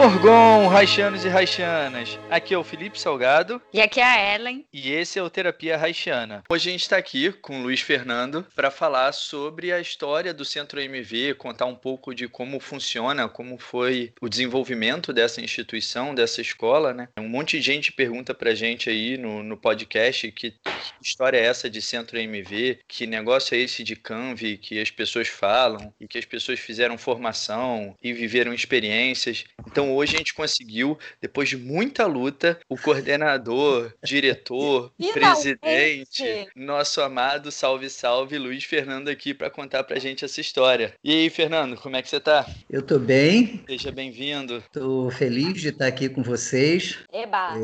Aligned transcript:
Orgon, 0.00 0.66
Raixanos 0.68 1.26
e 1.26 1.28
Raixanas. 1.28 2.18
Aqui 2.30 2.54
é 2.54 2.56
o 2.56 2.64
Felipe 2.64 2.98
Salgado 2.98 3.60
E 3.70 3.82
aqui 3.82 4.00
é 4.00 4.04
a 4.04 4.34
Ellen. 4.34 4.64
e 4.72 4.90
esse 4.90 5.18
é 5.18 5.22
o 5.22 5.28
Terapia 5.28 5.76
Raixana. 5.76 6.42
Hoje 6.48 6.70
a 6.70 6.72
gente 6.72 6.80
está 6.84 6.96
aqui 6.96 7.30
com 7.30 7.60
o 7.60 7.62
Luiz 7.64 7.82
Fernando 7.82 8.46
para 8.56 8.70
falar 8.70 9.12
sobre 9.12 9.70
a 9.70 9.78
história 9.78 10.32
do 10.32 10.42
Centro 10.42 10.80
MV, 10.80 11.34
contar 11.34 11.66
um 11.66 11.74
pouco 11.74 12.14
de 12.14 12.26
como 12.28 12.58
funciona, 12.58 13.28
como 13.28 13.58
foi 13.58 14.14
o 14.22 14.28
desenvolvimento 14.30 15.12
dessa 15.12 15.42
instituição, 15.42 16.14
dessa 16.14 16.40
escola, 16.40 16.94
né? 16.94 17.08
Um 17.18 17.28
monte 17.28 17.58
de 17.58 17.62
gente 17.62 17.92
pergunta 17.92 18.32
pra 18.32 18.54
gente 18.54 18.88
aí 18.88 19.18
no, 19.18 19.42
no 19.42 19.54
podcast 19.58 20.32
que, 20.32 20.52
que 20.52 20.70
história 21.02 21.36
é 21.36 21.44
essa 21.44 21.68
de 21.68 21.82
Centro 21.82 22.18
MV, 22.18 22.78
que 22.88 23.06
negócio 23.06 23.54
é 23.54 23.58
esse 23.58 23.84
de 23.84 23.96
Canvi 23.96 24.56
que 24.56 24.80
as 24.80 24.90
pessoas 24.90 25.28
falam 25.28 25.92
e 26.00 26.08
que 26.08 26.16
as 26.16 26.24
pessoas 26.24 26.58
fizeram 26.58 26.96
formação 26.96 27.94
e 28.02 28.14
viveram 28.14 28.54
experiências. 28.54 29.44
Então 29.66 29.89
hoje 29.94 30.14
a 30.14 30.18
gente 30.18 30.34
conseguiu, 30.34 30.98
depois 31.20 31.48
de 31.48 31.56
muita 31.56 32.06
luta, 32.06 32.58
o 32.68 32.76
coordenador, 32.76 33.92
diretor, 34.04 34.92
Finalmente! 34.98 35.56
presidente, 35.56 36.48
nosso 36.56 37.00
amado 37.00 37.50
salve 37.50 37.88
salve 37.90 38.38
Luiz 38.38 38.64
Fernando 38.64 39.08
aqui 39.08 39.34
para 39.34 39.50
contar 39.50 39.84
pra 39.84 39.98
gente 39.98 40.24
essa 40.24 40.40
história. 40.40 40.94
E 41.02 41.12
aí, 41.12 41.30
Fernando, 41.30 41.76
como 41.76 41.96
é 41.96 42.02
que 42.02 42.08
você 42.08 42.20
tá? 42.20 42.46
Eu 42.68 42.82
tô 42.82 42.98
bem, 42.98 43.62
Seja 43.68 43.90
bem-vindo. 43.90 44.62
tô 44.72 45.10
feliz 45.10 45.60
de 45.60 45.68
estar 45.68 45.86
aqui 45.86 46.08
com 46.08 46.22
vocês. 46.22 46.98
Eba! 47.12 47.54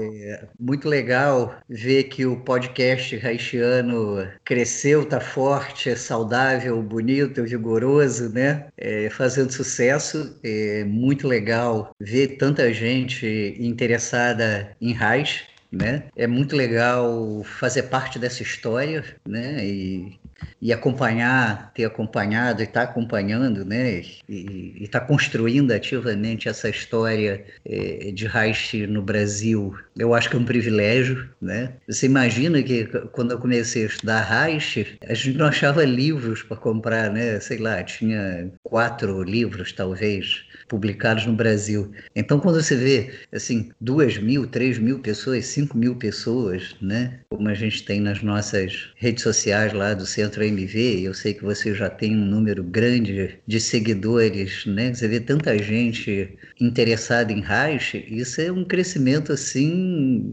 Muito 0.58 0.88
legal 0.88 1.56
ver 1.68 2.04
que 2.04 2.26
o 2.26 2.36
podcast 2.40 3.14
haitiano 3.26 4.28
cresceu, 4.44 5.04
tá 5.04 5.20
forte, 5.20 5.90
é 5.90 5.96
saudável, 5.96 6.80
bonito, 6.82 7.44
vigoroso, 7.44 8.30
né? 8.32 8.68
É, 8.76 9.08
fazendo 9.10 9.52
sucesso. 9.52 10.38
É 10.42 10.84
muito 10.84 11.26
legal 11.28 11.90
ver 12.00 12.15
tanta 12.24 12.72
gente 12.72 13.56
interessada 13.58 14.76
em 14.80 14.92
raiz. 14.92 15.44
Né? 15.72 16.04
É 16.16 16.26
muito 16.28 16.54
legal 16.54 17.42
fazer 17.44 17.84
parte 17.84 18.18
dessa 18.18 18.42
história, 18.42 19.04
né? 19.26 19.66
E, 19.66 20.18
e 20.60 20.72
acompanhar, 20.72 21.72
ter 21.74 21.84
acompanhado 21.84 22.62
e 22.62 22.64
estar 22.64 22.82
acompanhando, 22.82 23.64
né? 23.64 24.02
E 24.28 24.76
estar 24.80 25.00
construindo 25.00 25.72
ativamente 25.72 26.48
essa 26.48 26.68
história 26.68 27.44
eh, 27.64 28.10
de 28.12 28.26
Reich 28.26 28.86
no 28.86 29.02
Brasil, 29.02 29.76
eu 29.96 30.14
acho 30.14 30.30
que 30.30 30.36
é 30.36 30.38
um 30.38 30.44
privilégio, 30.44 31.28
né? 31.40 31.72
Você 31.88 32.06
imagina 32.06 32.62
que 32.62 32.86
quando 33.12 33.32
eu 33.32 33.38
comecei 33.38 33.84
a 33.84 33.86
estudar 33.86 34.22
Reich, 34.22 34.98
a 35.06 35.14
gente 35.14 35.36
não 35.36 35.46
achava 35.46 35.84
livros 35.84 36.42
para 36.42 36.56
comprar, 36.56 37.10
né? 37.10 37.40
Sei 37.40 37.58
lá, 37.58 37.82
tinha 37.82 38.50
quatro 38.62 39.22
livros, 39.22 39.72
talvez, 39.72 40.45
publicados 40.68 41.26
no 41.26 41.32
Brasil. 41.34 41.90
Então, 42.14 42.40
quando 42.40 42.62
você 42.62 42.76
vê, 42.76 43.10
assim, 43.32 43.70
duas 43.80 44.18
mil, 44.18 44.46
três 44.46 44.78
mil 44.78 44.98
pessoas, 45.00 45.46
cinco 45.46 45.76
mil 45.76 45.96
pessoas, 45.96 46.76
né? 46.80 47.20
Como 47.30 47.48
a 47.48 47.54
gente 47.54 47.84
tem 47.84 48.00
nas 48.00 48.22
nossas 48.22 48.92
redes 48.96 49.22
sociais 49.22 49.72
lá 49.72 49.94
do 49.94 50.06
Centro 50.06 50.42
MV, 50.44 51.02
eu 51.02 51.14
sei 51.14 51.34
que 51.34 51.44
você 51.44 51.74
já 51.74 51.88
tem 51.88 52.16
um 52.16 52.24
número 52.24 52.62
grande 52.62 53.38
de 53.46 53.60
seguidores, 53.60 54.66
né? 54.66 54.92
Você 54.92 55.08
vê 55.08 55.20
tanta 55.20 55.56
gente 55.58 56.36
interessada 56.60 57.32
em 57.32 57.40
Reich, 57.40 58.04
isso 58.08 58.40
é 58.40 58.50
um 58.50 58.64
crescimento, 58.64 59.32
assim, 59.32 60.24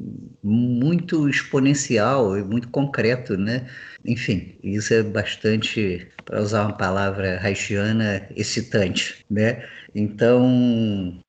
muito 0.44 1.30
exponencial 1.30 2.38
e 2.38 2.44
muito 2.44 2.70
concreto, 2.70 3.38
né? 3.38 3.68
Enfim, 4.06 4.58
isso 4.64 4.94
é 4.94 5.02
bastante, 5.02 6.08
para 6.25 6.41
usar 6.41 6.64
uma 6.64 6.78
palavra 6.78 7.40
haitiana, 7.41 8.28
excitante, 8.36 9.25
né? 9.30 9.68
Então, 9.96 10.41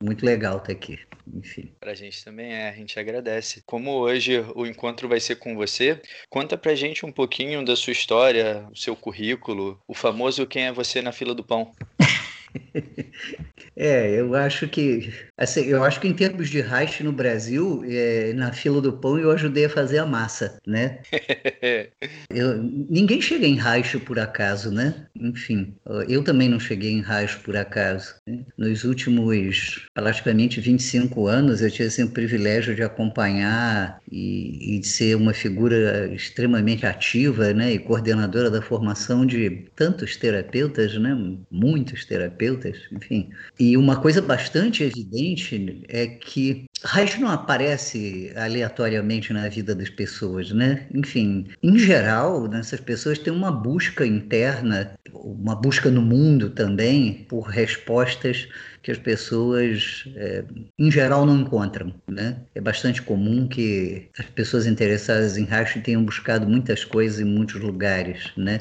muito 0.02 0.24
legal 0.24 0.58
estar 0.58 0.72
aqui. 0.72 0.98
Enfim. 1.32 1.72
Pra 1.80 1.94
gente 1.94 2.22
também 2.24 2.52
é, 2.52 2.68
a 2.68 2.72
gente 2.72 2.98
agradece. 2.98 3.62
Como 3.64 3.92
hoje 3.92 4.44
o 4.54 4.66
encontro 4.66 5.08
vai 5.08 5.20
ser 5.20 5.36
com 5.36 5.54
você, 5.54 6.00
conta 6.28 6.56
pra 6.56 6.74
gente 6.74 7.06
um 7.06 7.12
pouquinho 7.12 7.64
da 7.64 7.76
sua 7.76 7.92
história, 7.92 8.66
o 8.70 8.76
seu 8.76 8.94
currículo, 8.94 9.80
o 9.86 9.94
famoso 9.94 10.46
quem 10.46 10.64
é 10.64 10.72
você 10.72 11.00
na 11.00 11.12
fila 11.12 11.34
do 11.34 11.44
pão. 11.44 11.72
É, 13.76 14.20
eu 14.20 14.34
acho 14.34 14.68
que, 14.68 15.12
assim, 15.36 15.62
eu 15.64 15.82
acho 15.82 16.00
que 16.00 16.06
em 16.06 16.14
termos 16.14 16.48
de 16.48 16.60
Reich 16.60 17.02
no 17.02 17.12
Brasil, 17.12 17.82
é, 17.84 18.32
na 18.32 18.52
fila 18.52 18.80
do 18.80 18.92
pão 19.00 19.18
eu 19.18 19.30
ajudei 19.32 19.64
a 19.64 19.68
fazer 19.70 19.98
a 19.98 20.06
massa, 20.06 20.58
né? 20.66 21.00
Eu- 22.30 22.62
ninguém 22.62 23.20
chega 23.20 23.46
em 23.46 23.54
Reich 23.56 23.98
por 24.00 24.18
acaso, 24.18 24.70
né? 24.70 25.06
Enfim, 25.14 25.74
eu 26.08 26.22
também 26.24 26.48
não 26.48 26.58
cheguei 26.60 26.90
em 26.92 27.02
Reich 27.02 27.38
por 27.40 27.56
acaso. 27.56 28.14
né? 28.26 28.44
Nos 28.58 28.84
últimos 28.84 29.86
praticamente 29.94 30.60
25 30.60 31.26
anos 31.26 31.60
eu 31.62 31.70
tive 31.70 31.88
assim, 31.88 32.02
o 32.04 32.10
privilégio 32.10 32.74
de 32.74 32.82
acompanhar 32.82 33.98
e, 34.10 34.76
e 34.76 34.78
de 34.80 34.86
ser 34.88 35.16
uma 35.16 35.32
figura 35.34 36.12
extremamente 36.14 36.86
ativa, 36.86 37.52
né? 37.52 37.72
E 37.72 37.78
coordenadora 37.78 38.50
da 38.50 38.62
formação 38.62 39.24
de 39.26 39.66
tantos 39.76 40.16
terapeutas, 40.16 40.96
né? 40.98 41.14
Muitos 41.50 42.04
terapeutas, 42.04 42.78
enfim. 42.92 43.30
E 43.58 43.63
uma 43.76 44.00
coisa 44.00 44.20
bastante 44.20 44.82
evidente 44.82 45.82
é 45.88 46.06
que 46.06 46.64
Reich 46.84 47.19
não 47.19 47.28
aparece 47.28 48.32
aleatoriamente 48.36 49.32
na 49.32 49.48
vida 49.48 49.75
das 49.75 49.88
pessoas, 49.88 50.50
né? 50.52 50.86
Enfim, 50.92 51.47
em 51.62 51.78
geral, 51.78 52.52
essas 52.54 52.80
pessoas 52.80 53.19
têm 53.19 53.32
uma 53.32 53.50
busca 53.50 54.06
interna, 54.06 54.92
uma 55.12 55.54
busca 55.54 55.91
no 55.91 56.02
mundo 56.02 56.50
também 56.50 57.25
por 57.28 57.42
respostas 57.48 58.48
que 58.84 58.90
as 58.90 58.98
pessoas, 58.98 60.04
é, 60.14 60.44
em 60.78 60.90
geral, 60.90 61.24
não 61.24 61.40
encontram, 61.40 61.94
né? 62.06 62.36
É 62.54 62.60
bastante 62.60 63.00
comum 63.00 63.48
que 63.48 64.10
as 64.18 64.26
pessoas 64.26 64.66
interessadas 64.66 65.38
em 65.38 65.44
Reich 65.44 65.80
tenham 65.80 66.04
buscado 66.04 66.46
muitas 66.46 66.84
coisas 66.84 67.18
em 67.18 67.24
muitos 67.24 67.58
lugares, 67.58 68.30
né? 68.36 68.58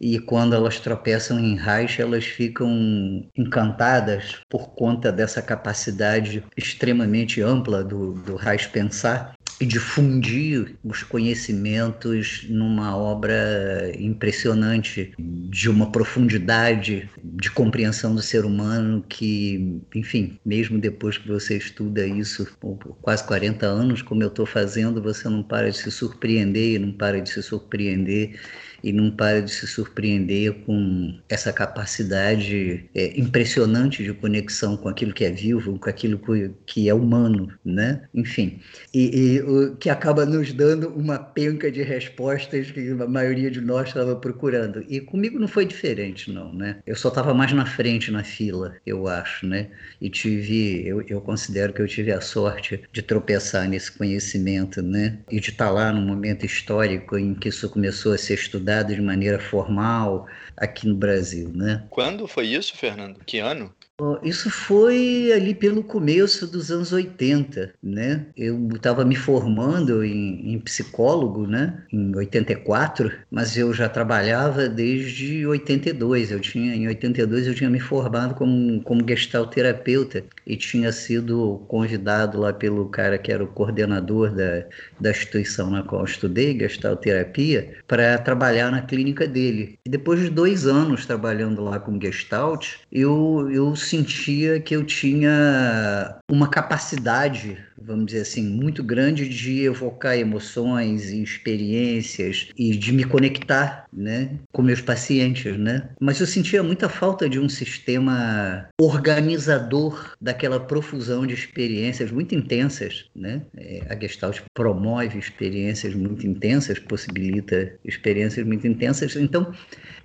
E 0.00 0.18
quando 0.18 0.54
elas 0.54 0.80
tropeçam 0.80 1.38
em 1.38 1.56
Reich, 1.56 2.00
elas 2.00 2.24
ficam 2.24 3.28
encantadas 3.36 4.36
por 4.48 4.70
conta 4.74 5.12
dessa 5.12 5.42
capacidade 5.42 6.42
extremamente 6.56 7.42
ampla 7.42 7.84
do, 7.84 8.14
do 8.14 8.36
pensar 8.72 9.35
e 9.60 9.64
de 9.64 9.78
fundir 9.78 10.76
os 10.84 11.02
conhecimentos 11.02 12.46
numa 12.48 12.96
obra 12.96 13.90
impressionante, 13.98 15.14
de 15.18 15.70
uma 15.70 15.90
profundidade 15.90 17.08
de 17.24 17.50
compreensão 17.50 18.14
do 18.14 18.20
ser 18.20 18.44
humano 18.44 19.04
que, 19.08 19.80
enfim, 19.94 20.38
mesmo 20.44 20.78
depois 20.78 21.16
que 21.16 21.28
você 21.28 21.56
estuda 21.56 22.06
isso 22.06 22.46
por 22.60 22.76
quase 23.00 23.24
40 23.26 23.66
anos, 23.66 24.02
como 24.02 24.22
eu 24.22 24.28
estou 24.28 24.44
fazendo, 24.44 25.02
você 25.02 25.28
não 25.28 25.42
para 25.42 25.70
de 25.70 25.78
se 25.78 25.90
surpreender 25.90 26.74
e 26.74 26.78
não 26.78 26.92
para 26.92 27.20
de 27.20 27.30
se 27.30 27.42
surpreender 27.42 28.38
e 28.86 28.92
não 28.92 29.10
para 29.10 29.42
de 29.42 29.50
se 29.50 29.66
surpreender 29.66 30.52
com 30.64 31.18
essa 31.28 31.52
capacidade 31.52 32.88
é, 32.94 33.18
impressionante 33.18 34.02
de 34.04 34.12
conexão 34.14 34.76
com 34.76 34.88
aquilo 34.88 35.12
que 35.12 35.24
é 35.24 35.30
vivo, 35.30 35.78
com 35.78 35.88
aquilo 35.90 36.18
que- 36.66 36.88
é 36.88 36.94
humano, 36.94 37.52
né? 37.64 38.02
Enfim, 38.14 38.60
e, 38.94 39.36
e 39.36 39.42
o 39.42 39.76
que 39.76 39.90
acaba 39.90 40.24
nos 40.24 40.52
dando 40.52 40.88
uma 40.90 41.18
penca 41.18 41.70
de 41.70 41.82
respostas 41.82 42.70
que 42.70 42.90
a 42.90 43.06
maioria 43.08 43.50
de 43.50 43.60
nós 43.60 43.88
estava 43.88 44.14
procurando. 44.16 44.84
E 44.88 45.00
comigo 45.00 45.38
não 45.38 45.48
foi 45.48 45.64
diferente, 45.66 46.30
não, 46.30 46.52
né? 46.52 46.78
Eu 46.86 46.94
só 46.96 47.08
estava 47.08 47.34
mais 47.34 47.52
na 47.52 47.66
frente 47.66 48.10
na 48.10 48.22
fila, 48.24 48.76
eu 48.86 49.06
acho, 49.08 49.46
né? 49.46 49.68
E 50.00 50.08
tive, 50.10 50.86
eu, 50.86 51.02
eu 51.08 51.20
considero 51.20 51.72
que 51.72 51.80
eu 51.82 51.86
tive 51.88 52.12
a 52.12 52.20
sorte 52.20 52.82
de 52.92 53.02
tropeçar 53.02 53.68
nesse 53.68 53.90
conhecimento, 53.92 54.82
né? 54.82 55.18
E 55.30 55.40
de 55.40 55.50
estar 55.50 55.70
lá 55.70 55.92
num 55.92 56.02
momento 56.06 56.44
histórico 56.46 57.16
em 57.18 57.34
que 57.34 57.48
isso 57.48 57.68
começou 57.70 58.12
a 58.12 58.18
ser 58.18 58.34
estudado 58.34 58.75
de 58.82 59.00
maneira 59.00 59.38
formal 59.38 60.26
aqui 60.56 60.86
no 60.86 60.94
Brasil, 60.94 61.50
né? 61.54 61.86
Quando 61.90 62.26
foi 62.26 62.46
isso, 62.46 62.76
Fernando? 62.76 63.20
Que 63.24 63.38
ano? 63.38 63.74
Isso 64.22 64.50
foi 64.50 65.32
ali 65.32 65.54
pelo 65.54 65.82
começo 65.82 66.46
dos 66.46 66.70
anos 66.70 66.92
80, 66.92 67.72
né? 67.82 68.26
Eu 68.36 68.68
estava 68.74 69.06
me 69.06 69.16
formando 69.16 70.04
em, 70.04 70.52
em, 70.52 70.58
psicólogo, 70.58 71.46
né? 71.46 71.82
Em 71.90 72.14
84, 72.14 73.10
mas 73.30 73.56
eu 73.56 73.72
já 73.72 73.88
trabalhava 73.88 74.68
desde 74.68 75.46
82. 75.46 76.30
Eu 76.30 76.40
tinha 76.40 76.74
em 76.74 76.86
82 76.86 77.46
eu 77.46 77.54
tinha 77.54 77.70
me 77.70 77.80
formado 77.80 78.34
como 78.34 78.82
como 78.82 79.06
gestalterapeuta 79.08 80.24
e 80.46 80.58
tinha 80.58 80.92
sido 80.92 81.64
convidado 81.66 82.38
lá 82.38 82.52
pelo 82.52 82.90
cara 82.90 83.16
que 83.16 83.32
era 83.32 83.42
o 83.42 83.48
coordenador 83.48 84.30
da, 84.30 84.66
da 85.00 85.10
instituição 85.10 85.70
na 85.70 85.82
qual 85.82 86.02
eu 86.02 86.06
estudei, 86.06 86.58
gestalterapia, 86.58 87.76
para 87.88 88.18
trabalhar 88.18 88.70
na 88.70 88.82
clínica 88.82 89.26
dele. 89.26 89.78
E 89.86 89.88
depois 89.88 90.20
de 90.20 90.28
dois 90.28 90.66
anos 90.66 91.06
trabalhando 91.06 91.64
lá 91.64 91.80
com 91.80 91.98
gestalt, 91.98 92.74
eu 92.92 93.48
eu 93.50 93.74
sentia 93.86 94.60
que 94.60 94.74
eu 94.74 94.84
tinha 94.84 96.18
uma 96.30 96.48
capacidade, 96.48 97.65
vamos 97.78 98.06
dizer 98.06 98.22
assim, 98.22 98.42
muito 98.42 98.82
grande 98.82 99.28
de 99.28 99.62
evocar 99.62 100.16
emoções 100.16 101.10
e 101.10 101.22
experiências 101.22 102.48
e 102.56 102.76
de 102.76 102.92
me 102.92 103.04
conectar, 103.04 103.86
né, 103.92 104.30
com 104.52 104.62
meus 104.62 104.80
pacientes, 104.80 105.56
né? 105.56 105.88
Mas 106.00 106.20
eu 106.20 106.26
sentia 106.26 106.62
muita 106.62 106.88
falta 106.88 107.28
de 107.28 107.38
um 107.38 107.48
sistema 107.48 108.68
organizador 108.80 110.14
daquela 110.20 110.60
profusão 110.60 111.26
de 111.26 111.34
experiências 111.34 112.10
muito 112.10 112.34
intensas, 112.34 113.06
né? 113.14 113.42
É, 113.56 113.82
a 113.88 113.98
Gestalt 113.98 114.40
promove 114.54 115.18
experiências 115.18 115.94
muito 115.94 116.26
intensas, 116.26 116.78
possibilita 116.78 117.72
experiências 117.84 118.46
muito 118.46 118.66
intensas. 118.66 119.16
Então, 119.16 119.52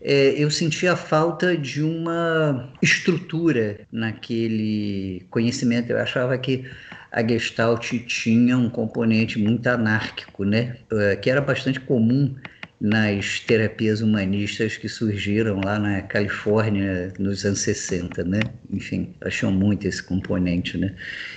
é, 0.02 0.34
eu 0.38 0.50
sentia 0.50 0.94
a 0.94 0.96
falta 0.96 1.56
de 1.56 1.82
uma 1.82 2.70
estrutura 2.82 3.82
naquele 3.92 5.26
conhecimento. 5.30 5.92
Eu 5.92 6.00
achava 6.00 6.38
que 6.38 6.66
a 7.12 7.28
Gestalt 7.28 7.92
tinha 8.08 8.58
um 8.58 8.70
componente 8.70 9.38
muito 9.38 9.68
anárquico, 9.68 10.44
né? 10.46 10.78
É, 10.92 11.16
que 11.18 11.30
era 11.30 11.42
bastante 11.42 11.80
comum 11.80 12.36
nas 12.82 13.40
terapias 13.42 14.02
humanistas 14.02 14.76
que 14.76 14.90
surgiram 14.90 15.62
lá 15.64 15.78
na 15.78 16.02
Califórnia 16.02 17.14
nos 17.20 17.46
anos 17.46 17.60
60, 17.60 18.24
né? 18.24 18.40
Enfim, 18.72 19.16
acham 19.22 19.52
muito 19.52 19.88
esse 19.88 20.02
componente, 20.02 20.80
né? 20.80 20.96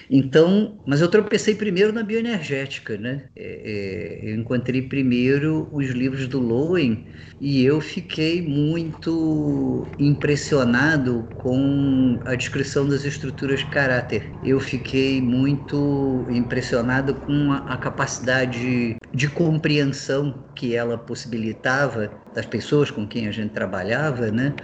Então, 0.08 0.80
mas 0.86 1.02
eu 1.02 1.08
tropecei 1.10 1.54
primeiro 1.54 1.92
na 1.92 2.02
bioenergética, 2.02 2.96
né? 2.96 3.28
É, 3.36 4.22
é, 4.24 4.30
eu 4.30 4.36
encontrei 4.36 4.80
primeiro 4.88 5.68
os 5.70 5.90
livros 5.90 6.26
do 6.26 6.40
Lowen 6.40 7.06
e 7.38 7.62
eu 7.62 7.80
fiquei 7.80 8.40
muito 8.40 9.92
impressionado 9.98 11.30
com 11.36 12.18
a 12.24 12.34
descrição 12.34 12.88
das 12.88 13.04
estruturas 13.04 13.60
de 13.60 13.66
caráter. 13.66 14.38
Eu 14.42 14.58
fiquei 14.60 15.20
muito 15.20 16.26
impressionado 16.30 17.16
com 17.16 17.52
a, 17.52 17.58
a 17.58 17.76
capacidade 17.76 18.96
de 19.12 19.28
compreensão 19.28 20.44
que 20.54 20.74
ela 20.74 20.96
possibilitava 21.34 22.10
das 22.32 22.46
pessoas 22.46 22.90
com 22.90 23.06
quem 23.06 23.26
a 23.26 23.32
gente 23.32 23.52
trabalhava, 23.52 24.30
né? 24.30 24.54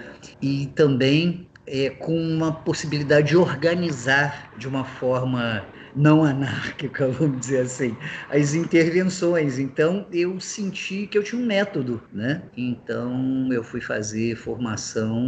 E 0.40 0.67
também 0.69 1.49
é, 1.67 1.90
com 1.90 2.17
uma 2.17 2.52
possibilidade 2.52 3.28
de 3.28 3.37
organizar 3.37 4.52
de 4.56 4.69
uma 4.69 4.84
forma 4.84 5.64
não 5.94 6.25
anárquica, 6.25 7.08
vamos 7.12 7.40
dizer 7.40 7.60
assim, 7.60 7.96
as 8.28 8.54
intervenções. 8.54 9.58
Então 9.58 10.06
eu 10.12 10.38
senti 10.40 11.06
que 11.06 11.19
eu 11.19 11.22
tinha 11.22 11.40
um 11.40 11.46
método, 11.46 12.02
né? 12.12 12.42
Então 12.56 13.48
eu 13.52 13.62
fui 13.62 13.81
fazer 13.81 14.37
formação 14.37 15.19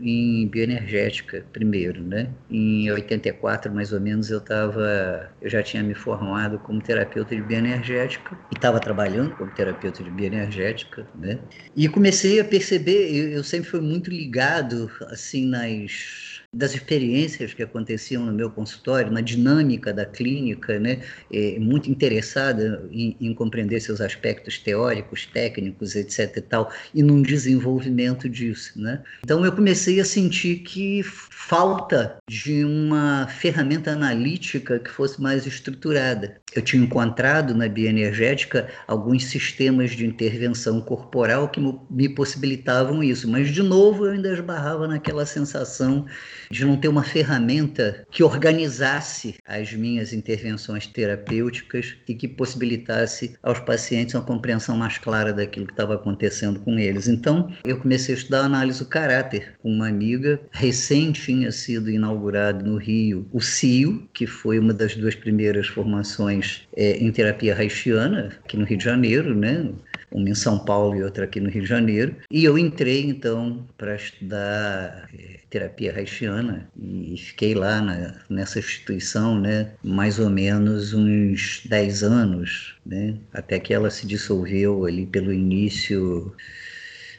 em 0.00 0.48
bioenergética 0.48 1.44
primeiro, 1.52 2.02
né? 2.02 2.30
Em 2.50 2.90
84 2.90 3.72
mais 3.72 3.92
ou 3.92 4.00
menos 4.00 4.30
eu 4.30 4.38
estava, 4.38 5.30
eu 5.40 5.48
já 5.50 5.62
tinha 5.62 5.82
me 5.82 5.94
formado 5.94 6.58
como 6.58 6.80
terapeuta 6.80 7.34
de 7.34 7.42
bioenergética 7.42 8.38
e 8.50 8.54
estava 8.54 8.80
trabalhando 8.80 9.34
como 9.36 9.50
terapeuta 9.50 10.02
de 10.02 10.10
bioenergética, 10.10 11.06
né? 11.14 11.38
E 11.74 11.88
comecei 11.88 12.40
a 12.40 12.44
perceber, 12.44 13.14
eu, 13.14 13.28
eu 13.30 13.44
sempre 13.44 13.68
fui 13.68 13.80
muito 13.80 14.10
ligado 14.10 14.90
assim 15.10 15.46
nas 15.46 16.31
das 16.54 16.74
experiências 16.74 17.54
que 17.54 17.62
aconteciam 17.62 18.26
no 18.26 18.32
meu 18.32 18.50
consultório, 18.50 19.10
na 19.10 19.22
dinâmica 19.22 19.90
da 19.90 20.04
clínica, 20.04 20.78
né, 20.78 21.00
é, 21.32 21.58
muito 21.58 21.90
interessada 21.90 22.86
em, 22.92 23.16
em, 23.18 23.32
compreender 23.32 23.80
seus 23.80 24.02
aspectos 24.02 24.58
teóricos, 24.58 25.24
técnicos, 25.24 25.96
etc. 25.96 26.36
e 26.36 26.40
tal, 26.42 26.70
e 26.94 27.02
num 27.02 27.22
desenvolvimento 27.22 28.28
disso, 28.28 28.78
né. 28.78 29.02
Então 29.24 29.42
eu 29.46 29.52
comecei 29.52 29.98
a 29.98 30.04
sentir 30.04 30.56
que 30.56 31.02
falta 31.02 32.18
de 32.28 32.64
uma 32.64 33.26
ferramenta 33.28 33.90
analítica 33.92 34.78
que 34.78 34.90
fosse 34.90 35.20
mais 35.22 35.46
estruturada. 35.46 36.40
Eu 36.54 36.60
tinha 36.60 36.82
encontrado 36.82 37.54
na 37.54 37.66
bioenergética 37.66 38.68
alguns 38.86 39.24
sistemas 39.24 39.92
de 39.92 40.06
intervenção 40.06 40.82
corporal 40.82 41.48
que 41.48 41.60
me 41.90 42.08
possibilitavam 42.10 43.02
isso, 43.02 43.28
mas 43.28 43.50
de 43.50 43.62
novo 43.62 44.06
eu 44.06 44.12
ainda 44.12 44.32
esbarrava 44.32 44.86
naquela 44.86 45.24
sensação 45.24 46.06
de 46.50 46.64
não 46.64 46.76
ter 46.76 46.88
uma 46.88 47.02
ferramenta 47.02 48.06
que 48.10 48.22
organizasse 48.22 49.34
as 49.46 49.72
minhas 49.72 50.12
intervenções 50.12 50.86
terapêuticas 50.86 51.94
e 52.08 52.14
que 52.14 52.28
possibilitasse 52.28 53.34
aos 53.42 53.60
pacientes 53.60 54.14
uma 54.14 54.24
compreensão 54.24 54.76
mais 54.76 54.98
clara 54.98 55.32
daquilo 55.32 55.66
que 55.66 55.72
estava 55.72 55.94
acontecendo 55.94 56.60
com 56.60 56.78
eles. 56.78 57.08
Então, 57.08 57.52
eu 57.64 57.78
comecei 57.78 58.14
a 58.14 58.18
estudar 58.18 58.40
análise 58.40 58.80
do 58.80 58.86
caráter 58.86 59.54
com 59.62 59.70
uma 59.70 59.88
amiga. 59.88 60.40
Recém 60.50 61.12
tinha 61.12 61.50
sido 61.50 61.90
inaugurado 61.90 62.64
no 62.64 62.76
Rio 62.76 63.26
o 63.32 63.40
CIO, 63.40 64.08
que 64.12 64.26
foi 64.26 64.58
uma 64.58 64.72
das 64.72 64.94
duas 64.94 65.14
primeiras 65.14 65.66
formações 65.66 66.62
é, 66.76 66.96
em 66.98 67.10
terapia 67.10 67.54
haitiana, 67.56 68.32
aqui 68.44 68.56
no 68.56 68.64
Rio 68.64 68.78
de 68.78 68.84
Janeiro, 68.84 69.34
né? 69.34 69.70
Uma 70.12 70.28
em 70.28 70.34
São 70.34 70.58
Paulo 70.58 70.96
e 70.96 71.02
outra 71.02 71.24
aqui 71.24 71.40
no 71.40 71.50
Rio 71.50 71.62
de 71.62 71.68
Janeiro. 71.68 72.16
E 72.30 72.44
eu 72.44 72.58
entrei, 72.58 73.04
então, 73.04 73.66
para 73.76 73.94
estudar 73.94 75.08
é, 75.18 75.40
terapia 75.50 75.94
haitiana 75.94 76.68
e 76.76 77.16
fiquei 77.18 77.54
lá 77.54 77.80
na, 77.80 78.14
nessa 78.28 78.58
instituição, 78.58 79.38
né, 79.38 79.72
mais 79.82 80.18
ou 80.18 80.30
menos 80.30 80.94
uns 80.94 81.62
10 81.66 82.02
anos, 82.02 82.76
né, 82.84 83.16
até 83.32 83.58
que 83.58 83.74
ela 83.74 83.90
se 83.90 84.06
dissolveu 84.06 84.86
ali 84.86 85.06
pelo 85.06 85.32
início 85.32 86.34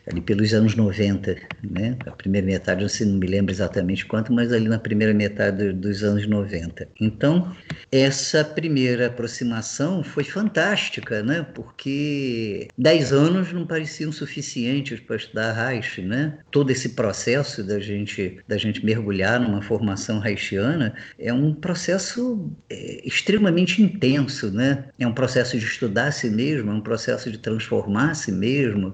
ali 0.07 0.21
pelos 0.21 0.53
anos 0.53 0.75
90, 0.75 1.35
né? 1.63 1.97
A 2.05 2.11
primeira 2.11 2.45
metade, 2.45 2.83
eu 2.83 3.07
não 3.07 3.17
me 3.17 3.27
lembro 3.27 3.51
exatamente 3.51 4.05
quanto, 4.05 4.33
mas 4.33 4.51
ali 4.51 4.67
na 4.67 4.79
primeira 4.79 5.13
metade 5.13 5.71
dos 5.71 6.03
anos 6.03 6.27
90. 6.27 6.87
Então, 6.99 7.55
essa 7.91 8.43
primeira 8.43 9.07
aproximação 9.07 10.03
foi 10.03 10.23
fantástica, 10.23 11.23
né? 11.23 11.45
Porque 11.53 12.67
10 12.77 13.13
anos 13.13 13.53
não 13.53 13.65
pareciam 13.65 14.11
suficientes 14.11 14.99
para 14.99 15.15
estudar 15.15 15.53
Reich, 15.53 16.01
né? 16.01 16.37
Todo 16.51 16.71
esse 16.71 16.89
processo 16.89 17.63
da 17.63 17.79
gente 17.79 18.37
da 18.47 18.57
gente 18.57 18.85
mergulhar 18.85 19.39
numa 19.39 19.61
formação 19.61 20.21
haitiana 20.21 20.93
é 21.17 21.31
um 21.31 21.53
processo 21.53 22.51
é, 22.69 23.01
extremamente 23.07 23.81
intenso, 23.81 24.51
né? 24.51 24.85
É 24.99 25.07
um 25.07 25.13
processo 25.13 25.57
de 25.57 25.65
estudar 25.65 26.07
a 26.07 26.11
si 26.11 26.29
mesmo, 26.29 26.71
é 26.71 26.73
um 26.73 26.81
processo 26.81 27.31
de 27.31 27.37
transformar 27.37 28.11
a 28.11 28.15
si 28.15 28.31
mesmo, 28.31 28.93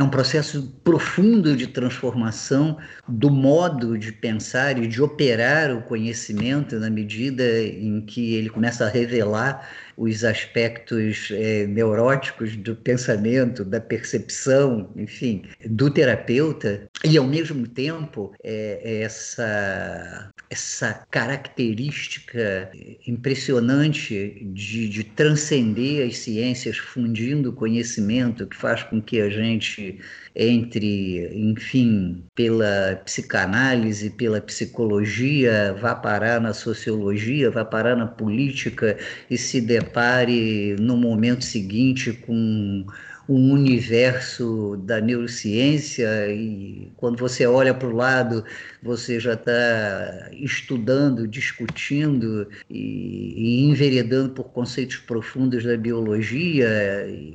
é 0.00 0.02
um 0.02 0.08
processo 0.08 0.62
profundo 0.82 1.54
de 1.54 1.66
transformação 1.66 2.78
do 3.06 3.30
modo 3.30 3.98
de 3.98 4.10
pensar 4.10 4.82
e 4.82 4.86
de 4.86 5.02
operar 5.02 5.76
o 5.76 5.82
conhecimento 5.82 6.80
na 6.80 6.88
medida 6.88 7.44
em 7.62 8.00
que 8.00 8.34
ele 8.34 8.48
começa 8.48 8.86
a 8.86 8.88
revelar 8.88 9.68
os 9.98 10.24
aspectos 10.24 11.28
é, 11.30 11.66
neuróticos 11.66 12.56
do 12.56 12.74
pensamento, 12.74 13.62
da 13.62 13.78
percepção, 13.78 14.90
enfim, 14.96 15.42
do 15.66 15.90
terapeuta, 15.90 16.88
e 17.04 17.18
ao 17.18 17.26
mesmo 17.26 17.68
tempo 17.68 18.32
é, 18.42 19.02
essa, 19.02 20.30
essa 20.50 21.06
característica 21.12 22.68
impressionante 23.06 24.42
de, 24.52 24.88
de 24.88 25.04
transcender 25.04 26.08
as 26.08 26.18
ciências, 26.18 26.76
fundindo 26.76 27.52
conhecimento, 27.52 28.44
que 28.48 28.56
faz 28.56 28.82
com 28.82 29.00
que 29.00 29.20
a 29.20 29.30
gente 29.30 30.00
entre, 30.34 31.28
enfim, 31.36 32.24
pela 32.34 33.00
psicanálise, 33.04 34.10
pela 34.10 34.40
psicologia, 34.40 35.76
vá 35.80 35.94
parar 35.94 36.40
na 36.40 36.52
sociologia, 36.52 37.50
vá 37.50 37.64
parar 37.64 37.94
na 37.96 38.06
política 38.06 38.98
e 39.30 39.38
se 39.38 39.60
depare 39.60 40.74
no 40.80 40.96
momento 40.96 41.44
seguinte 41.44 42.12
com 42.12 42.84
um 43.30 43.52
universo 43.52 44.76
da 44.78 45.00
neurociência 45.00 46.26
e 46.32 46.90
quando 46.96 47.16
você 47.16 47.46
olha 47.46 47.72
para 47.72 47.86
o 47.86 47.94
lado 47.94 48.44
você 48.82 49.20
já 49.20 49.34
está 49.34 50.28
estudando, 50.32 51.28
discutindo 51.28 52.48
e, 52.68 53.34
e, 53.36 53.64
enveredando 53.70 54.30
por 54.30 54.50
conceitos 54.50 54.96
profundos 54.96 55.62
da 55.62 55.76
biologia, 55.76 56.68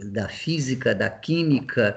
da 0.07 0.27
física, 0.27 0.93
da 0.93 1.09
química 1.09 1.95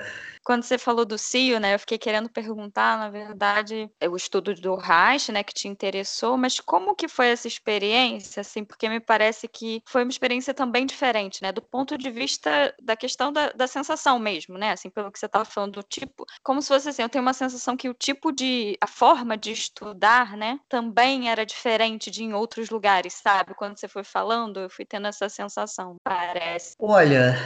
Quando 0.49 0.63
você 0.63 0.79
falou 0.79 1.05
do 1.05 1.19
CIO, 1.19 1.61
né, 1.61 1.75
eu 1.75 1.79
fiquei 1.79 1.99
querendo 1.99 2.31
perguntar, 2.31 2.97
na 2.97 3.11
verdade, 3.11 3.91
o 4.11 4.17
estudo 4.17 4.55
do 4.55 4.77
Reich, 4.77 5.31
né, 5.31 5.43
que 5.43 5.53
te 5.53 5.69
interessou, 5.69 6.39
mas 6.39 6.59
como 6.59 6.97
que 6.97 7.07
foi 7.07 7.29
essa 7.29 7.47
experiência, 7.47 8.41
assim, 8.41 8.65
porque 8.65 8.89
me 8.89 8.99
parece 8.99 9.47
que 9.47 9.83
foi 9.87 10.05
uma 10.05 10.11
experiência 10.11 10.55
também 10.55 10.87
diferente, 10.87 11.43
né, 11.43 11.53
do 11.53 11.61
ponto 11.61 11.99
de 11.99 12.11
vista 12.11 12.75
da 12.83 12.97
questão 12.97 13.31
da, 13.31 13.51
da 13.51 13.67
sensação 13.67 14.19
mesmo, 14.19 14.57
né, 14.57 14.73
assim, 14.73 14.89
pelo 14.89 15.13
que 15.13 15.19
você 15.19 15.27
estava 15.27 15.45
falando 15.45 15.73
do 15.73 15.83
tipo, 15.83 16.25
como 16.43 16.63
se 16.63 16.69
fosse 16.69 16.89
assim, 16.89 17.03
eu 17.03 17.11
tenho 17.11 17.21
uma 17.21 17.35
sensação 17.35 17.77
que 17.77 17.91
o 17.91 17.93
tipo 17.93 18.33
de, 18.33 18.75
a 18.81 18.87
forma 18.87 19.37
de 19.37 19.53
estudar, 19.53 20.35
né, 20.35 20.59
também 20.67 21.29
era 21.29 21.45
diferente 21.45 22.11
de 22.11 22.25
em 22.25 22.33
outros 22.33 22.71
lugares, 22.71 23.13
sabe? 23.13 23.53
Quando 23.53 23.79
você 23.79 23.87
foi 23.87 24.03
falando, 24.03 24.61
eu 24.61 24.71
fui 24.71 24.87
tendo 24.87 25.09
essa 25.09 25.29
sensação, 25.29 25.97
parece. 26.03 26.75
Olha, 26.79 27.37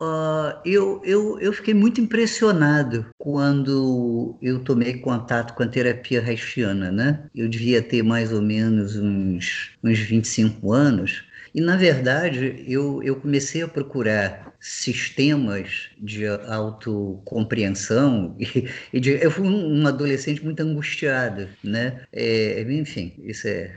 uh, 0.00 0.60
eu, 0.64 1.00
eu, 1.04 1.38
eu 1.38 1.52
fiquei 1.52 1.72
muito 1.72 2.00
impressionado 2.48 3.06
quando 3.18 4.38
eu 4.40 4.62
tomei 4.64 4.98
contato 4.98 5.54
com 5.54 5.62
a 5.62 5.68
terapia 5.68 6.20
haitiana, 6.20 6.90
né? 6.90 7.28
Eu 7.34 7.48
devia 7.48 7.82
ter 7.82 8.02
mais 8.02 8.32
ou 8.32 8.42
menos 8.42 8.96
uns, 8.96 9.70
uns 9.82 9.98
25 9.98 10.72
anos. 10.72 11.24
E, 11.54 11.60
na 11.60 11.76
verdade, 11.76 12.64
eu, 12.66 13.02
eu 13.02 13.16
comecei 13.16 13.62
a 13.62 13.68
procurar 13.68 14.47
sistemas 14.60 15.88
de 15.98 16.26
autocompreensão 16.26 18.36
e, 18.38 18.68
e 18.92 19.00
de, 19.00 19.12
eu 19.22 19.30
fui 19.30 19.46
um, 19.46 19.86
adolescente 19.86 20.44
muito 20.44 20.60
angustiado, 20.60 21.48
né? 21.62 22.02
É, 22.12 22.66
enfim, 22.68 23.14
isso 23.24 23.46
é 23.46 23.72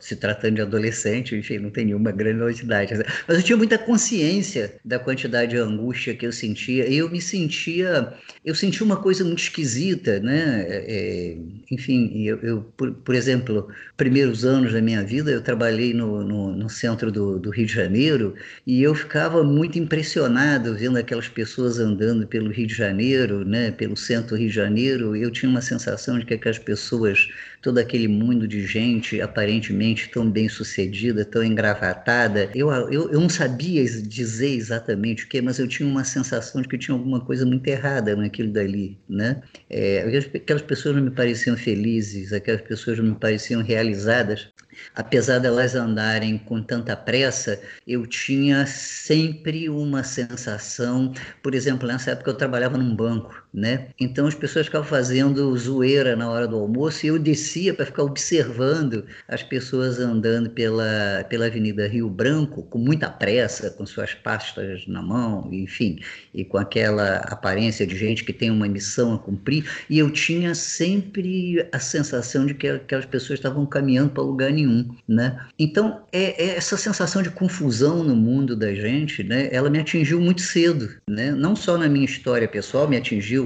se 0.00 0.16
tratando 0.16 0.56
de 0.56 0.62
adolescente, 0.62 1.36
enfim, 1.36 1.58
não 1.58 1.70
tem 1.70 1.86
nenhuma 1.86 2.10
grande 2.10 2.38
novidade, 2.38 2.92
mas 3.26 3.38
eu 3.38 3.42
tinha 3.42 3.56
muita 3.56 3.78
consciência 3.78 4.74
da 4.84 4.98
quantidade 4.98 5.52
de 5.52 5.56
angústia 5.56 6.14
que 6.14 6.26
eu 6.26 6.32
sentia 6.32 6.88
e 6.88 6.96
eu 6.96 7.08
me 7.08 7.20
sentia, 7.20 8.12
eu 8.44 8.54
sentia 8.54 8.84
uma 8.84 8.96
coisa 8.96 9.24
muito 9.24 9.40
esquisita, 9.40 10.18
né? 10.20 10.64
É, 10.68 10.84
é 10.88 11.36
enfim, 11.70 12.24
eu, 12.24 12.38
eu 12.42 12.62
por, 12.76 12.92
por, 12.92 13.14
exemplo, 13.14 13.68
primeiros 13.96 14.44
anos 14.44 14.72
da 14.72 14.82
minha 14.82 15.02
vida 15.02 15.30
eu 15.30 15.40
trabalhei 15.40 15.94
no, 15.94 16.24
no, 16.24 16.52
no 16.54 16.68
centro 16.68 17.10
do, 17.10 17.38
do 17.38 17.50
Rio 17.50 17.66
de 17.66 17.72
Janeiro 17.72 18.34
e 18.66 18.82
eu 18.82 18.94
ficava 18.94 19.42
muito 19.42 19.78
impressionado 19.92 20.74
vendo 20.74 20.96
aquelas 20.96 21.28
pessoas 21.28 21.78
andando 21.78 22.26
pelo 22.26 22.50
Rio 22.50 22.66
de 22.66 22.74
Janeiro, 22.74 23.44
né, 23.44 23.70
pelo 23.70 23.94
centro 23.94 24.30
do 24.30 24.36
Rio 24.36 24.48
de 24.48 24.54
Janeiro. 24.54 25.14
Eu 25.14 25.30
tinha 25.30 25.50
uma 25.50 25.60
sensação 25.60 26.18
de 26.18 26.24
que 26.24 26.32
aquelas 26.32 26.58
pessoas, 26.58 27.28
todo 27.60 27.76
aquele 27.76 28.08
mundo 28.08 28.48
de 28.48 28.66
gente 28.66 29.20
aparentemente 29.20 30.08
tão 30.08 30.30
bem 30.30 30.48
sucedida, 30.48 31.26
tão 31.26 31.44
engravatada, 31.44 32.48
eu, 32.54 32.70
eu, 32.90 33.12
eu 33.12 33.20
não 33.20 33.28
sabia 33.28 33.84
dizer 33.84 34.54
exatamente 34.56 35.26
o 35.26 35.28
que, 35.28 35.42
mas 35.42 35.58
eu 35.58 35.68
tinha 35.68 35.86
uma 35.86 36.04
sensação 36.04 36.62
de 36.62 36.68
que 36.68 36.78
tinha 36.78 36.96
alguma 36.96 37.20
coisa 37.20 37.44
muito 37.44 37.66
errada 37.66 38.16
naquilo 38.16 38.50
dali, 38.50 38.98
né? 39.06 39.42
É, 39.68 40.20
aquelas 40.34 40.62
pessoas 40.62 40.96
não 40.96 41.02
me 41.02 41.10
pareciam 41.10 41.54
felizes, 41.54 42.32
aquelas 42.32 42.62
pessoas 42.62 42.96
não 42.96 43.04
me 43.04 43.14
pareciam 43.14 43.62
realizadas 43.62 44.48
apesar 44.94 45.38
delas 45.38 45.74
andarem 45.74 46.38
com 46.38 46.62
tanta 46.62 46.96
pressa, 46.96 47.60
eu 47.86 48.06
tinha 48.06 48.66
sempre 48.66 49.68
uma 49.68 50.02
sensação, 50.04 51.12
por 51.42 51.54
exemplo, 51.54 51.86
nessa 51.88 52.12
época 52.12 52.30
eu 52.30 52.36
trabalhava 52.36 52.78
num 52.78 52.94
banco, 52.94 53.41
né? 53.52 53.88
Então 54.00 54.26
as 54.26 54.34
pessoas 54.34 54.66
ficavam 54.66 54.88
fazendo 54.88 55.56
zoeira 55.56 56.16
na 56.16 56.30
hora 56.30 56.48
do 56.48 56.56
almoço 56.56 57.04
e 57.04 57.08
eu 57.08 57.18
descia 57.18 57.74
para 57.74 57.84
ficar 57.84 58.04
observando 58.04 59.04
as 59.28 59.42
pessoas 59.42 59.98
andando 59.98 60.48
pela, 60.50 61.24
pela 61.28 61.46
Avenida 61.46 61.86
Rio 61.86 62.08
Branco 62.08 62.62
com 62.62 62.78
muita 62.78 63.10
pressa, 63.10 63.70
com 63.70 63.84
suas 63.84 64.14
pastas 64.14 64.86
na 64.86 65.02
mão, 65.02 65.48
enfim, 65.52 65.98
e 66.32 66.44
com 66.44 66.56
aquela 66.56 67.16
aparência 67.18 67.86
de 67.86 67.96
gente 67.96 68.24
que 68.24 68.32
tem 68.32 68.50
uma 68.50 68.68
missão 68.68 69.14
a 69.14 69.18
cumprir, 69.18 69.68
e 69.90 69.98
eu 69.98 70.10
tinha 70.10 70.54
sempre 70.54 71.66
a 71.72 71.78
sensação 71.78 72.46
de 72.46 72.54
que 72.54 72.68
aquelas 72.68 73.04
pessoas 73.04 73.38
estavam 73.38 73.66
caminhando 73.66 74.10
para 74.10 74.22
lugar 74.22 74.50
nenhum, 74.50 74.88
né? 75.06 75.38
Então, 75.58 76.02
é, 76.12 76.42
é 76.42 76.56
essa 76.56 76.76
sensação 76.76 77.22
de 77.22 77.30
confusão 77.30 78.02
no 78.02 78.16
mundo 78.16 78.56
da 78.56 78.74
gente, 78.74 79.22
né? 79.22 79.48
Ela 79.52 79.68
me 79.68 79.78
atingiu 79.78 80.20
muito 80.20 80.40
cedo, 80.40 80.88
né? 81.08 81.32
Não 81.32 81.54
só 81.54 81.76
na 81.76 81.88
minha 81.88 82.04
história 82.04 82.48
pessoal, 82.48 82.88
me 82.88 82.96
atingiu 82.96 83.41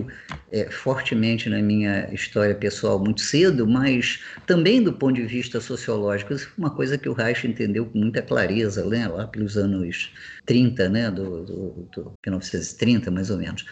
é, 0.51 0.71
fortemente 0.71 1.49
na 1.49 1.61
minha 1.63 2.09
história 2.13 2.55
pessoal 2.55 2.99
muito 2.99 3.21
cedo, 3.21 3.67
mas 3.67 4.21
também 4.47 4.83
do 4.83 4.93
ponto 4.93 5.15
de 5.15 5.25
vista 5.25 5.61
sociológico. 5.61 6.33
Isso 6.33 6.49
foi 6.49 6.65
uma 6.65 6.75
coisa 6.75 6.99
que 6.99 7.09
o 7.09 7.13
Reich 7.13 7.47
entendeu 7.47 7.87
com 7.87 7.99
muita 7.99 8.23
clareza, 8.23 8.85
né, 8.87 9.07
lá 9.07 9.27
pelos 9.27 9.57
anos 9.57 10.13
30, 10.45 10.89
né, 10.89 11.11
do, 11.11 11.45
do, 11.45 11.89
do 11.95 12.13
1930, 12.25 13.11
mais 13.11 13.31
ou 13.31 13.39
menos. 13.39 13.65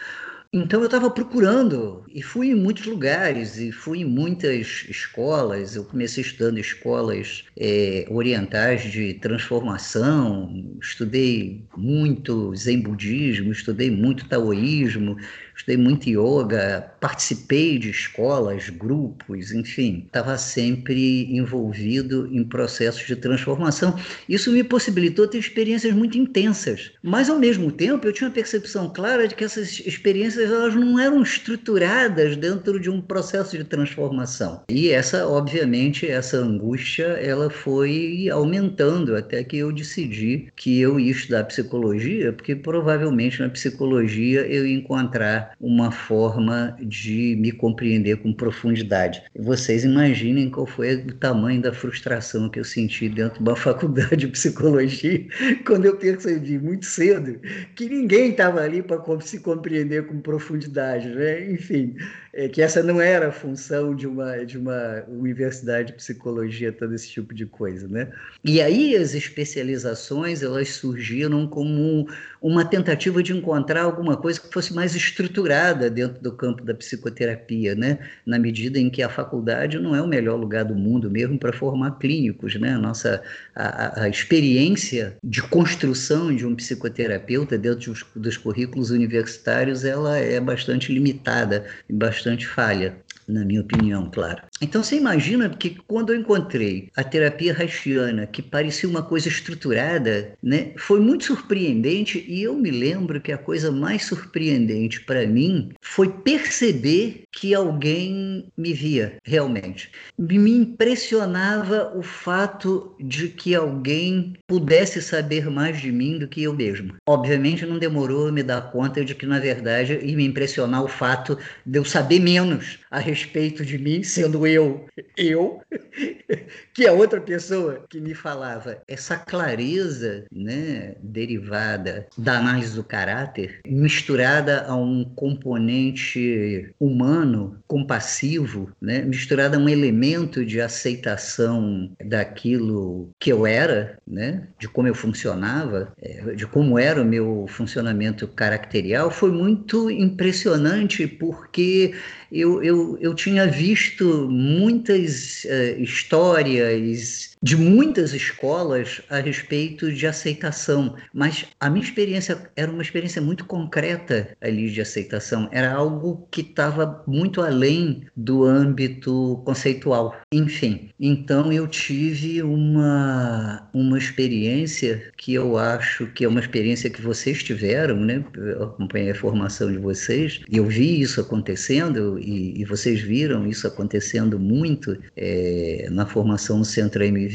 Então 0.57 0.79
eu 0.79 0.85
estava 0.85 1.09
procurando 1.09 2.05
e 2.07 2.21
fui 2.21 2.51
em 2.51 2.55
muitos 2.55 2.85
lugares 2.85 3.57
e 3.57 3.73
fui 3.73 3.99
em 3.99 4.05
muitas 4.05 4.85
escolas. 4.87 5.75
Eu 5.75 5.83
comecei 5.83 6.23
estudando 6.23 6.57
escolas 6.57 7.43
é, 7.57 8.05
orientais 8.09 8.83
de 8.83 9.15
transformação, 9.15 10.77
estudei 10.81 11.65
muito 11.75 12.55
Zen 12.55 12.79
budismo, 12.79 13.51
estudei 13.51 13.91
muito 13.91 14.29
taoísmo, 14.29 15.17
estudei 15.55 15.77
muito 15.77 16.09
yoga, 16.09 16.91
participei 16.99 17.79
de 17.79 17.89
escolas, 17.89 18.69
grupos, 18.69 19.51
enfim, 19.51 20.03
estava 20.05 20.37
sempre 20.37 21.35
envolvido 21.35 22.27
em 22.31 22.43
processos 22.43 23.05
de 23.07 23.15
transformação. 23.15 23.97
Isso 24.27 24.51
me 24.51 24.63
possibilitou 24.63 25.27
ter 25.27 25.37
experiências 25.37 25.93
muito 25.93 26.17
intensas, 26.17 26.91
mas 27.01 27.29
ao 27.29 27.39
mesmo 27.39 27.71
tempo 27.71 28.07
eu 28.07 28.13
tinha 28.13 28.27
uma 28.27 28.33
percepção 28.33 28.89
clara 28.89 29.27
de 29.27 29.35
que 29.35 29.43
essas 29.43 29.79
experiências 29.79 30.51
elas 30.51 30.75
não 30.75 30.99
eram 30.99 31.21
estruturadas 31.21 32.35
dentro 32.35 32.79
de 32.79 32.89
um 32.89 33.01
processo 33.01 33.57
de 33.57 33.63
transformação. 33.63 34.63
E 34.69 34.89
essa, 34.89 35.27
obviamente, 35.27 36.07
essa 36.07 36.37
angústia, 36.37 37.05
ela 37.05 37.49
foi 37.49 38.29
aumentando 38.29 39.15
até 39.15 39.43
que 39.43 39.57
eu 39.57 39.71
decidi 39.71 40.47
que 40.55 40.79
eu 40.79 40.99
ia 40.99 41.11
estudar 41.11 41.43
psicologia, 41.45 42.33
porque 42.33 42.55
provavelmente 42.55 43.39
na 43.39 43.49
psicologia 43.49 44.41
eu 44.41 44.65
ia 44.65 44.75
encontrar 44.75 45.44
uma 45.59 45.91
forma 45.91 46.77
de 46.81 47.35
me 47.39 47.51
compreender 47.51 48.17
com 48.17 48.33
profundidade. 48.33 49.23
Vocês 49.37 49.83
imaginem 49.83 50.49
qual 50.49 50.65
foi 50.65 50.95
o 50.95 51.13
tamanho 51.13 51.61
da 51.61 51.73
frustração 51.73 52.49
que 52.49 52.59
eu 52.59 52.63
senti 52.63 53.09
dentro 53.09 53.43
de 53.43 53.49
uma 53.49 53.55
faculdade 53.57 54.17
de 54.17 54.27
psicologia 54.27 55.25
quando 55.65 55.85
eu 55.85 55.97
percebi 55.97 56.57
muito 56.57 56.85
cedo 56.85 57.39
que 57.75 57.87
ninguém 57.87 58.31
estava 58.31 58.61
ali 58.61 58.81
para 58.81 59.01
se 59.21 59.39
compreender 59.39 60.05
com 60.07 60.19
profundidade, 60.19 61.09
né? 61.09 61.51
Enfim, 61.51 61.95
é 62.33 62.49
que 62.49 62.61
essa 62.61 62.83
não 62.83 62.99
era 62.99 63.29
a 63.29 63.31
função 63.31 63.95
de 63.95 64.05
uma, 64.05 64.45
de 64.45 64.57
uma 64.57 65.05
universidade 65.07 65.87
de 65.91 65.93
psicologia, 65.93 66.71
todo 66.71 66.93
esse 66.93 67.09
tipo 67.09 67.33
de 67.33 67.45
coisa, 67.45 67.87
né? 67.87 68.11
E 68.43 68.61
aí 68.61 68.93
as 68.95 69.13
especializações, 69.13 70.43
elas 70.43 70.69
surgiram 70.69 71.47
como 71.47 72.07
uma 72.47 72.63
tentativa 72.63 73.23
de 73.23 73.33
encontrar 73.33 73.83
alguma 73.83 74.15
coisa 74.15 74.39
que 74.39 74.51
fosse 74.51 74.73
mais 74.73 74.95
estruturada 74.95 75.89
dentro 75.89 76.21
do 76.21 76.31
campo 76.31 76.63
da 76.63 76.73
psicoterapia, 76.73 77.73
né? 77.73 77.99
Na 78.25 78.37
medida 78.37 78.79
em 78.79 78.89
que 78.89 79.01
a 79.01 79.09
faculdade 79.09 79.79
não 79.79 79.95
é 79.95 80.01
o 80.01 80.07
melhor 80.07 80.39
lugar 80.39 80.65
do 80.65 80.75
mundo 80.75 81.09
mesmo 81.09 81.39
para 81.39 81.53
formar 81.53 81.97
clínicos, 81.97 82.55
né? 82.59 82.73
A 82.73 82.77
nossa 82.77 83.21
a, 83.55 84.03
a 84.03 84.09
experiência 84.09 85.17
de 85.23 85.41
construção 85.41 86.35
de 86.35 86.45
um 86.45 86.55
psicoterapeuta 86.55 87.57
dentro 87.57 87.91
dos, 87.91 88.05
dos 88.15 88.37
currículos 88.37 88.91
universitários, 88.91 89.83
ela 89.83 90.17
é 90.17 90.39
bastante 90.39 90.93
limitada 90.93 91.65
e 91.89 91.93
bastante 91.93 92.35
bastante 92.35 92.47
falha 92.47 92.95
na 93.27 93.43
minha 93.43 93.61
opinião, 93.61 94.09
claro. 94.11 94.43
Então 94.61 94.81
você 94.81 94.95
imagina 94.95 95.49
que 95.49 95.77
quando 95.85 96.13
eu 96.13 96.19
encontrei 96.19 96.89
a 96.95 97.03
terapia 97.03 97.53
haitiana, 97.57 98.25
que 98.25 98.41
parecia 98.41 98.87
uma 98.87 99.03
coisa 99.03 99.27
estruturada, 99.27 100.33
né, 100.41 100.71
foi 100.77 100.99
muito 101.01 101.25
surpreendente 101.25 102.23
e 102.25 102.43
eu 102.43 102.55
me 102.55 102.71
lembro 102.71 103.19
que 103.19 103.33
a 103.33 103.37
coisa 103.37 103.69
mais 103.69 104.05
surpreendente 104.05 105.01
para 105.01 105.27
mim 105.27 105.71
foi 105.81 106.09
perceber 106.09 107.23
que 107.33 107.53
alguém 107.53 108.45
me 108.57 108.71
via 108.71 109.17
realmente. 109.25 109.91
Me 110.17 110.51
impressionava 110.51 111.91
o 111.93 112.01
fato 112.01 112.95
de 112.97 113.27
que 113.27 113.53
alguém 113.53 114.35
pudesse 114.47 115.01
saber 115.01 115.49
mais 115.49 115.81
de 115.81 115.91
mim 115.91 116.17
do 116.17 116.29
que 116.29 116.43
eu 116.43 116.53
mesmo. 116.53 116.93
Obviamente 117.05 117.65
não 117.65 117.77
demorou 117.77 118.31
me 118.31 118.41
dar 118.41 118.71
conta 118.71 119.03
de 119.03 119.13
que 119.13 119.25
na 119.25 119.39
verdade 119.39 119.99
ia 120.01 120.15
me 120.15 120.25
impressionar 120.25 120.81
o 120.81 120.87
fato 120.87 121.37
de 121.65 121.77
eu 121.77 121.83
saber 121.83 122.21
menos 122.21 122.79
a 122.89 122.99
respeito 122.99 123.65
de 123.65 123.77
mim, 123.77 124.01
sendo 124.01 124.44
eu, 124.47 124.85
eu, 125.17 125.61
que 126.73 126.87
a 126.87 126.93
outra 126.93 127.21
pessoa 127.21 127.85
que 127.89 127.99
me 127.99 128.13
falava. 128.13 128.81
Essa 128.87 129.17
clareza, 129.17 130.25
né, 130.31 130.95
derivada 131.01 132.07
da 132.17 132.37
análise 132.37 132.75
do 132.75 132.83
caráter, 132.83 133.59
misturada 133.65 134.65
a 134.67 134.75
um 134.75 135.03
componente 135.15 136.73
humano, 136.79 137.57
compassivo, 137.67 138.71
né, 138.81 139.01
misturada 139.01 139.57
a 139.57 139.59
um 139.59 139.69
elemento 139.69 140.45
de 140.45 140.61
aceitação 140.61 141.91
daquilo 142.03 143.09
que 143.19 143.31
eu 143.31 143.45
era, 143.45 143.97
né, 144.07 144.47
de 144.59 144.67
como 144.67 144.87
eu 144.87 144.95
funcionava, 144.95 145.93
é, 146.01 146.35
de 146.35 146.45
como 146.45 146.77
era 146.77 147.01
o 147.01 147.05
meu 147.05 147.45
funcionamento 147.47 148.27
caracterial, 148.27 149.09
foi 149.09 149.31
muito 149.31 149.89
impressionante 149.89 151.07
porque 151.07 151.93
eu, 152.31 152.63
eu, 152.63 152.97
eu 152.99 153.13
tinha 153.13 153.47
visto 153.47 154.27
muitas 154.29 155.45
uh, 155.45 155.81
histórias 155.81 157.34
de 157.45 157.55
muitas 157.55 158.11
escolas 158.15 159.03
a 159.07 159.19
respeito 159.19 159.93
de 159.93 160.07
aceitação, 160.07 160.95
mas 161.13 161.45
a 161.59 161.69
minha 161.69 161.85
experiência 161.85 162.49
era 162.55 162.71
uma 162.71 162.81
experiência 162.81 163.21
muito 163.21 163.45
concreta 163.45 164.35
ali 164.41 164.71
de 164.71 164.81
aceitação, 164.81 165.47
era 165.51 165.71
algo 165.71 166.27
que 166.31 166.41
estava 166.41 167.03
muito 167.05 167.43
além 167.43 168.07
do 168.17 168.43
âmbito 168.43 169.43
conceitual. 169.45 170.15
Enfim, 170.33 170.89
então 170.99 171.53
eu 171.53 171.67
tive 171.67 172.41
uma, 172.41 173.69
uma 173.71 173.97
experiência 173.99 175.13
que 175.15 175.35
eu 175.35 175.55
acho 175.55 176.07
que 176.07 176.25
é 176.25 176.27
uma 176.27 176.39
experiência 176.39 176.89
que 176.89 176.99
vocês 176.99 177.43
tiveram, 177.43 177.99
né? 177.99 178.25
Eu 178.35 178.63
acompanhei 178.63 179.11
a 179.11 179.15
formação 179.15 179.71
de 179.71 179.77
vocês 179.77 180.41
e 180.49 180.57
eu 180.57 180.65
vi 180.65 180.99
isso 180.99 181.21
acontecendo 181.21 182.17
e, 182.17 182.59
e 182.59 182.65
vocês 182.65 183.01
viram 183.01 183.45
isso 183.45 183.67
acontecendo 183.67 184.39
muito 184.39 184.97
é, 185.15 185.87
na 185.91 186.07
formação 186.07 186.57
do 186.57 186.65
Centro 186.65 187.03
MV, 187.03 187.34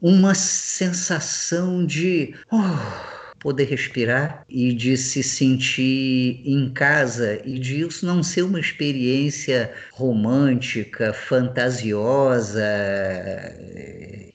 uma 0.00 0.34
sensação 0.34 1.84
de. 1.84 2.34
Oh, 2.50 3.18
poder 3.38 3.64
respirar 3.64 4.44
e 4.48 4.72
de 4.72 4.96
se 4.96 5.22
sentir 5.22 6.42
em 6.44 6.70
casa 6.70 7.40
e 7.44 7.58
de 7.58 7.80
isso 7.80 8.04
não 8.04 8.22
ser 8.22 8.42
uma 8.42 8.60
experiência 8.60 9.72
romântica, 9.92 11.12
fantasiosa, 11.12 12.62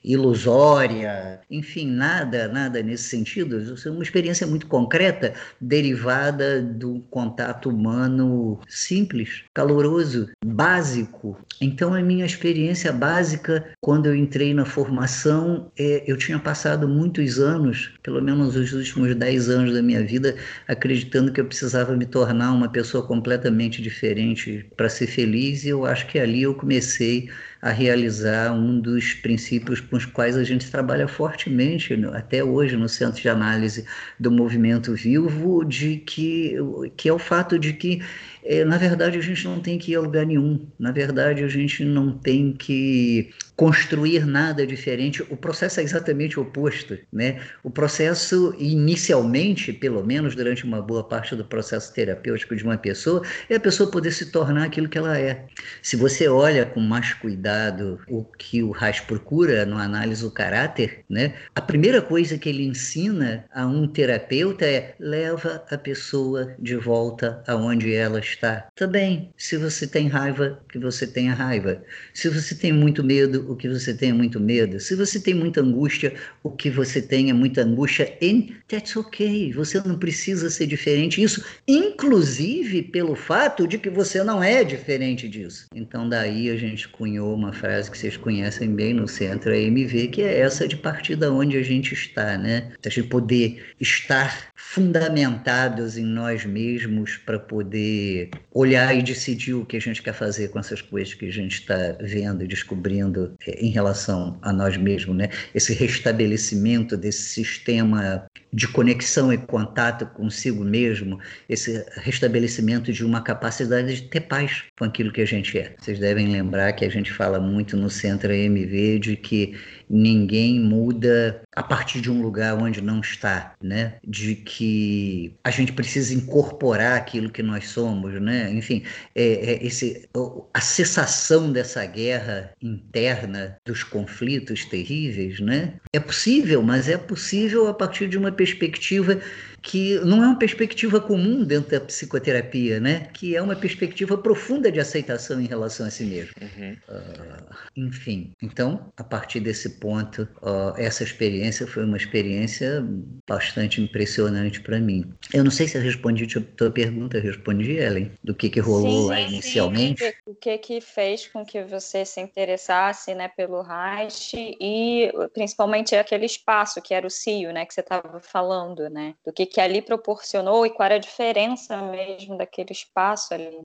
ilusória, 0.02 1.40
enfim, 1.50 1.90
nada, 1.90 2.48
nada 2.48 2.82
nesse 2.82 3.04
sentido. 3.04 3.58
Isso 3.58 3.88
é 3.88 3.90
uma 3.90 4.02
experiência 4.02 4.46
muito 4.46 4.66
concreta, 4.66 5.34
derivada 5.60 6.60
do 6.62 7.00
contato 7.10 7.70
humano 7.70 8.60
simples, 8.68 9.44
caloroso, 9.54 10.28
básico. 10.44 11.38
Então, 11.60 11.94
a 11.94 12.02
minha 12.02 12.26
experiência 12.26 12.92
básica, 12.92 13.64
quando 13.80 14.06
eu 14.06 14.14
entrei 14.14 14.52
na 14.52 14.64
formação, 14.64 15.70
é, 15.78 16.02
eu 16.06 16.16
tinha 16.16 16.38
passado 16.38 16.88
muitos 16.88 17.38
anos, 17.38 17.92
pelo 18.02 18.20
menos 18.20 18.56
os 18.56 18.72
últimos 18.72 19.14
dez 19.14 19.48
anos 19.48 19.72
da 19.72 19.82
minha 19.82 20.04
vida, 20.04 20.36
acreditando 20.66 21.32
que 21.32 21.40
eu 21.40 21.46
precisava 21.46 21.96
me 21.96 22.06
tornar 22.06 22.52
uma 22.52 22.68
pessoa 22.68 23.06
completamente 23.06 23.80
diferente 23.80 24.66
para 24.76 24.88
ser 24.88 25.06
feliz, 25.06 25.64
e 25.64 25.68
eu 25.68 25.86
acho 25.86 26.06
que 26.06 26.18
ali 26.18 26.42
eu 26.42 26.54
comecei 26.54 27.28
a 27.64 27.70
realizar 27.70 28.52
um 28.52 28.78
dos 28.78 29.14
princípios 29.14 29.80
com 29.80 29.96
os 29.96 30.04
quais 30.04 30.36
a 30.36 30.44
gente 30.44 30.70
trabalha 30.70 31.08
fortemente 31.08 31.94
até 32.12 32.44
hoje 32.44 32.76
no 32.76 32.90
Centro 32.90 33.22
de 33.22 33.28
Análise 33.28 33.86
do 34.20 34.30
Movimento 34.30 34.92
Vivo, 34.92 35.64
de 35.64 35.96
que, 35.96 36.56
que 36.94 37.08
é 37.08 37.12
o 37.12 37.18
fato 37.18 37.58
de 37.58 37.72
que 37.72 38.02
é, 38.44 38.64
na 38.64 38.76
verdade, 38.76 39.18
a 39.18 39.22
gente 39.22 39.44
não 39.46 39.58
tem 39.60 39.78
que 39.78 39.92
ir 39.92 39.96
a 39.96 40.00
lugar 40.00 40.26
nenhum. 40.26 40.66
Na 40.78 40.92
verdade, 40.92 41.42
a 41.42 41.48
gente 41.48 41.84
não 41.84 42.12
tem 42.12 42.52
que 42.52 43.32
construir 43.56 44.26
nada 44.26 44.66
diferente. 44.66 45.22
O 45.30 45.36
processo 45.36 45.80
é 45.80 45.82
exatamente 45.82 46.38
oposto. 46.38 46.96
Né? 47.12 47.40
O 47.62 47.70
processo, 47.70 48.54
inicialmente, 48.58 49.72
pelo 49.72 50.04
menos 50.04 50.34
durante 50.34 50.64
uma 50.64 50.80
boa 50.80 51.02
parte 51.02 51.34
do 51.34 51.44
processo 51.44 51.92
terapêutico 51.92 52.54
de 52.54 52.64
uma 52.64 52.76
pessoa, 52.76 53.22
é 53.48 53.56
a 53.56 53.60
pessoa 53.60 53.90
poder 53.90 54.12
se 54.12 54.30
tornar 54.30 54.64
aquilo 54.64 54.88
que 54.88 54.98
ela 54.98 55.18
é. 55.18 55.46
Se 55.82 55.96
você 55.96 56.28
olha 56.28 56.66
com 56.66 56.80
mais 56.80 57.12
cuidado 57.14 58.00
o 58.08 58.24
que 58.24 58.62
o 58.62 58.70
Reich 58.70 59.02
procura 59.02 59.64
no 59.64 59.78
análise 59.78 60.22
do 60.22 60.30
caráter, 60.30 61.04
né? 61.08 61.34
a 61.54 61.60
primeira 61.60 62.00
coisa 62.02 62.38
que 62.38 62.48
ele 62.48 62.64
ensina 62.64 63.44
a 63.52 63.66
um 63.66 63.86
terapeuta 63.86 64.64
é 64.64 64.94
leva 64.98 65.64
a 65.70 65.78
pessoa 65.78 66.54
de 66.58 66.76
volta 66.76 67.42
aonde 67.46 67.94
ela 67.94 68.18
está 68.18 68.34
está. 68.34 68.68
Também, 68.74 69.32
se 69.36 69.56
você 69.56 69.86
tem 69.86 70.08
raiva, 70.08 70.60
que 70.68 70.78
você 70.78 71.06
tenha 71.06 71.32
raiva. 71.32 71.82
Se 72.12 72.28
você 72.28 72.54
tem 72.54 72.72
muito 72.72 73.02
medo, 73.02 73.43
o 73.52 73.56
que 73.56 73.68
você 73.68 73.94
tenha 73.94 74.14
muito 74.14 74.40
medo. 74.40 74.80
Se 74.80 74.94
você 74.94 75.20
tem 75.20 75.34
muita 75.34 75.60
angústia, 75.60 76.14
o 76.42 76.50
que 76.50 76.70
você 76.70 77.00
tenha 77.00 77.34
muita 77.34 77.62
angústia. 77.62 78.16
And 78.22 78.48
that's 78.68 78.96
okay. 78.96 79.52
Você 79.52 79.80
não 79.86 79.98
precisa 79.98 80.50
ser 80.50 80.66
diferente. 80.66 81.22
Isso, 81.22 81.44
inclusive 81.66 82.82
pelo 82.82 83.14
fato 83.14 83.66
de 83.66 83.78
que 83.78 83.90
você 83.90 84.22
não 84.22 84.42
é 84.42 84.64
diferente 84.64 85.28
disso. 85.28 85.66
Então, 85.74 86.08
daí 86.08 86.50
a 86.50 86.56
gente 86.56 86.88
cunhou 86.88 87.34
uma 87.34 87.52
frase 87.52 87.90
que 87.90 87.98
vocês 87.98 88.16
conhecem 88.16 88.74
bem 88.74 88.94
no 88.94 89.06
centro 89.08 89.52
AMV, 89.52 90.08
que 90.08 90.22
é 90.22 90.40
essa 90.40 90.66
de 90.66 90.76
partir 90.76 91.16
da 91.16 91.30
onde 91.30 91.56
a 91.56 91.62
gente 91.62 91.94
está, 91.94 92.36
né? 92.38 92.72
A 92.84 92.88
gente 92.88 93.08
poder 93.08 93.62
estar 93.80 94.53
fundamentados 94.66 95.96
em 95.96 96.04
nós 96.04 96.44
mesmos 96.44 97.16
para 97.18 97.38
poder 97.38 98.30
olhar 98.50 98.96
e 98.96 99.02
decidir 99.02 99.54
o 99.54 99.64
que 99.64 99.76
a 99.76 99.80
gente 99.80 100.02
quer 100.02 100.14
fazer 100.14 100.48
com 100.48 100.58
essas 100.58 100.80
coisas 100.80 101.14
que 101.14 101.26
a 101.26 101.30
gente 101.30 101.60
está 101.60 101.96
vendo 102.00 102.42
e 102.42 102.48
descobrindo 102.48 103.36
é, 103.46 103.64
em 103.64 103.68
relação 103.68 104.36
a 104.42 104.52
nós 104.52 104.76
mesmos, 104.76 105.16
né? 105.16 105.28
Esse 105.54 105.74
restabelecimento 105.74 106.96
desse 106.96 107.22
sistema 107.22 108.26
de 108.54 108.68
conexão 108.68 109.32
e 109.32 109.36
contato 109.36 110.06
consigo 110.06 110.64
mesmo, 110.64 111.18
esse 111.48 111.84
restabelecimento 111.96 112.92
de 112.92 113.04
uma 113.04 113.20
capacidade 113.20 113.96
de 113.96 114.02
ter 114.02 114.20
paz 114.20 114.62
com 114.78 114.84
aquilo 114.84 115.12
que 115.12 115.20
a 115.20 115.26
gente 115.26 115.58
é. 115.58 115.74
Vocês 115.76 115.98
devem 115.98 116.28
lembrar 116.28 116.72
que 116.72 116.84
a 116.84 116.88
gente 116.88 117.12
fala 117.12 117.40
muito 117.40 117.76
no 117.76 117.90
Centro 117.90 118.30
AMV 118.30 119.00
de 119.00 119.16
que 119.16 119.56
ninguém 119.90 120.60
muda 120.60 121.42
a 121.54 121.62
partir 121.62 122.00
de 122.00 122.10
um 122.10 122.22
lugar 122.22 122.56
onde 122.56 122.80
não 122.80 123.00
está, 123.00 123.54
né? 123.62 123.94
De 124.06 124.36
que 124.36 125.34
a 125.42 125.50
gente 125.50 125.72
precisa 125.72 126.14
incorporar 126.14 126.96
aquilo 126.96 127.30
que 127.30 127.42
nós 127.42 127.68
somos, 127.68 128.20
né? 128.20 128.52
Enfim, 128.52 128.84
é, 129.14 129.22
é 129.22 129.66
esse, 129.66 130.08
a 130.52 130.60
cessação 130.60 131.50
dessa 131.50 131.84
guerra 131.86 132.52
interna, 132.62 133.56
dos 133.64 133.82
conflitos 133.82 134.64
terríveis, 134.64 135.40
né? 135.40 135.74
É 135.92 135.98
possível, 135.98 136.62
mas 136.62 136.88
é 136.88 136.96
possível 136.96 137.66
a 137.66 137.74
partir 137.74 138.08
de 138.08 138.16
uma 138.16 138.30
perspectiva 138.44 139.18
que 139.64 139.98
não 140.00 140.22
é 140.22 140.26
uma 140.26 140.38
perspectiva 140.38 141.00
comum 141.00 141.42
dentro 141.42 141.70
da 141.70 141.80
psicoterapia, 141.80 142.78
né? 142.78 143.08
Que 143.14 143.34
é 143.34 143.40
uma 143.40 143.56
perspectiva 143.56 144.16
profunda 144.16 144.70
de 144.70 144.78
aceitação 144.78 145.40
em 145.40 145.46
relação 145.46 145.86
a 145.86 145.90
si 145.90 146.04
mesmo. 146.04 146.34
Uhum. 146.40 146.76
Uh, 146.86 147.54
enfim, 147.74 148.32
então, 148.42 148.92
a 148.94 149.02
partir 149.02 149.40
desse 149.40 149.80
ponto, 149.80 150.28
uh, 150.42 150.74
essa 150.76 151.02
experiência 151.02 151.66
foi 151.66 151.82
uma 151.82 151.96
experiência 151.96 152.84
bastante 153.26 153.80
impressionante 153.80 154.60
para 154.60 154.78
mim. 154.78 155.10
Eu 155.32 155.42
não 155.42 155.50
sei 155.50 155.66
se 155.66 155.78
eu 155.78 155.82
respondi 155.82 156.24
a 156.36 156.42
tua 156.56 156.70
pergunta, 156.70 157.18
respondi, 157.18 157.72
Ellen, 157.72 158.12
do 158.22 158.34
que 158.34 158.50
que 158.50 158.60
rolou 158.60 159.04
sim, 159.04 159.08
lá 159.08 159.20
inicialmente. 159.20 160.04
Sim. 160.04 160.12
O 160.26 160.34
que 160.34 160.58
que 160.58 160.80
fez 160.82 161.26
com 161.26 161.42
que 161.42 161.62
você 161.64 162.04
se 162.04 162.20
interessasse, 162.20 163.14
né, 163.14 163.28
pelo 163.28 163.62
Reich 163.62 164.34
e 164.60 165.10
principalmente 165.32 165.96
aquele 165.96 166.26
espaço 166.26 166.82
que 166.82 166.92
era 166.92 167.06
o 167.06 167.10
CIO, 167.10 167.50
né, 167.50 167.64
que 167.64 167.72
você 167.72 167.80
estava 167.80 168.20
falando, 168.20 168.90
né? 168.90 169.14
Do 169.24 169.32
que 169.32 169.53
que 169.54 169.60
ali 169.60 169.80
proporcionou 169.80 170.66
e 170.66 170.70
qual 170.70 170.86
era 170.86 170.96
a 170.96 170.98
diferença 170.98 171.80
mesmo 171.80 172.36
daquele 172.36 172.72
espaço 172.72 173.32
ali. 173.32 173.56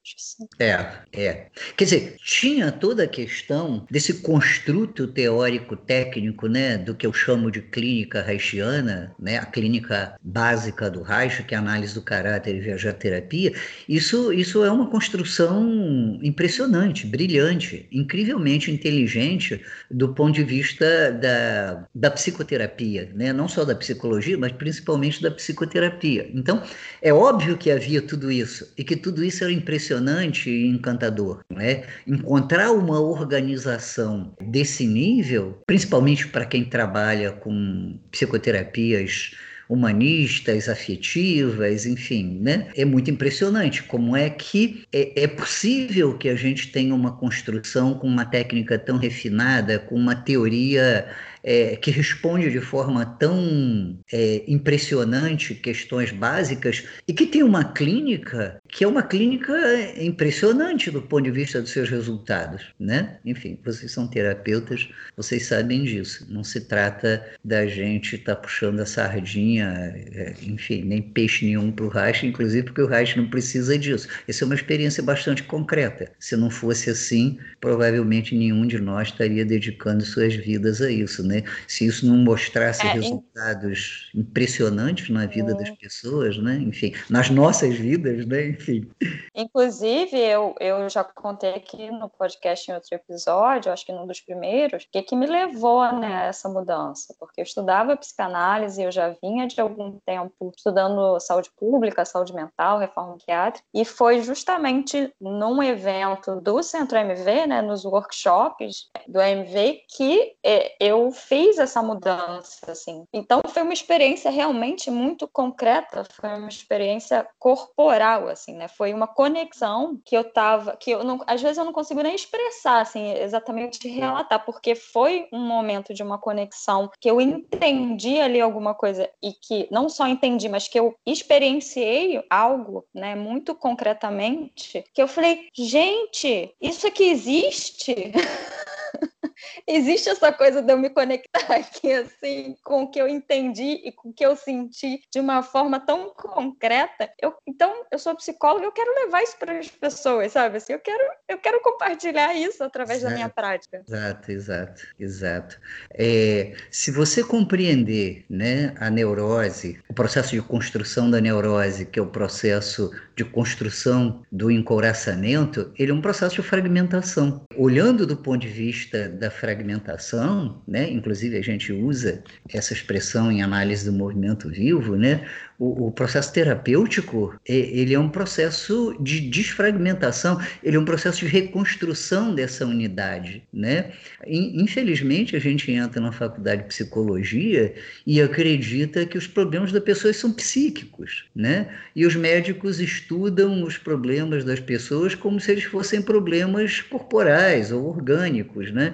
É, 0.59 0.85
é. 1.11 1.47
Quer 1.75 1.83
dizer, 1.83 2.15
tinha 2.23 2.71
toda 2.71 3.05
a 3.05 3.07
questão 3.07 3.87
desse 3.89 4.21
construto 4.21 5.07
teórico 5.07 5.75
técnico, 5.75 6.45
né, 6.45 6.77
do 6.77 6.93
que 6.93 7.07
eu 7.07 7.11
chamo 7.11 7.49
de 7.49 7.59
clínica 7.59 8.23
haitiana, 8.23 9.15
né, 9.17 9.39
a 9.39 9.47
clínica 9.47 10.15
básica 10.21 10.91
do 10.91 11.01
Reich, 11.01 11.41
que 11.41 11.55
é 11.55 11.57
a 11.57 11.61
análise 11.61 11.95
do 11.95 12.03
caráter 12.03 12.55
e 12.55 12.59
viajaterapia. 12.59 13.51
Isso, 13.87 14.31
isso 14.31 14.63
é 14.63 14.71
uma 14.71 14.91
construção 14.91 16.19
impressionante, 16.21 17.07
brilhante, 17.07 17.87
incrivelmente 17.91 18.69
inteligente 18.69 19.59
do 19.89 20.13
ponto 20.13 20.35
de 20.35 20.43
vista 20.43 21.11
da, 21.13 21.87
da 21.95 22.11
psicoterapia, 22.11 23.09
né, 23.15 23.33
não 23.33 23.47
só 23.47 23.65
da 23.65 23.73
psicologia, 23.73 24.37
mas 24.37 24.51
principalmente 24.51 25.19
da 25.19 25.31
psicoterapia 25.31 25.78
terapia. 25.79 26.29
Então, 26.33 26.61
é 27.01 27.13
óbvio 27.13 27.57
que 27.57 27.71
havia 27.71 28.01
tudo 28.01 28.29
isso 28.31 28.71
e 28.77 28.83
que 28.83 28.95
tudo 28.95 29.23
isso 29.23 29.43
era 29.43 29.53
impressionante 29.53 30.49
e 30.49 30.67
encantador. 30.67 31.39
Né? 31.49 31.83
Encontrar 32.05 32.71
uma 32.71 32.99
organização 32.99 34.33
desse 34.41 34.85
nível, 34.85 35.61
principalmente 35.65 36.27
para 36.27 36.45
quem 36.45 36.65
trabalha 36.65 37.31
com 37.31 37.97
psicoterapias 38.11 39.31
humanistas, 39.69 40.67
afetivas, 40.67 41.85
enfim, 41.85 42.39
né? 42.41 42.69
É 42.75 42.83
muito 42.83 43.11
impressionante 43.11 43.83
como 43.83 44.17
é 44.17 44.27
que 44.27 44.83
é, 44.91 45.23
é 45.23 45.27
possível 45.27 46.17
que 46.17 46.27
a 46.27 46.35
gente 46.35 46.71
tenha 46.71 46.93
uma 46.95 47.15
construção 47.15 47.93
com 47.93 48.07
uma 48.07 48.25
técnica 48.25 48.79
tão 48.79 48.97
refinada, 48.97 49.77
com 49.77 49.93
uma 49.93 50.15
teoria 50.15 51.07
é, 51.43 51.75
que 51.75 51.91
responde 51.91 52.49
de 52.49 52.59
forma 52.59 53.05
tão 53.05 53.99
é, 54.11 54.43
impressionante 54.47 55.55
questões 55.55 56.11
básicas 56.11 56.83
e 57.07 57.13
que 57.13 57.25
tem 57.25 57.43
uma 57.43 57.63
clínica 57.63 58.58
que 58.69 58.83
é 58.83 58.87
uma 58.87 59.03
clínica 59.03 59.53
impressionante 60.01 60.89
do 60.89 61.01
ponto 61.01 61.23
de 61.23 61.31
vista 61.31 61.61
dos 61.61 61.71
seus 61.71 61.89
resultados, 61.89 62.63
né? 62.79 63.17
Enfim, 63.25 63.57
vocês 63.63 63.91
são 63.91 64.07
terapeutas, 64.07 64.89
vocês 65.15 65.45
sabem 65.45 65.83
disso. 65.83 66.25
Não 66.29 66.43
se 66.43 66.61
trata 66.61 67.25
da 67.43 67.65
gente 67.67 68.15
estar 68.15 68.35
tá 68.35 68.41
puxando 68.41 68.79
a 68.79 68.85
sardinha, 68.85 69.93
é, 70.13 70.33
enfim, 70.41 70.83
nem 70.83 71.01
peixe 71.01 71.45
nenhum 71.45 71.71
para 71.71 71.85
o 71.85 71.89
Reich, 71.89 72.25
inclusive 72.25 72.63
porque 72.63 72.81
o 72.81 72.87
Reich 72.87 73.17
não 73.17 73.29
precisa 73.29 73.77
disso. 73.77 74.07
Essa 74.27 74.43
é 74.43 74.45
uma 74.45 74.55
experiência 74.55 75.03
bastante 75.03 75.43
concreta. 75.43 76.11
Se 76.19 76.35
não 76.35 76.49
fosse 76.49 76.89
assim, 76.89 77.37
provavelmente 77.61 78.35
nenhum 78.35 78.65
de 78.65 78.79
nós 78.79 79.09
estaria 79.09 79.45
dedicando 79.45 80.03
suas 80.03 80.35
vidas 80.35 80.81
a 80.81 80.89
isso 80.89 81.19
né? 81.23 81.43
Se 81.67 81.85
isso 81.85 82.05
não 82.05 82.17
mostrasse 82.17 82.85
é, 82.85 82.93
resultados 82.93 84.09
em... 84.13 84.21
impressionantes 84.21 85.09
na 85.09 85.25
vida 85.25 85.51
é. 85.51 85.55
das 85.55 85.69
pessoas, 85.71 86.37
né? 86.37 86.57
Enfim, 86.57 86.93
nas 87.09 87.29
nossas 87.29 87.75
vidas, 87.75 88.25
né? 88.25 88.57
Enfim. 88.59 88.91
Inclusive, 89.33 90.17
eu, 90.17 90.53
eu 90.59 90.89
já 90.89 91.01
contei 91.03 91.53
aqui 91.53 91.89
no 91.89 92.09
podcast 92.09 92.69
em 92.69 92.73
outro 92.73 92.93
episódio, 92.93 93.71
acho 93.71 93.85
que 93.85 93.93
num 93.93 94.05
dos 94.05 94.19
primeiros, 94.19 94.83
o 94.83 94.87
que, 94.91 95.01
que 95.01 95.15
me 95.15 95.25
levou 95.25 95.89
né, 95.93 96.13
a 96.13 96.23
essa 96.25 96.49
mudança, 96.49 97.15
porque 97.17 97.39
eu 97.39 97.43
estudava 97.43 97.95
psicanálise, 97.95 98.81
eu 98.81 98.91
já 98.91 99.15
vinha 99.21 99.47
de 99.47 99.61
algum 99.61 99.97
tempo 100.05 100.51
estudando 100.55 101.19
saúde 101.21 101.49
pública, 101.57 102.03
saúde 102.03 102.33
mental, 102.33 102.79
reforma 102.79 103.15
psiquiátrica, 103.15 103.65
e 103.73 103.85
foi 103.85 104.21
justamente 104.21 105.13
num 105.21 105.63
evento 105.63 106.41
do 106.41 106.61
Centro 106.61 106.97
MV, 106.97 107.47
né, 107.47 107.61
nos 107.61 107.85
workshops 107.85 108.89
do 109.07 109.21
MV, 109.21 109.83
que 109.87 110.33
é, 110.43 110.75
eu 110.79 111.11
fez 111.11 111.57
essa 111.59 111.81
mudança, 111.81 112.71
assim. 112.71 113.05
Então 113.13 113.41
foi 113.47 113.61
uma 113.61 113.73
experiência 113.73 114.29
realmente 114.29 114.91
muito 114.91 115.27
concreta, 115.27 116.03
foi 116.03 116.29
uma 116.35 116.49
experiência 116.49 117.25
corporal, 117.39 118.27
assim, 118.27 118.48
né? 118.53 118.67
Foi 118.67 118.93
uma 118.93 119.07
conexão 119.07 119.99
que 120.05 120.15
eu 120.15 120.23
tava, 120.23 120.75
que 120.77 120.91
eu 120.91 121.03
não, 121.03 121.21
às 121.27 121.41
vezes 121.41 121.57
eu 121.57 121.65
não 121.65 121.73
consigo 121.73 122.01
nem 122.01 122.15
expressar, 122.15 122.81
assim, 122.81 123.13
exatamente 123.13 123.87
relatar, 123.87 124.43
porque 124.45 124.75
foi 124.75 125.27
um 125.31 125.39
momento 125.39 125.93
de 125.93 126.03
uma 126.03 126.17
conexão 126.17 126.89
que 126.99 127.09
eu 127.09 127.19
entendi 127.19 128.19
ali 128.19 128.39
alguma 128.39 128.73
coisa 128.73 129.09
e 129.21 129.33
que 129.33 129.67
não 129.71 129.89
só 129.89 130.07
entendi, 130.07 130.49
mas 130.49 130.67
que 130.67 130.79
eu 130.79 130.95
experienciei 131.05 132.23
algo, 132.29 132.85
né, 132.93 133.15
muito 133.15 133.55
concretamente, 133.55 134.83
que 134.93 135.01
eu 135.01 135.07
falei, 135.07 135.47
gente, 135.53 136.53
isso 136.61 136.87
aqui 136.87 137.09
existe. 137.09 138.11
existe 139.67 140.09
essa 140.09 140.31
coisa 140.31 140.61
de 140.61 140.71
eu 140.71 140.77
me 140.77 140.89
conectar 140.89 141.39
aqui 141.53 141.91
assim 141.91 142.55
com 142.63 142.83
o 142.83 142.91
que 142.91 142.99
eu 142.99 143.07
entendi 143.07 143.81
e 143.83 143.91
com 143.91 144.09
o 144.09 144.13
que 144.13 144.25
eu 144.25 144.35
senti 144.35 145.01
de 145.11 145.19
uma 145.19 145.41
forma 145.43 145.79
tão 145.79 146.13
concreta. 146.13 147.09
Eu, 147.21 147.33
então, 147.47 147.85
eu 147.91 147.99
sou 147.99 148.15
psicóloga, 148.15 148.65
eu 148.65 148.71
quero 148.71 148.93
levar 149.05 149.23
isso 149.23 149.37
para 149.37 149.57
as 149.57 149.67
pessoas, 149.67 150.31
sabe? 150.31 150.57
Assim, 150.57 150.73
eu 150.73 150.79
quero, 150.79 151.03
eu 151.27 151.37
quero 151.37 151.61
compartilhar 151.61 152.33
isso 152.33 152.63
através 152.63 152.99
exato, 152.99 153.11
da 153.11 153.17
minha 153.17 153.29
prática. 153.29 153.83
Exato, 153.87 154.31
exato, 154.31 154.81
exato. 154.99 155.59
É, 155.93 156.55
se 156.71 156.91
você 156.91 157.23
compreender, 157.23 158.25
né, 158.29 158.73
a 158.79 158.89
neurose, 158.89 159.79
o 159.89 159.93
processo 159.93 160.31
de 160.31 160.41
construção 160.41 161.09
da 161.09 161.21
neurose, 161.21 161.85
que 161.85 161.99
é 161.99 162.01
o 162.01 162.07
processo 162.07 162.91
de 163.15 163.23
construção 163.25 164.23
do 164.31 164.49
encouraçamento, 164.49 165.71
ele 165.77 165.91
é 165.91 165.93
um 165.93 166.01
processo 166.01 166.35
de 166.35 166.41
fragmentação. 166.41 167.45
Olhando 167.55 168.05
do 168.05 168.15
ponto 168.15 168.39
de 168.39 168.47
vista 168.47 169.08
da 169.09 169.29
fragmentação, 169.29 170.61
né, 170.67 170.89
inclusive 170.89 171.37
a 171.37 171.41
gente 171.41 171.71
usa 171.71 172.23
essa 172.53 172.73
expressão 172.73 173.31
em 173.31 173.41
análise 173.41 173.85
do 173.85 173.93
movimento 173.93 174.49
vivo, 174.49 174.95
né, 174.95 175.25
o, 175.59 175.87
o, 175.87 175.91
processo 175.91 176.31
terapêutico 176.31 177.37
ele 177.45 177.93
é 177.93 177.99
um 177.99 178.07
processo 178.07 178.95
de 179.01 179.19
desfragmentação, 179.19 180.39
ele 180.63 180.77
é 180.77 180.79
um 180.79 180.85
processo 180.85 181.19
de 181.19 181.25
reconstrução 181.25 182.33
dessa 182.33 182.65
unidade, 182.65 183.43
né? 183.51 183.91
Infelizmente 184.25 185.35
a 185.35 185.39
gente 185.39 185.69
entra 185.69 185.99
na 185.99 186.13
faculdade 186.13 186.61
de 186.61 186.69
psicologia 186.69 187.75
e 188.07 188.21
acredita 188.21 189.05
que 189.05 189.17
os 189.17 189.27
problemas 189.27 189.73
das 189.73 189.83
pessoas 189.83 190.15
são 190.15 190.31
psíquicos, 190.31 191.25
né? 191.35 191.67
E 191.93 192.05
os 192.05 192.15
médicos 192.15 192.79
estudam 192.79 193.61
os 193.63 193.77
problemas 193.77 194.45
das 194.45 194.61
pessoas 194.61 195.13
como 195.13 195.41
se 195.41 195.51
eles 195.51 195.65
fossem 195.65 196.01
problemas 196.01 196.79
corporais 196.79 197.69
ou 197.73 197.85
orgânicos, 197.85 198.71
né? 198.71 198.93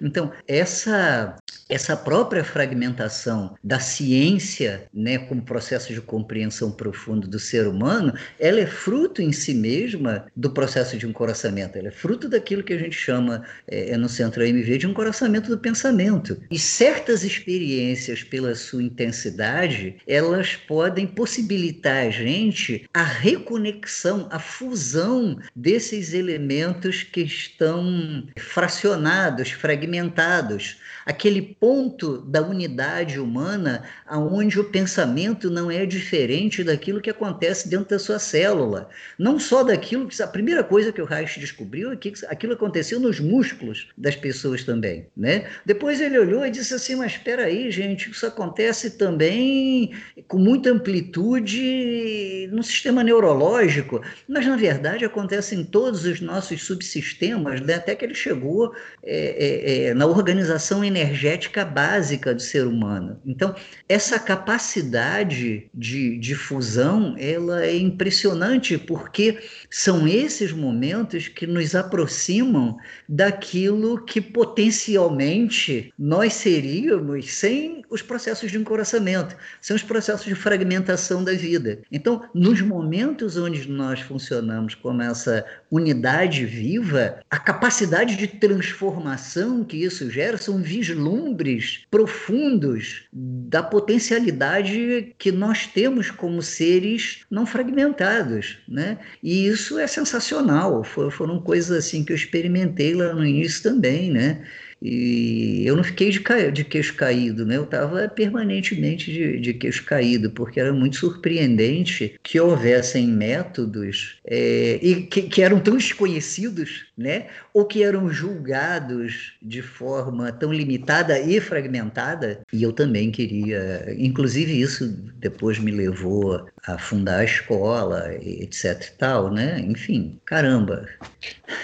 Então, 0.00 0.32
essa, 0.46 1.36
essa 1.68 1.96
própria 1.96 2.44
fragmentação 2.44 3.56
da 3.62 3.80
ciência, 3.80 4.86
né, 4.92 5.18
como 5.18 5.42
processo 5.42 5.92
de 5.92 6.00
compreensão 6.00 6.70
profundo 6.70 7.26
do 7.28 7.38
ser 7.38 7.66
humano, 7.66 8.12
ela 8.38 8.60
é 8.60 8.66
fruto 8.66 9.22
em 9.22 9.32
si 9.32 9.54
mesma 9.54 10.26
do 10.36 10.50
processo 10.50 10.96
de 10.96 11.06
encoraçamento, 11.06 11.78
ela 11.78 11.88
é 11.88 11.92
fruto 11.92 12.28
daquilo 12.28 12.62
que 12.62 12.72
a 12.72 12.78
gente 12.78 12.96
chama 12.96 13.44
é, 13.66 13.90
é 13.90 13.96
no 13.96 14.08
Centro 14.08 14.42
AMV 14.42 14.78
de 14.78 14.86
encoraçamento 14.86 15.48
do 15.48 15.58
pensamento. 15.58 16.36
E 16.50 16.58
certas 16.58 17.24
experiências, 17.24 18.22
pela 18.22 18.54
sua 18.54 18.82
intensidade, 18.82 19.96
elas 20.06 20.56
podem 20.56 21.06
possibilitar 21.06 22.06
a 22.06 22.10
gente 22.10 22.88
a 22.92 23.02
reconexão, 23.02 24.28
a 24.30 24.38
fusão 24.38 25.38
desses 25.54 26.12
elementos 26.12 27.02
que 27.02 27.22
estão 27.22 28.26
fracionados, 28.36 29.50
fragmentados, 29.50 29.85
fragmentados, 29.86 30.76
aquele 31.04 31.40
ponto 31.40 32.18
da 32.18 32.42
unidade 32.42 33.20
humana 33.20 33.84
aonde 34.04 34.58
o 34.58 34.64
pensamento 34.64 35.48
não 35.48 35.70
é 35.70 35.86
diferente 35.86 36.64
daquilo 36.64 37.00
que 37.00 37.08
acontece 37.08 37.68
dentro 37.68 37.90
da 37.90 37.98
sua 37.98 38.18
célula. 38.18 38.88
Não 39.16 39.38
só 39.38 39.62
daquilo 39.62 40.08
que 40.08 40.20
a 40.20 40.26
primeira 40.26 40.64
coisa 40.64 40.92
que 40.92 41.00
o 41.00 41.04
Reich 41.04 41.38
descobriu 41.38 41.92
é 41.92 41.96
que 41.96 42.12
aquilo 42.26 42.54
aconteceu 42.54 42.98
nos 42.98 43.20
músculos 43.20 43.88
das 43.96 44.16
pessoas 44.16 44.64
também, 44.64 45.06
né? 45.16 45.46
Depois 45.64 46.00
ele 46.00 46.18
olhou 46.18 46.44
e 46.44 46.50
disse 46.50 46.74
assim: 46.74 46.96
"Mas 46.96 47.12
espera 47.12 47.44
aí, 47.44 47.70
gente, 47.70 48.10
isso 48.10 48.26
acontece 48.26 48.90
também 48.90 49.92
com 50.26 50.38
muita 50.38 50.70
amplitude 50.70 52.48
no 52.52 52.62
sistema 52.62 53.04
neurológico, 53.04 54.02
mas 54.28 54.46
na 54.46 54.56
verdade 54.56 55.04
acontece 55.04 55.54
em 55.54 55.64
todos 55.64 56.04
os 56.04 56.20
nossos 56.20 56.64
subsistemas, 56.64 57.60
né? 57.60 57.74
até 57.74 57.94
que 57.94 58.04
ele 58.04 58.14
chegou 58.14 58.74
é, 59.02 59.18
é, 59.38 59.75
na 59.94 60.06
organização 60.06 60.84
energética 60.84 61.64
básica 61.64 62.34
do 62.34 62.40
ser 62.40 62.66
humano. 62.66 63.20
Então, 63.24 63.54
essa 63.88 64.18
capacidade 64.18 65.70
de, 65.74 66.18
de 66.18 66.34
fusão, 66.34 67.14
ela 67.18 67.64
é 67.64 67.76
impressionante, 67.76 68.78
porque 68.78 69.38
são 69.70 70.06
esses 70.06 70.52
momentos 70.52 71.28
que 71.28 71.46
nos 71.46 71.74
aproximam 71.74 72.76
daquilo 73.08 74.04
que 74.04 74.20
potencialmente 74.20 75.92
nós 75.98 76.34
seríamos 76.34 77.32
sem 77.32 77.82
os 77.88 78.02
processos 78.02 78.50
de 78.50 78.58
encoraçamento, 78.58 79.36
sem 79.60 79.74
os 79.74 79.82
processos 79.82 80.26
de 80.26 80.34
fragmentação 80.34 81.22
da 81.22 81.32
vida. 81.32 81.80
Então, 81.90 82.28
nos 82.34 82.60
momentos 82.60 83.36
onde 83.36 83.68
nós 83.68 84.00
funcionamos 84.00 84.74
como 84.74 85.02
essa 85.02 85.44
unidade 85.70 86.44
viva, 86.44 87.20
a 87.30 87.38
capacidade 87.38 88.16
de 88.16 88.26
transformação 88.26 89.64
que 89.64 89.76
isso 89.76 90.10
gera 90.10 90.38
são 90.38 90.58
vislumbres 90.58 91.84
profundos 91.90 93.04
da 93.12 93.62
potencialidade 93.62 95.14
que 95.18 95.32
nós 95.32 95.66
temos 95.66 96.10
como 96.10 96.40
seres 96.42 97.24
não 97.30 97.44
fragmentados, 97.44 98.58
né? 98.68 98.98
E 99.22 99.46
isso 99.46 99.78
é 99.78 99.86
sensacional. 99.86 100.84
foram 100.84 101.40
coisas 101.40 101.76
assim 101.76 102.04
que 102.04 102.12
eu 102.12 102.16
experimentei 102.16 102.94
lá 102.94 103.12
no 103.12 103.24
início 103.24 103.62
também, 103.62 104.10
né? 104.10 104.44
E 104.80 105.64
eu 105.66 105.74
não 105.74 105.82
fiquei 105.82 106.10
de, 106.10 106.20
de 106.52 106.64
queixo 106.64 106.94
caído, 106.94 107.46
né? 107.46 107.56
Eu 107.56 107.64
estava 107.64 108.08
permanentemente 108.08 109.10
de, 109.10 109.40
de, 109.40 109.54
queixo 109.54 109.84
caído, 109.84 110.30
porque 110.30 110.60
era 110.60 110.72
muito 110.72 110.96
surpreendente 110.96 112.18
que 112.22 112.38
houvessem 112.38 113.06
métodos 113.08 114.18
é, 114.24 114.78
e 114.82 115.02
que, 115.02 115.22
que, 115.22 115.42
eram 115.42 115.60
tão 115.60 115.76
desconhecidos 115.76 116.85
né? 116.96 117.26
ou 117.52 117.64
que 117.64 117.82
eram 117.82 118.10
julgados 118.10 119.34
de 119.40 119.62
forma 119.62 120.32
tão 120.32 120.52
limitada 120.52 121.18
e 121.18 121.40
fragmentada. 121.40 122.40
E 122.52 122.62
eu 122.62 122.72
também 122.72 123.10
queria, 123.10 123.94
inclusive 123.98 124.60
isso 124.60 124.86
depois 125.16 125.58
me 125.58 125.70
levou 125.70 126.46
a 126.64 126.78
fundar 126.78 127.20
a 127.20 127.24
escola, 127.24 128.12
etc 128.14 128.82
e 128.82 128.98
tal, 128.98 129.30
né? 129.32 129.60
Enfim, 129.60 130.20
caramba. 130.24 130.88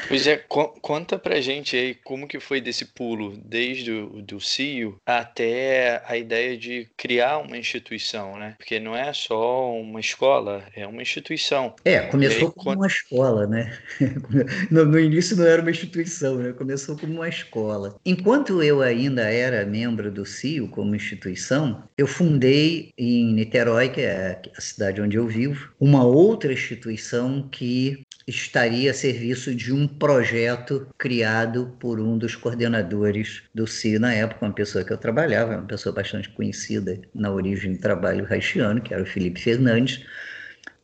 Pois 0.09 0.27
é, 0.27 0.37
co 0.37 0.69
conta 0.81 1.19
pra 1.19 1.41
gente 1.41 1.77
aí 1.77 1.95
como 1.95 2.27
que 2.27 2.41
foi 2.41 2.61
desse 2.61 2.85
pulo, 2.85 3.37
desde 3.45 3.93
o 3.93 4.23
do 4.23 4.41
CIO 4.41 4.97
até 5.05 6.03
a 6.07 6.17
ideia 6.17 6.57
de 6.57 6.89
criar 6.97 7.39
uma 7.39 7.57
instituição, 7.57 8.37
né? 8.39 8.55
Porque 8.59 8.79
não 8.79 8.97
é 8.97 9.13
só 9.13 9.73
uma 9.73 10.01
escola, 10.01 10.65
é 10.75 10.87
uma 10.87 11.03
instituição. 11.03 11.75
É, 11.85 12.01
começou 12.01 12.49
aí, 12.49 12.55
como 12.55 12.77
uma 12.77 12.87
escola, 12.87 13.47
né? 13.47 13.79
no, 14.71 14.85
no, 14.85 14.99
início 14.99 15.22
não 15.31 15.45
era 15.45 15.63
uma 15.63 15.71
instituição, 15.71 16.37
né? 16.37 16.53
Começou 16.53 16.97
como 16.97 17.15
uma 17.15 17.29
escola. 17.29 17.97
Enquanto 18.05 18.63
eu 18.63 18.83
ainda 18.83 19.23
era 19.23 19.65
membro 19.65 20.11
do 20.11 20.27
CIO 20.27 20.69
como 20.69 20.95
instituição, 20.95 21.85
eu 21.97 22.07
fundei 22.07 22.91
em 22.99 23.33
Niterói, 23.33 23.89
que 23.89 24.01
é 24.01 24.41
a 24.57 24.61
cidade 24.61 25.01
onde 25.01 25.17
eu 25.17 25.27
vivo, 25.27 25.73
uma 25.79 26.05
outra 26.05 26.53
instituição 26.53 27.49
que 27.51 28.05
estaria 28.27 28.91
a 28.91 28.95
serviço 28.95 29.55
de 29.55 29.73
um 29.73 29.87
projeto 29.87 30.87
criado 30.99 31.77
por 31.81 32.01
um 32.01 32.17
dos 32.17 32.37
coordenadores 32.37 33.43
do 33.55 33.67
CIO 33.67 34.01
na 34.01 34.15
época, 34.15 34.47
uma 34.47 34.55
pessoa 34.55 34.85
que 34.85 34.93
eu 34.93 34.99
trabalhava, 34.99 35.57
uma 35.57 35.67
pessoa 35.67 35.95
bastante 35.95 36.29
conhecida 36.31 37.01
na 37.15 37.31
origem 37.31 37.73
do 37.73 37.79
trabalho 37.79 38.27
haitiano, 38.31 38.81
que 38.81 38.95
era 38.95 39.03
o 39.03 39.07
Felipe 39.07 39.41
Fernandes, 39.41 40.05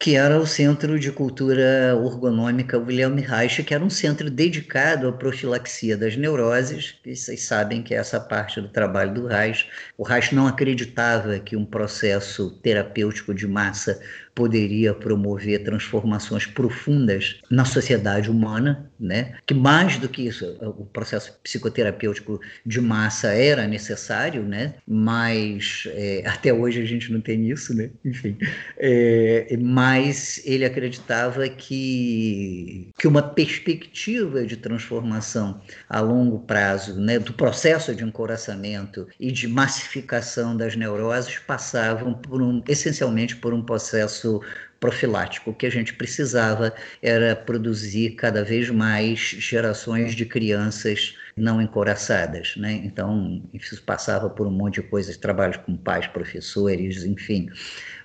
que 0.01 0.15
era 0.15 0.39
o 0.39 0.47
Centro 0.47 0.97
de 0.97 1.11
Cultura 1.11 1.91
Ergonômica 1.91 2.79
William 2.79 3.17
Reich, 3.17 3.65
que 3.65 3.75
era 3.75 3.85
um 3.85 3.91
centro 3.91 4.31
dedicado 4.31 5.09
à 5.09 5.13
profilaxia 5.13 5.97
das 5.97 6.17
neuroses, 6.17 6.97
e 7.05 7.17
vocês 7.17 7.43
sabem 7.43 7.83
que 7.83 7.95
é 7.95 7.97
essa 7.99 8.21
parte 8.21 8.61
do 8.61 8.69
trabalho 8.69 9.13
do 9.13 9.27
Reich. 9.27 9.69
O 9.97 10.05
Reich 10.05 10.33
não 10.37 10.47
acreditava 10.47 11.41
que 11.41 11.57
um 11.57 11.65
processo 11.65 12.51
terapêutico 12.63 13.35
de 13.35 13.49
massa 13.49 14.01
poderia 14.39 14.95
promover 14.95 15.65
transformações 15.65 16.47
profundas 16.47 17.41
na 17.51 17.65
sociedade 17.65 18.31
humana, 18.31 18.89
né? 19.01 19.35
Que 19.45 19.53
mais 19.53 19.99
do 19.99 20.09
que 20.09 20.29
isso, 20.29 20.57
o 20.61 20.87
processo 20.87 21.37
psicoterapêutico 21.43 22.41
de 22.65 22.81
massa 22.81 23.33
era 23.33 23.67
necessário, 23.67 24.45
né? 24.45 24.75
Mas 24.87 25.89
é, 25.89 26.23
até 26.25 26.53
hoje 26.53 26.81
a 26.81 26.85
gente 26.85 27.13
não 27.13 27.21
tem 27.21 27.51
isso, 27.51 27.75
né? 27.75 27.91
Enfim, 28.05 28.39
é, 28.77 29.57
mas 29.61 30.41
ele 30.45 30.65
acreditava 30.65 31.49
que 31.49 32.93
que 32.97 33.09
uma 33.09 33.23
perspectiva 33.23 34.47
de 34.47 34.57
transformação 34.57 35.61
a 35.89 35.99
longo 35.99 36.39
prazo, 36.39 37.01
né? 37.01 37.19
Do 37.19 37.33
processo 37.33 37.93
de 37.93 38.05
encoraçamento 38.05 39.09
e 39.19 39.33
de 39.33 39.49
massificação 39.49 40.57
das 40.57 40.77
neuroses 40.77 41.41
passavam 41.41 42.15
por 42.15 42.41
um, 42.41 42.63
essencialmente 42.69 43.35
por 43.35 43.53
um 43.53 43.63
processo 43.63 44.28
processo 44.29 44.69
profilático. 44.81 45.51
O 45.51 45.55
que 45.55 45.67
a 45.67 45.71
gente 45.71 45.95
precisava 45.95 46.73
era 47.03 47.35
produzir 47.35 48.11
cada 48.11 48.45
vez 48.45 48.71
mais 48.71 49.19
gerações 49.19 50.15
de 50.15 50.25
crianças 50.25 51.17
não 51.37 51.61
encoraçadas, 51.63 52.55
né? 52.57 52.73
Então, 52.85 53.43
isso 53.53 53.81
passava 53.83 54.29
por 54.29 54.47
um 54.47 54.51
monte 54.51 54.81
de 54.81 54.89
coisas, 54.89 55.17
trabalhos 55.17 55.57
com 55.59 55.77
pais, 55.77 56.07
professores, 56.07 57.05
enfim, 57.05 57.49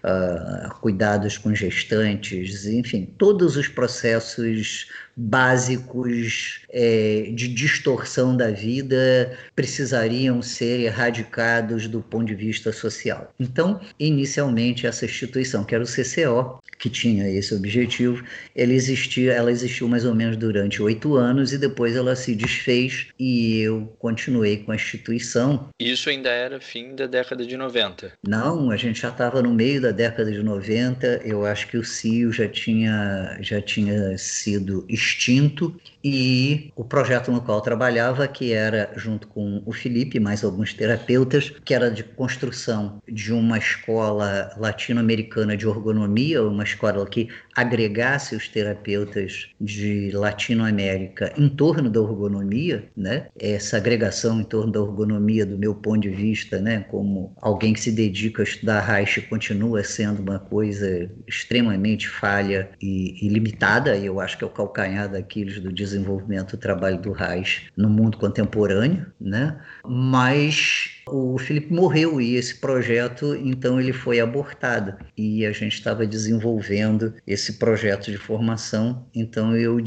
uh, 0.04 0.74
cuidados 0.80 1.38
com 1.38 1.54
gestantes, 1.54 2.66
enfim, 2.66 3.06
todos 3.18 3.58
os 3.58 3.68
processos 3.68 4.88
básicos 5.16 6.62
é, 6.70 7.30
de 7.34 7.48
distorção 7.48 8.36
da 8.36 8.50
vida 8.52 9.38
precisariam 9.56 10.42
ser 10.42 10.82
erradicados 10.82 11.88
do 11.88 12.02
ponto 12.02 12.26
de 12.26 12.36
vista 12.36 12.72
social. 12.72 13.34
Então, 13.40 13.80
inicialmente, 14.00 14.88
essa 14.88 15.06
instituição, 15.06 15.64
que 15.64 15.76
era 15.76 15.84
o 15.84 15.88
CCO, 15.88 16.60
que 16.84 16.90
tinha 16.90 17.30
esse 17.30 17.56
objetivo, 17.56 18.26
ela 18.54 18.74
existia, 18.74 19.32
ela 19.32 19.50
existiu 19.50 19.88
mais 19.88 20.04
ou 20.04 20.14
menos 20.14 20.36
durante 20.36 20.84
oito 20.84 21.16
anos 21.16 21.54
e 21.54 21.58
depois 21.58 21.96
ela 21.96 22.14
se 22.14 22.36
desfez 22.36 23.08
e 23.18 23.62
eu 23.62 23.96
continuei 24.00 24.58
com 24.58 24.74
a 24.74 24.76
instituição. 24.76 25.70
Isso 25.80 26.10
ainda 26.10 26.30
era 26.30 26.60
fim 26.60 26.94
da 26.94 27.08
década 27.08 27.46
de 27.46 27.56
90? 27.56 28.12
Não, 28.28 28.70
a 28.70 28.76
gente 28.76 29.00
já 29.00 29.08
estava 29.08 29.42
no 29.42 29.54
meio 29.54 29.80
da 29.80 29.92
década 29.92 30.30
de 30.30 30.44
90, 30.44 31.22
eu 31.24 31.46
acho 31.46 31.70
que 31.70 31.78
o 31.78 31.86
CIO 31.86 32.34
já 32.34 32.50
tinha, 32.50 33.38
já 33.40 33.62
tinha 33.62 34.18
sido 34.18 34.86
extinto 34.90 35.74
e 36.04 36.70
o 36.76 36.84
projeto 36.84 37.32
no 37.32 37.40
qual 37.40 37.60
eu 37.60 37.64
trabalhava, 37.64 38.28
que 38.28 38.52
era 38.52 38.92
junto 38.98 39.26
com 39.26 39.64
o 39.66 39.72
Felipe, 39.72 40.20
mais 40.20 40.44
alguns 40.44 40.74
terapeutas, 40.74 41.50
que 41.64 41.74
era 41.74 41.90
de 41.90 42.04
construção 42.04 43.02
de 43.08 43.32
uma 43.32 43.58
escola 43.58 44.52
latino-americana 44.58 45.56
de 45.56 45.66
ergonomia, 45.66 46.44
uma 46.44 46.66
escola 46.74 47.06
que 47.06 47.30
agregasse 47.56 48.36
os 48.36 48.48
terapeutas 48.48 49.50
de 49.60 50.12
Latinoamérica 50.14 51.34
em 51.38 51.48
torno 51.48 51.90
da 51.90 52.00
ergonomia, 52.00 52.90
né? 52.96 53.28
Essa 53.40 53.78
agregação 53.78 54.42
em 54.42 54.44
torno 54.44 54.72
da 54.72 54.80
ergonomia, 54.80 55.46
do 55.46 55.58
meu 55.58 55.76
ponto 55.76 56.02
de 56.02 56.10
vista, 56.10 56.60
né? 56.60 56.86
Como 56.90 57.34
alguém 57.42 57.74
que 57.74 57.80
se 57.80 57.92
dedica 57.92 58.42
a 58.42 58.44
estudar 58.44 58.82
Reich, 58.82 59.22
continua 59.22 59.84
sendo 59.84 60.22
uma 60.22 60.40
coisa 60.40 61.10
extremamente 61.28 62.08
falha 62.08 62.70
e, 62.82 63.26
e 63.26 63.30
limitada. 63.30 63.96
Eu 63.98 64.20
acho 64.20 64.38
que 64.38 64.44
é 64.44 64.48
o 64.48 64.50
calcanhar 64.50 65.10
daqueles 65.10 65.60
do 65.60 65.72
desenvolvimento 65.72 66.52
do 66.52 66.58
trabalho 66.58 67.00
do 67.00 67.12
Reich 67.12 67.68
no 67.78 67.90
mundo 67.90 68.18
contemporâneo, 68.18 69.06
né? 69.20 69.60
Mas 69.86 70.93
o 71.08 71.38
Felipe 71.38 71.74
morreu 71.74 72.20
e 72.22 72.36
esse 72.36 72.56
projeto, 72.56 73.36
então, 73.36 73.80
ele 73.80 73.94
foi 73.94 74.20
abortado. 74.20 74.96
E 75.18 75.46
a 75.46 75.52
gente 75.52 75.74
estava 75.74 76.06
desenvolvendo 76.06 77.14
esse 77.28 77.54
projeto 77.54 78.12
de 78.12 78.18
formação, 78.18 79.06
então 79.14 79.56
eu, 79.56 79.78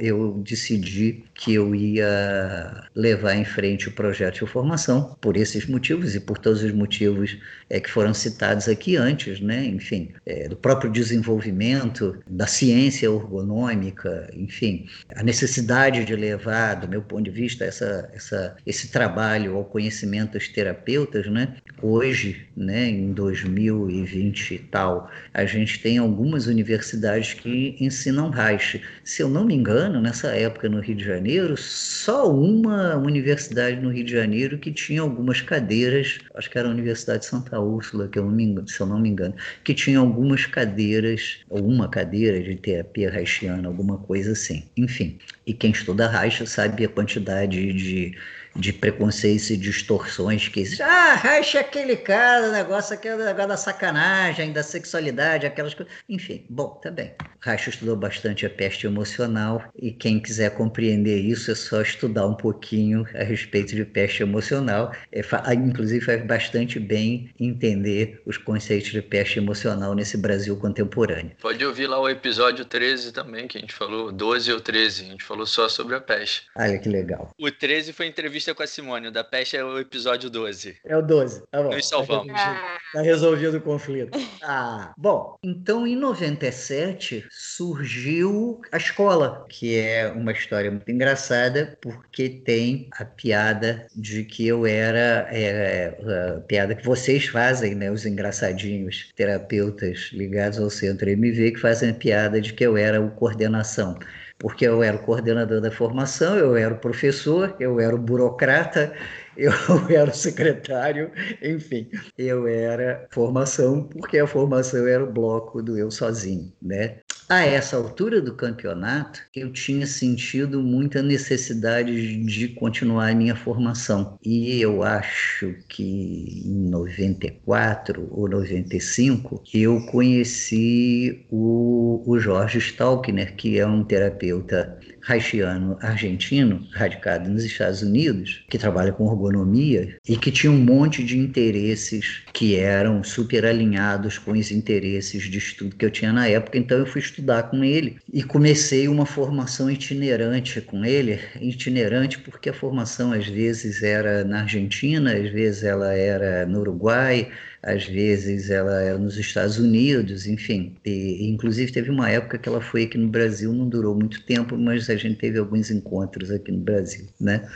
eu 0.00 0.42
decidi 0.44 1.24
que 1.34 1.54
eu 1.54 1.74
ia 1.74 2.84
levar 2.94 3.34
em 3.34 3.44
frente 3.44 3.88
o 3.88 3.92
projeto 3.92 4.44
de 4.44 4.50
formação 4.50 5.16
por 5.20 5.36
esses 5.36 5.66
motivos 5.66 6.14
e 6.14 6.20
por 6.20 6.38
todos 6.38 6.62
os 6.62 6.72
motivos 6.72 7.36
é, 7.68 7.80
que 7.80 7.90
foram 7.90 8.14
citados 8.14 8.68
aqui 8.68 8.96
antes, 8.96 9.40
né? 9.40 9.64
enfim, 9.64 10.10
é, 10.24 10.48
do 10.48 10.56
próprio 10.56 10.90
desenvolvimento 10.90 12.16
da 12.26 12.46
ciência 12.46 13.06
ergonômica, 13.06 14.30
enfim, 14.32 14.86
a 15.14 15.22
necessidade 15.22 16.04
de 16.04 16.14
levar, 16.14 16.74
do 16.74 16.88
meu 16.88 17.02
ponto 17.02 17.24
de 17.24 17.30
vista, 17.30 17.64
essa, 17.64 18.08
essa, 18.14 18.56
esse 18.64 18.88
trabalho 18.88 19.56
ao 19.56 19.64
conhecimento 19.64 20.32
dos 20.32 20.48
terapeutas, 20.48 21.26
né? 21.26 21.56
hoje, 21.82 22.46
né, 22.56 22.88
em 22.88 23.12
2020 23.12 24.54
e 24.54 24.58
tal, 24.58 25.10
a 25.32 25.44
gente 25.44 25.80
tem 25.80 25.98
algumas 25.98 26.46
universidades 26.46 27.34
que 27.34 27.76
ensinam 27.78 28.30
Reich. 28.30 28.80
Se 29.04 29.22
eu 29.22 29.28
não 29.28 29.44
me 29.44 29.54
engano, 29.54 30.00
nessa 30.00 30.28
época 30.28 30.68
no 30.68 30.80
Rio 30.80 30.94
de 30.94 31.04
Janeiro, 31.04 31.23
só 31.56 32.30
uma 32.30 32.96
universidade 32.96 33.80
no 33.80 33.90
Rio 33.90 34.04
de 34.04 34.12
Janeiro 34.12 34.58
que 34.58 34.72
tinha 34.72 35.00
algumas 35.00 35.40
cadeiras, 35.40 36.18
acho 36.34 36.50
que 36.50 36.58
era 36.58 36.68
a 36.68 36.70
Universidade 36.70 37.20
de 37.20 37.26
Santa 37.26 37.58
Úrsula, 37.58 38.08
que 38.08 38.18
eu 38.18 38.30
engano, 38.44 38.68
se 38.68 38.80
eu 38.80 38.86
não 38.86 38.98
me 38.98 39.08
engano, 39.08 39.34
que 39.62 39.74
tinha 39.74 39.98
algumas 39.98 40.46
cadeiras, 40.46 41.38
ou 41.48 41.66
uma 41.66 41.88
cadeira 41.88 42.42
de 42.42 42.56
terapia 42.56 43.10
reichiana, 43.10 43.68
alguma 43.68 43.98
coisa 43.98 44.32
assim. 44.32 44.64
Enfim, 44.76 45.18
e 45.46 45.52
quem 45.52 45.70
estuda 45.70 46.08
Reich 46.08 46.46
sabe 46.46 46.84
a 46.84 46.88
quantidade 46.88 47.72
de 47.72 48.16
de 48.56 48.72
preconceitos 48.72 49.50
e 49.50 49.56
distorções 49.56 50.48
que 50.48 50.60
existem. 50.60 50.86
Ah, 50.86 51.14
racha 51.14 51.60
aquele 51.60 51.96
cara, 51.96 52.48
o 52.48 52.52
negócio 52.52 52.94
aquele 52.94 53.16
negócio 53.16 53.48
da 53.48 53.56
sacanagem, 53.56 54.52
da 54.52 54.62
sexualidade, 54.62 55.46
aquelas 55.46 55.74
coisas. 55.74 55.92
Enfim, 56.08 56.44
bom, 56.48 56.68
tá 56.82 56.90
bem. 56.90 57.12
Racha 57.40 57.70
estudou 57.70 57.96
bastante 57.96 58.46
a 58.46 58.50
peste 58.50 58.86
emocional 58.86 59.62
e 59.76 59.92
quem 59.92 60.20
quiser 60.20 60.50
compreender 60.54 61.18
isso 61.18 61.50
é 61.50 61.54
só 61.54 61.82
estudar 61.82 62.26
um 62.26 62.34
pouquinho 62.34 63.06
a 63.14 63.22
respeito 63.22 63.74
de 63.74 63.84
peste 63.84 64.22
emocional. 64.22 64.92
É, 65.12 65.20
inclusive 65.54 66.04
faz 66.04 66.24
bastante 66.24 66.78
bem 66.78 67.30
entender 67.38 68.22
os 68.24 68.38
conceitos 68.38 68.92
de 68.92 69.02
peste 69.02 69.38
emocional 69.38 69.94
nesse 69.94 70.16
Brasil 70.16 70.56
contemporâneo. 70.56 71.32
Pode 71.40 71.64
ouvir 71.64 71.86
lá 71.86 72.00
o 72.00 72.08
episódio 72.08 72.64
13 72.64 73.12
também, 73.12 73.46
que 73.46 73.58
a 73.58 73.60
gente 73.60 73.74
falou, 73.74 74.10
12 74.10 74.52
ou 74.52 74.60
13, 74.60 75.02
a 75.02 75.04
gente 75.06 75.24
falou 75.24 75.46
só 75.46 75.68
sobre 75.68 75.94
a 75.94 76.00
peste. 76.00 76.46
Olha 76.56 76.78
que 76.78 76.88
legal. 76.88 77.30
O 77.38 77.50
13 77.50 77.92
foi 77.92 78.06
entrevista 78.06 78.43
entrevista 78.44 78.54
com 78.54 78.62
a 78.62 78.66
Simone. 78.66 79.08
O 79.08 79.10
da 79.10 79.24
peste 79.24 79.56
é 79.56 79.64
o 79.64 79.78
episódio 79.78 80.28
12. 80.28 80.76
É 80.84 80.96
o 80.96 81.02
12. 81.02 81.42
Tá 81.50 81.62
bom. 81.62 81.70
Nos 81.70 81.88
salvamos. 81.88 82.32
Tá, 82.32 82.78
tá 82.92 83.02
resolvido 83.02 83.56
o 83.56 83.60
conflito. 83.60 84.18
Ah, 84.42 84.92
bom. 84.96 85.38
Então, 85.42 85.86
em 85.86 85.96
97, 85.96 87.26
surgiu 87.30 88.60
a 88.70 88.76
escola, 88.76 89.46
que 89.48 89.78
é 89.78 90.08
uma 90.08 90.32
história 90.32 90.70
muito 90.70 90.90
engraçada, 90.90 91.78
porque 91.80 92.28
tem 92.28 92.88
a 92.98 93.04
piada 93.04 93.86
de 93.96 94.24
que 94.24 94.46
eu 94.46 94.66
era. 94.66 95.26
É, 95.30 95.96
a 96.36 96.40
piada 96.40 96.74
que 96.74 96.84
vocês 96.84 97.26
fazem, 97.26 97.74
né? 97.74 97.90
Os 97.90 98.04
engraçadinhos 98.04 99.10
terapeutas 99.16 100.10
ligados 100.12 100.58
ao 100.58 100.68
centro 100.68 101.08
MV, 101.08 101.52
que 101.52 101.60
fazem 101.60 101.90
a 101.90 101.94
piada 101.94 102.40
de 102.40 102.52
que 102.52 102.64
eu 102.64 102.76
era 102.76 103.00
o 103.00 103.10
coordenação 103.12 103.98
porque 104.38 104.66
eu 104.66 104.82
era 104.82 104.96
o 104.96 105.02
coordenador 105.04 105.60
da 105.60 105.70
formação, 105.70 106.36
eu 106.36 106.56
era 106.56 106.74
o 106.74 106.78
professor, 106.78 107.56
eu 107.58 107.80
era 107.80 107.94
o 107.94 107.98
burocrata, 107.98 108.94
eu 109.36 109.52
era 109.88 110.10
o 110.10 110.14
secretário, 110.14 111.10
enfim, 111.42 111.88
eu 112.16 112.46
era 112.46 113.06
formação, 113.10 113.84
porque 113.88 114.18
a 114.18 114.26
formação 114.26 114.86
era 114.86 115.02
o 115.04 115.12
bloco 115.12 115.62
do 115.62 115.78
eu 115.78 115.90
sozinho, 115.90 116.52
né? 116.60 117.00
A 117.26 117.40
essa 117.40 117.76
altura 117.76 118.20
do 118.20 118.34
campeonato, 118.34 119.20
eu 119.34 119.50
tinha 119.50 119.86
sentido 119.86 120.62
muita 120.62 121.02
necessidade 121.02 122.22
de 122.22 122.48
continuar 122.48 123.08
a 123.10 123.14
minha 123.14 123.34
formação. 123.34 124.18
E 124.22 124.60
eu 124.60 124.82
acho 124.82 125.54
que 125.66 126.42
em 126.44 126.68
94 126.68 128.06
ou 128.10 128.28
95 128.28 129.42
eu 129.54 129.86
conheci 129.86 131.26
o, 131.30 132.02
o 132.06 132.18
Jorge 132.18 132.58
Stalkner, 132.58 133.34
que 133.34 133.58
é 133.58 133.66
um 133.66 133.82
terapeuta 133.82 134.78
haitiano 135.06 135.76
argentino, 135.80 136.66
radicado 136.72 137.28
nos 137.28 137.44
Estados 137.44 137.82
Unidos, 137.82 138.44
que 138.48 138.58
trabalha 138.58 138.92
com 138.92 139.10
ergonomia 139.10 139.96
e 140.08 140.16
que 140.16 140.30
tinha 140.30 140.50
um 140.50 140.58
monte 140.58 141.04
de 141.04 141.18
interesses 141.18 142.22
que 142.32 142.56
eram 142.56 143.04
super 143.04 143.44
alinhados 143.44 144.18
com 144.18 144.32
os 144.32 144.50
interesses 144.50 145.24
de 145.24 145.38
estudo 145.38 145.76
que 145.76 145.84
eu 145.84 145.90
tinha 145.90 146.12
na 146.12 146.26
época. 146.28 146.58
Então 146.58 146.78
eu 146.78 146.86
fui 146.86 147.00
estudar 147.00 147.44
com 147.44 147.62
ele 147.62 147.98
e 148.12 148.22
comecei 148.22 148.88
uma 148.88 149.06
formação 149.06 149.70
itinerante 149.70 150.60
com 150.60 150.84
ele, 150.84 151.20
itinerante 151.40 152.18
porque 152.18 152.48
a 152.48 152.54
formação 152.54 153.12
às 153.12 153.26
vezes 153.26 153.82
era 153.82 154.24
na 154.24 154.40
Argentina, 154.42 155.14
às 155.14 155.30
vezes 155.30 155.62
ela 155.64 155.92
era 155.92 156.46
no 156.46 156.60
Uruguai, 156.60 157.30
às 157.64 157.86
vezes 157.86 158.50
ela 158.50 158.82
é 158.82 158.96
nos 158.96 159.16
Estados 159.16 159.58
Unidos, 159.58 160.26
enfim. 160.26 160.76
E, 160.84 161.28
inclusive 161.30 161.72
teve 161.72 161.90
uma 161.90 162.10
época 162.10 162.38
que 162.38 162.48
ela 162.48 162.60
foi 162.60 162.84
aqui 162.84 162.98
no 162.98 163.08
Brasil, 163.08 163.52
não 163.52 163.68
durou 163.68 163.94
muito 163.94 164.22
tempo, 164.22 164.56
mas 164.56 164.90
a 164.90 164.96
gente 164.96 165.16
teve 165.18 165.38
alguns 165.38 165.70
encontros 165.70 166.30
aqui 166.30 166.52
no 166.52 166.60
Brasil, 166.60 167.06
né? 167.18 167.48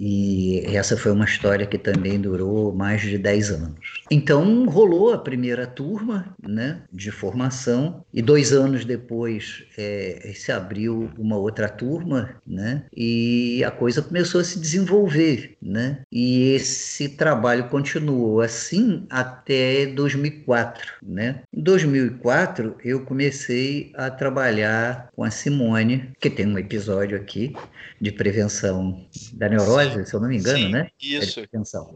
E 0.00 0.60
essa 0.76 0.96
foi 0.96 1.10
uma 1.10 1.24
história 1.24 1.66
que 1.66 1.76
também 1.76 2.20
durou 2.20 2.72
mais 2.72 3.00
de 3.00 3.18
10 3.18 3.50
anos. 3.50 4.04
Então 4.08 4.66
rolou 4.66 5.12
a 5.12 5.18
primeira 5.18 5.66
turma 5.66 6.36
né, 6.40 6.82
de 6.92 7.10
formação, 7.10 8.04
e 8.14 8.22
dois 8.22 8.52
anos 8.52 8.84
depois 8.84 9.64
é, 9.76 10.32
se 10.36 10.52
abriu 10.52 11.10
uma 11.18 11.36
outra 11.36 11.68
turma, 11.68 12.36
né, 12.46 12.84
e 12.96 13.64
a 13.64 13.72
coisa 13.72 14.00
começou 14.00 14.40
a 14.40 14.44
se 14.44 14.60
desenvolver. 14.60 15.56
Né, 15.60 16.02
e 16.12 16.52
esse 16.52 17.08
trabalho 17.08 17.68
continuou 17.68 18.40
assim 18.40 19.04
até 19.10 19.86
2004. 19.86 20.92
Né. 21.02 21.40
Em 21.52 21.60
2004, 21.60 22.76
eu 22.84 23.00
comecei 23.04 23.90
a 23.94 24.10
trabalhar 24.10 25.08
com 25.16 25.24
a 25.24 25.30
Simone, 25.30 26.10
que 26.20 26.30
tem 26.30 26.46
um 26.46 26.58
episódio 26.58 27.16
aqui 27.16 27.52
de 28.00 28.12
prevenção 28.12 29.04
da 29.32 29.48
neurose, 29.48 29.87
se 29.90 30.14
eu 30.14 30.20
não 30.20 30.28
me 30.28 30.38
engano, 30.38 30.58
Sim, 30.58 30.68
né? 30.70 30.88
Isso. 31.00 31.42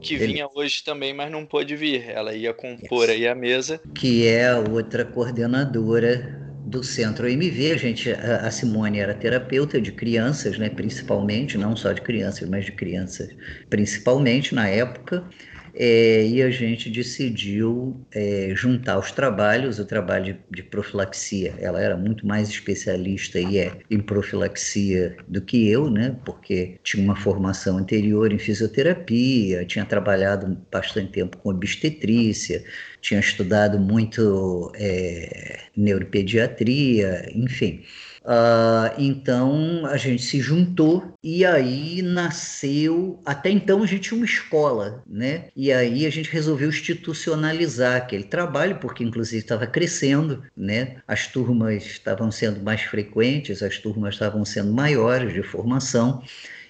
Que 0.00 0.16
vinha 0.16 0.48
hoje 0.54 0.82
também, 0.84 1.14
mas 1.14 1.30
não 1.30 1.46
pôde 1.46 1.76
vir. 1.76 2.08
Ela 2.08 2.34
ia 2.34 2.52
compor 2.52 3.08
aí 3.08 3.26
a 3.26 3.34
mesa. 3.34 3.80
Que 3.94 4.26
é 4.26 4.48
a 4.48 4.58
outra 4.58 5.04
coordenadora 5.04 6.40
do 6.64 6.82
Centro 6.82 7.28
MV. 7.28 7.72
A 7.72 7.76
gente, 7.76 8.10
a 8.10 8.50
Simone 8.50 8.98
era 8.98 9.14
terapeuta 9.14 9.80
de 9.80 9.92
crianças, 9.92 10.58
né, 10.58 10.70
principalmente, 10.70 11.58
não 11.58 11.76
só 11.76 11.92
de 11.92 12.00
crianças, 12.00 12.48
mas 12.48 12.64
de 12.64 12.72
crianças 12.72 13.28
principalmente 13.68 14.54
na 14.54 14.68
época. 14.68 15.28
É, 15.74 16.26
e 16.26 16.42
a 16.42 16.50
gente 16.50 16.90
decidiu 16.90 18.04
é, 18.12 18.52
juntar 18.54 18.98
os 18.98 19.10
trabalhos, 19.10 19.78
o 19.78 19.86
trabalho 19.86 20.34
de, 20.34 20.36
de, 20.50 20.62
profilaxia, 20.62 21.54
ela 21.58 21.80
era 21.80 21.96
muito 21.96 22.26
mais 22.26 22.50
especialista 22.50 23.40
e 23.40 23.58
é 23.58 23.72
em 23.90 23.98
profilaxia 23.98 25.16
do 25.26 25.40
que 25.40 25.68
eu, 25.68 25.88
né? 25.90 26.16
Porque 26.24 26.78
tinha 26.82 27.02
uma 27.02 27.16
formação 27.16 27.78
anterior 27.78 28.32
em 28.32 28.38
fisioterapia, 28.38 29.64
tinha 29.64 29.84
trabalhado 29.84 30.58
bastante 30.70 31.12
tempo 31.12 31.38
com 31.38 31.48
obstetrícia, 31.48 32.62
tinha 33.00 33.20
estudado 33.20 33.78
muito 33.78 34.70
é, 34.74 35.60
neuropediatria, 35.76 37.30
enfim. 37.34 37.82
Uh, 38.24 38.94
então 38.98 39.84
a 39.86 39.96
gente 39.96 40.22
se 40.22 40.40
juntou 40.40 41.12
e 41.22 41.44
aí 41.44 42.02
nasceu. 42.02 43.20
Até 43.24 43.50
então 43.50 43.82
a 43.82 43.86
gente 43.86 44.08
tinha 44.08 44.16
uma 44.16 44.26
escola, 44.26 45.02
né? 45.06 45.48
E 45.56 45.72
aí 45.72 46.06
a 46.06 46.10
gente 46.10 46.30
resolveu 46.30 46.68
institucionalizar 46.68 47.96
aquele 47.96 48.24
trabalho, 48.24 48.78
porque 48.78 49.02
inclusive 49.02 49.42
estava 49.42 49.66
crescendo, 49.66 50.42
né? 50.56 50.96
As 51.06 51.26
turmas 51.26 51.84
estavam 51.84 52.30
sendo 52.30 52.62
mais 52.62 52.82
frequentes, 52.82 53.62
as 53.62 53.78
turmas 53.78 54.14
estavam 54.14 54.44
sendo 54.44 54.72
maiores 54.72 55.32
de 55.32 55.42
formação. 55.42 56.22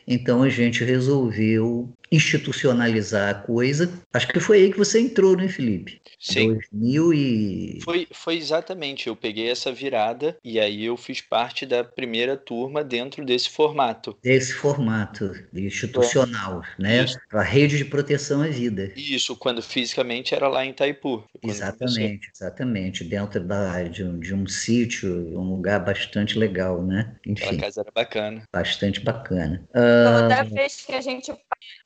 Então 0.06 0.42
a 0.42 0.48
gente 0.48 0.84
resolveu 0.84 1.92
institucionalizar 2.12 3.30
a 3.30 3.34
coisa. 3.34 3.90
Acho 4.12 4.28
que 4.28 4.38
foi 4.38 4.58
aí 4.58 4.70
que 4.70 4.76
você 4.76 5.00
entrou, 5.00 5.34
né, 5.34 5.48
Felipe? 5.48 6.00
Sim. 6.20 6.54
2000 6.70 7.14
e... 7.14 7.78
Foi, 7.82 8.06
foi 8.12 8.36
exatamente. 8.36 9.08
Eu 9.08 9.16
peguei 9.16 9.50
essa 9.50 9.72
virada 9.72 10.36
e 10.44 10.60
aí 10.60 10.84
eu 10.84 10.96
fiz 10.96 11.22
parte 11.22 11.64
da 11.64 11.82
primeira 11.82 12.36
turma 12.36 12.84
dentro 12.84 13.24
desse 13.24 13.48
formato. 13.48 14.16
Desse 14.22 14.52
formato 14.52 15.32
institucional, 15.54 16.62
é. 16.78 16.82
né? 16.82 17.04
Isso. 17.04 17.18
A 17.32 17.42
rede 17.42 17.78
de 17.78 17.84
proteção 17.84 18.42
à 18.42 18.46
vida. 18.46 18.92
Isso, 18.94 19.34
quando 19.34 19.62
fisicamente 19.62 20.34
era 20.34 20.48
lá 20.48 20.64
em 20.64 20.70
Itaipu. 20.70 21.24
Exatamente, 21.42 22.30
exatamente. 22.32 23.04
Dentro 23.04 23.42
da, 23.42 23.82
de, 23.84 24.04
um, 24.04 24.20
de 24.20 24.34
um 24.34 24.46
sítio, 24.46 25.10
um 25.36 25.54
lugar 25.54 25.80
bastante 25.80 26.38
legal, 26.38 26.82
né? 26.82 27.16
Enfim. 27.26 27.44
Aquela 27.46 27.62
casa 27.62 27.80
era 27.80 27.90
bacana. 27.90 28.42
Bastante 28.52 29.00
bacana. 29.00 29.64
Toda 30.04 30.44
uh... 30.44 30.54
vez 30.54 30.84
que 30.84 30.94
a 30.94 31.00
gente 31.00 31.32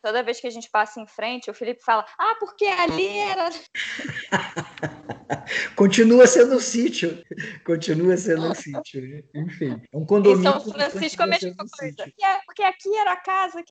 toda 0.02 0.22
vez 0.22 0.40
que 0.40 0.46
a 0.46 0.50
gente 0.50 0.70
passa 0.70 1.00
em 1.00 1.06
frente, 1.06 1.50
o 1.50 1.54
Felipe 1.54 1.82
fala: 1.82 2.04
Ah, 2.18 2.36
porque 2.38 2.64
ali 2.64 3.18
era. 3.18 3.50
Continua 5.74 6.26
sendo 6.26 6.56
um 6.56 6.60
sítio. 6.60 7.22
Continua 7.64 8.16
sendo 8.16 8.50
um 8.50 8.54
sítio. 8.54 9.24
Enfim, 9.34 9.80
é 9.92 9.96
um 9.96 10.04
condomínio. 10.04 10.48
Em 10.48 10.52
São 10.52 10.72
Francisco 10.72 11.22
a 11.22 11.26
mesma 11.26 11.64
coisa. 11.78 12.04
É, 12.22 12.38
porque 12.46 12.62
aqui 12.62 12.94
era 12.96 13.12
a 13.12 13.16
casa. 13.16 13.62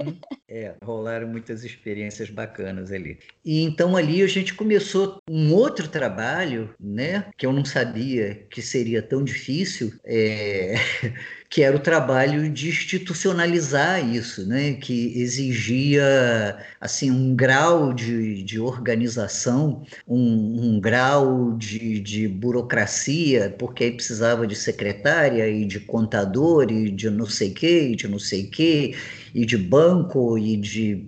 Hum, 0.00 0.18
é, 0.48 0.74
rolaram 0.84 1.28
muitas 1.28 1.64
experiências 1.64 2.30
bacanas 2.30 2.92
ali. 2.92 3.18
E 3.44 3.62
então 3.62 3.96
ali 3.96 4.22
a 4.22 4.26
gente 4.26 4.54
começou 4.54 5.18
um 5.28 5.52
outro 5.52 5.88
trabalho, 5.88 6.74
né? 6.78 7.30
Que 7.36 7.46
eu 7.46 7.52
não 7.52 7.64
sabia 7.64 8.46
que 8.50 8.62
seria 8.62 9.02
tão 9.02 9.24
difícil. 9.24 9.92
É... 10.04 10.74
que 11.52 11.62
era 11.62 11.76
o 11.76 11.80
trabalho 11.80 12.48
de 12.48 12.70
institucionalizar 12.70 14.02
isso, 14.02 14.48
né? 14.48 14.72
que 14.72 15.20
exigia 15.20 16.56
assim 16.80 17.10
um 17.10 17.36
grau 17.36 17.92
de, 17.92 18.42
de 18.42 18.58
organização, 18.58 19.82
um, 20.08 20.76
um 20.76 20.80
grau 20.80 21.52
de, 21.58 22.00
de, 22.00 22.26
burocracia, 22.26 23.54
porque 23.58 23.84
aí 23.84 23.92
precisava 23.92 24.46
de 24.46 24.56
secretária 24.56 25.46
e 25.46 25.66
de 25.66 25.78
contador 25.78 26.72
e 26.72 26.90
de 26.90 27.10
não 27.10 27.26
sei 27.26 27.50
quê, 27.50 27.90
e 27.90 27.96
de 27.96 28.08
não 28.08 28.18
sei 28.18 28.46
quê, 28.46 28.96
e 29.34 29.44
de 29.44 29.58
banco 29.58 30.38
e 30.38 30.56
de 30.56 31.06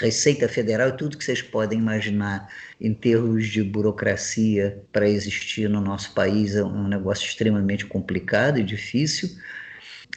Receita 0.00 0.48
Federal 0.48 0.96
tudo 0.96 1.18
que 1.18 1.24
vocês 1.24 1.42
podem 1.42 1.80
imaginar 1.80 2.48
em 2.80 2.94
termos 2.94 3.46
de 3.48 3.62
burocracia 3.62 4.82
para 4.92 5.08
existir 5.08 5.68
no 5.68 5.80
nosso 5.80 6.12
país 6.12 6.54
é 6.54 6.62
um 6.62 6.86
negócio 6.86 7.26
extremamente 7.26 7.84
complicado 7.86 8.58
e 8.58 8.64
difícil. 8.64 9.30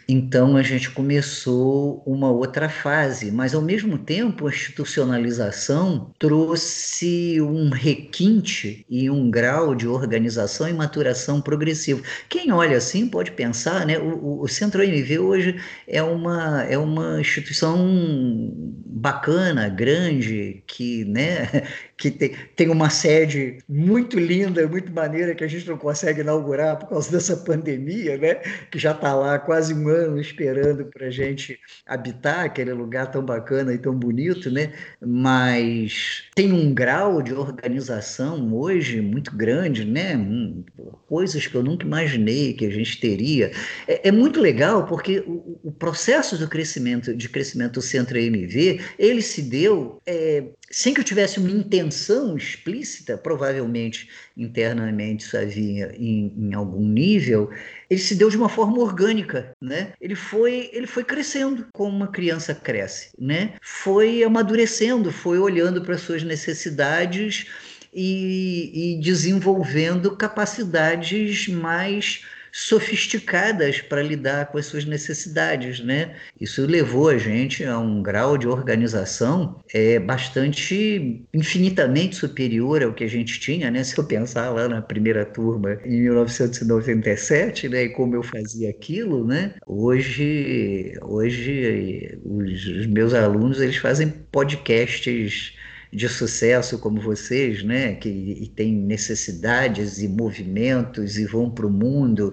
Então 0.08 0.58
a 0.58 0.62
gente 0.62 0.89
começou 0.89 2.04
uma 2.06 2.30
outra 2.30 2.67
fase, 2.67 3.32
mas 3.32 3.54
ao 3.54 3.62
mesmo 3.62 3.97
tempo 3.97 4.47
a 4.47 4.50
institucionalização 4.50 6.12
trouxe 6.19 7.39
um 7.39 7.69
requinte 7.69 8.86
e 8.89 9.10
um 9.10 9.32
grau 9.32 9.74
de 9.74 9.88
organização 9.88 10.67
e 10.67 10.74
maturação 10.74 11.39
progressivo. 11.39 12.04
Quem 12.28 12.52
olha 12.52 12.78
assim 12.78 13.08
pode 13.08 13.32
pensar, 13.32 13.86
né? 13.86 13.97
O, 14.00 14.41
o 14.41 14.47
Centro 14.47 14.84
MV 14.84 15.19
hoje 15.19 15.62
é 15.88 16.04
uma, 16.04 16.63
é 16.63 16.78
uma 16.78 17.21
instituição 17.21 18.52
bacana, 18.86 19.69
grande, 19.69 20.63
que, 20.67 21.06
né, 21.06 21.63
que 22.02 22.10
tem, 22.10 22.32
tem 22.56 22.70
uma 22.72 22.90
sede 22.90 23.60
muito 23.70 24.20
linda, 24.20 24.68
muito 24.68 24.92
maneira, 24.92 25.36
que 25.36 25.44
a 25.44 25.48
gente 25.48 25.70
não 25.70 25.78
consegue 25.78 26.22
inaugurar 26.22 26.80
por 26.80 26.90
causa 26.90 27.12
dessa 27.12 27.38
pandemia, 27.38 28.18
né? 28.18 28.36
Que 28.72 28.80
já 28.80 28.92
está 28.92 29.14
lá 29.14 29.38
quase 29.38 29.72
um 29.72 29.88
ano 29.88 30.20
esperando 30.20 30.86
para 30.86 31.06
a 31.06 31.10
gente 31.12 31.60
habitar 31.86 32.46
aquele 32.46 32.74
lugar 32.74 33.12
tão 33.12 33.24
bacana 33.24 33.72
e 33.72 33.78
tão 33.78 33.94
bonito, 33.94 34.50
né? 34.50 34.74
Mas 35.00 36.24
tem 36.34 36.52
um 36.52 36.74
grau 36.74 37.22
de 37.22 37.36
organização 37.36 38.52
hoje 38.52 39.00
muito 39.00 39.36
grande, 39.38 39.86
né? 39.86 40.18
Hum, 40.18 40.64
coisas 41.08 41.46
que 41.46 41.54
eu 41.54 41.62
nunca 41.62 41.86
imaginei 41.86 42.54
que 42.54 42.66
a 42.66 42.72
gente 42.72 43.00
teria. 43.00 43.52
É, 43.88 44.08
é 44.08 44.12
muito 44.12 44.42
legal 44.42 44.88
porque 44.88 45.20
o, 45.20 45.60
o, 45.66 45.72
processo 45.72 46.36
do 46.36 46.48
crescimento, 46.48 47.14
de 47.16 47.30
crescimento 47.30 47.74
do 47.74 47.82
Centro 47.82 48.18
MV, 48.18 48.80
ele 48.98 49.22
se 49.22 49.44
deu 49.44 50.02
é, 50.08 50.46
sem 50.72 50.94
que 50.94 51.02
eu 51.02 51.06
tivesse 51.06 51.38
uma 51.38 51.52
intenção 51.52 52.38
explícita, 52.38 53.18
provavelmente 53.18 54.10
internamente 54.38 55.26
isso 55.26 55.38
havia 55.38 55.94
em, 55.98 56.34
em, 56.38 56.54
algum 56.54 56.88
nível, 56.88 57.50
ele 57.90 58.00
se 58.00 58.16
deu 58.16 58.30
de 58.30 58.38
uma 58.38 58.50
forma 58.50 58.80
orgânica, 58.80 59.54
né? 59.62 59.94
Ele 60.00 60.16
foi, 60.16 60.70
ele 60.72 60.88
foi 60.88 61.04
crescendo 61.04 61.68
como 61.74 61.96
uma 61.96 62.08
criança 62.08 62.56
cresce, 62.56 63.12
né? 63.20 63.54
Foi 63.62 64.24
amadurecendo, 64.24 65.12
foi 65.12 65.38
olhando 65.38 65.82
para 65.82 65.98
suas 65.98 66.24
necessidades 66.24 67.48
e, 67.94 68.96
e 68.96 69.02
desenvolvendo 69.02 70.16
capacidades 70.16 71.48
mais 71.50 72.24
sofisticadas 72.52 73.82
para 73.82 74.02
lidar 74.02 74.48
com 74.48 74.58
as 74.58 74.66
suas 74.66 74.86
necessidades, 74.86 75.80
né? 75.80 76.16
Isso 76.40 76.66
levou 76.66 77.10
a 77.10 77.18
gente 77.18 77.63
a 77.63 77.78
um 77.80 78.02
grau 78.04 78.38
de 78.38 78.48
organização 78.48 79.62
é, 79.73 80.00
bastante 80.00 81.25
infinitamente 81.34 82.15
superior 82.15 82.84
ao 82.84 82.94
que 82.94 83.04
a 83.04 83.10
gente 83.10 83.40
tinha, 83.40 83.71
né? 83.71 83.84
Se 83.84 83.98
eu 83.98 84.04
pensar 84.04 84.50
lá 84.50 84.67
na 84.67 84.82
primeira 84.82 85.25
turma 85.25 85.80
em 85.86 86.02
1997, 86.02 87.69
né? 87.69 87.84
E 87.84 87.90
como 87.90 88.15
eu 88.15 88.23
fazia 88.23 88.69
aquilo, 88.69 89.25
né? 89.25 89.54
Hoje, 89.65 90.94
hoje 91.02 92.19
os, 92.23 92.67
os 92.67 92.86
meus 92.88 93.13
alunos 93.13 93.62
eles 93.62 93.78
fazem 93.78 94.10
podcasts 94.32 95.54
de 95.94 96.08
sucesso 96.08 96.79
como 96.79 97.02
vocês, 97.02 97.63
né, 97.63 97.96
que 97.96 98.52
têm 98.56 98.73
necessidades 98.73 100.02
e 100.02 100.08
movimentos 100.08 101.17
e 101.17 101.25
vão 101.25 101.50
para 101.50 101.67
o 101.67 101.69
mundo 101.69 102.31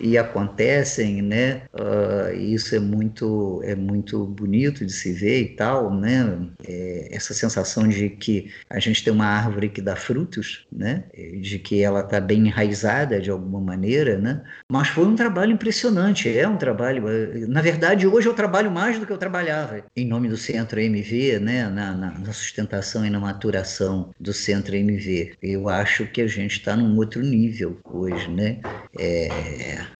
e 0.00 0.16
acontecem, 0.16 1.22
né? 1.22 1.62
Uh, 1.74 2.34
isso 2.34 2.74
é 2.74 2.80
muito 2.80 3.60
é 3.62 3.74
muito 3.74 4.24
bonito 4.26 4.84
de 4.84 4.92
se 4.92 5.12
ver 5.12 5.42
e 5.42 5.48
tal, 5.56 5.94
né? 5.94 6.48
É, 6.66 7.08
essa 7.12 7.34
sensação 7.34 7.86
de 7.86 8.08
que 8.10 8.50
a 8.68 8.78
gente 8.80 9.04
tem 9.04 9.12
uma 9.12 9.26
árvore 9.26 9.68
que 9.68 9.82
dá 9.82 9.94
frutos, 9.94 10.66
né? 10.72 11.04
De 11.40 11.58
que 11.58 11.82
ela 11.82 12.00
está 12.00 12.20
bem 12.20 12.46
enraizada 12.46 13.20
de 13.20 13.30
alguma 13.30 13.60
maneira, 13.60 14.18
né? 14.18 14.42
Mas 14.70 14.88
foi 14.88 15.04
um 15.06 15.14
trabalho 15.14 15.52
impressionante, 15.52 16.28
é 16.28 16.48
um 16.48 16.56
trabalho. 16.56 17.04
Na 17.48 17.60
verdade, 17.60 18.06
hoje 18.06 18.28
eu 18.28 18.34
trabalho 18.34 18.70
mais 18.70 18.98
do 18.98 19.06
que 19.06 19.12
eu 19.12 19.18
trabalhava 19.18 19.84
em 19.96 20.06
nome 20.06 20.28
do 20.28 20.36
Centro 20.36 20.80
MV, 20.80 21.38
né? 21.40 21.68
Na, 21.68 21.92
na, 21.92 22.18
na 22.18 22.32
sustentação 22.32 23.04
e 23.04 23.10
na 23.10 23.20
maturação 23.20 24.10
do 24.18 24.32
Centro 24.32 24.74
MV. 24.74 25.34
Eu 25.42 25.68
acho 25.68 26.06
que 26.06 26.22
a 26.22 26.26
gente 26.26 26.52
está 26.52 26.76
num 26.76 26.96
outro 26.96 27.22
nível 27.22 27.78
hoje, 27.84 28.30
né? 28.30 28.60
É, 28.98 29.28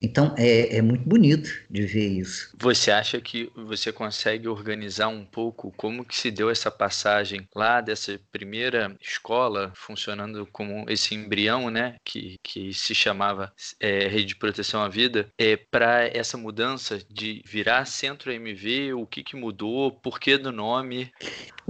então 0.01 0.35
é, 0.37 0.77
é 0.77 0.83
muito 0.83 1.09
bonito 1.09 1.51
de 1.71 1.83
ver 1.83 2.09
isso. 2.09 2.55
Você 2.59 2.91
acha 2.91 3.21
que 3.21 3.51
você 3.55 3.93
consegue 3.93 4.49
organizar 4.49 5.09
um 5.09 5.25
pouco 5.25 5.73
como 5.77 6.05
que 6.05 6.17
se 6.17 6.31
deu 6.31 6.51
essa 6.51 6.71
passagem 6.71 7.49
lá 7.55 7.81
dessa 7.81 8.19
primeira 8.33 8.97
escola 9.01 9.73
funcionando 9.75 10.47
como 10.53 10.85
esse 10.89 11.15
embrião, 11.15 11.71
né, 11.71 11.97
que, 12.05 12.39
que 12.43 12.73
se 12.73 12.95
chamava 12.95 13.53
é, 13.79 14.09
Rede 14.09 14.27
de 14.27 14.37
Proteção 14.37 14.83
à 14.83 14.89
Vida, 14.89 15.31
é, 15.39 15.57
para 15.57 16.07
essa 16.07 16.37
mudança 16.37 16.99
de 17.11 17.43
virar 17.47 17.85
Centro 17.85 18.33
MV, 18.33 18.95
o 18.95 19.07
que, 19.07 19.23
que 19.23 19.37
mudou, 19.37 19.93
por 19.93 20.19
que 20.19 20.37
do 20.37 20.53
nome? 20.53 21.11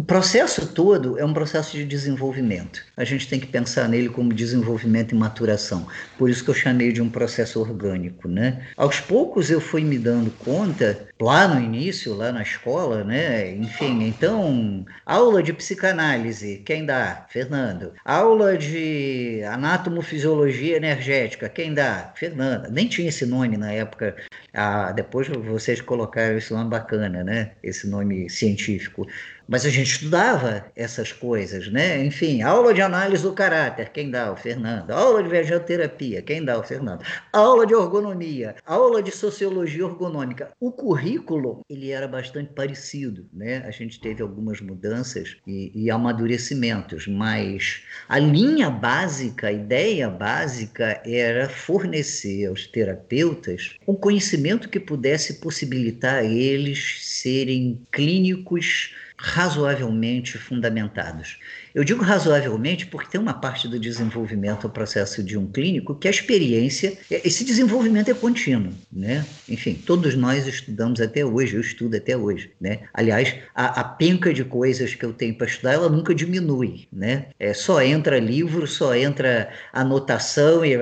O 0.01 0.03
processo 0.03 0.67
todo 0.67 1.19
é 1.19 1.25
um 1.27 1.35
processo 1.35 1.77
de 1.77 1.85
desenvolvimento. 1.85 2.83
A 2.97 3.05
gente 3.05 3.29
tem 3.29 3.39
que 3.39 3.47
pensar 3.47 3.87
nele 3.87 4.09
como 4.09 4.33
desenvolvimento 4.33 5.15
e 5.15 5.19
maturação. 5.19 5.87
Por 6.17 6.31
isso 6.31 6.43
que 6.43 6.49
eu 6.49 6.55
chamei 6.55 6.91
de 6.91 7.03
um 7.03 7.11
processo 7.11 7.61
orgânico, 7.61 8.27
né? 8.27 8.67
Aos 8.79 8.99
poucos 8.99 9.51
eu 9.51 9.61
fui 9.61 9.85
me 9.85 9.99
dando 9.99 10.31
conta, 10.39 11.07
lá 11.21 11.47
no 11.47 11.61
início, 11.61 12.15
lá 12.15 12.33
na 12.33 12.41
escola, 12.41 13.05
né? 13.05 13.55
Enfim, 13.55 14.03
então, 14.05 14.87
aula 15.05 15.43
de 15.43 15.53
psicanálise, 15.53 16.63
quem 16.65 16.87
dá? 16.87 17.27
Fernando. 17.29 17.93
Aula 18.03 18.57
de 18.57 19.43
anatomofisiologia 19.45 20.79
energética, 20.79 21.47
quem 21.47 21.75
dá? 21.75 22.11
Fernanda. 22.17 22.71
Nem 22.71 22.89
tinha 22.89 23.11
esse 23.11 23.27
nome 23.27 23.59
na 23.59 23.71
época. 23.71 24.17
Ah, 24.55 24.93
depois 24.93 25.29
vocês 25.29 25.83
colocaram 25.83 26.39
esse 26.39 26.55
nome 26.55 26.71
bacana, 26.71 27.23
né? 27.23 27.53
Esse 27.63 27.87
nome 27.87 28.31
científico. 28.31 29.07
Mas 29.51 29.67
a 29.67 29.69
gente 29.69 29.91
estudava 29.91 30.65
essas 30.77 31.13
coisas, 31.13 31.67
né? 31.73 32.05
Enfim, 32.05 32.41
aula 32.41 32.73
de 32.73 32.81
análise 32.81 33.25
do 33.25 33.33
caráter, 33.33 33.89
quem 33.89 34.09
dá? 34.09 34.31
O 34.31 34.37
Fernando. 34.37 34.93
Aula 34.93 35.25
de 35.25 35.29
vegeoterapia, 35.29 36.23
quem 36.23 36.45
dá? 36.45 36.57
O 36.57 36.63
Fernando. 36.63 37.05
Aula 37.33 37.67
de 37.67 37.75
ergonomia, 37.75 38.55
aula 38.65 39.03
de 39.03 39.11
sociologia 39.11 39.83
ergonômica. 39.83 40.53
O 40.61 40.71
currículo, 40.71 41.63
ele 41.69 41.91
era 41.91 42.07
bastante 42.07 42.53
parecido, 42.53 43.27
né? 43.33 43.65
A 43.67 43.73
gente 43.73 44.01
teve 44.01 44.23
algumas 44.23 44.61
mudanças 44.61 45.37
e, 45.45 45.73
e 45.75 45.91
amadurecimentos, 45.91 47.09
mas 47.09 47.83
a 48.09 48.21
linha 48.21 48.71
básica, 48.71 49.49
a 49.49 49.53
ideia 49.53 50.09
básica 50.09 51.03
era 51.05 51.49
fornecer 51.49 52.47
aos 52.47 52.69
terapeutas 52.69 53.75
um 53.85 53.97
conhecimento 53.97 54.69
que 54.69 54.79
pudesse 54.79 55.41
possibilitar 55.41 56.25
eles 56.25 56.99
serem 57.01 57.83
clínicos 57.91 58.95
razoavelmente 59.23 60.39
fundamentados. 60.39 61.39
Eu 61.75 61.85
digo 61.85 62.03
razoavelmente 62.03 62.87
porque 62.87 63.11
tem 63.11 63.21
uma 63.21 63.35
parte 63.35 63.69
do 63.69 63.79
desenvolvimento 63.79 64.63
do 64.63 64.71
processo 64.71 65.23
de 65.23 65.37
um 65.37 65.47
clínico 65.47 65.95
que 65.95 66.09
a 66.09 66.11
experiência, 66.11 66.97
esse 67.11 67.45
desenvolvimento 67.45 68.11
é 68.11 68.15
contínuo, 68.15 68.73
né? 68.91 69.25
Enfim, 69.49 69.75
todos 69.75 70.15
nós 70.15 70.47
estudamos 70.47 71.01
até 71.01 71.25
hoje, 71.25 71.55
eu 71.55 71.61
estudo 71.61 71.97
até 71.97 72.17
hoje, 72.17 72.51
né? 72.61 72.81
Aliás, 72.95 73.35
a, 73.55 73.81
a 73.81 73.85
penca 73.85 74.33
de 74.33 74.43
coisas 74.43 74.95
que 74.95 75.05
eu 75.05 75.13
tenho 75.13 75.35
para 75.35 75.47
estudar, 75.47 75.75
ela 75.75 75.89
nunca 75.89 76.15
diminui, 76.15 76.89
né? 76.91 77.27
É, 77.39 77.53
só 77.53 77.83
entra 77.83 78.19
livro, 78.19 78.67
só 78.67 78.95
entra 78.95 79.51
anotação 79.73 80.65
e 80.65 80.77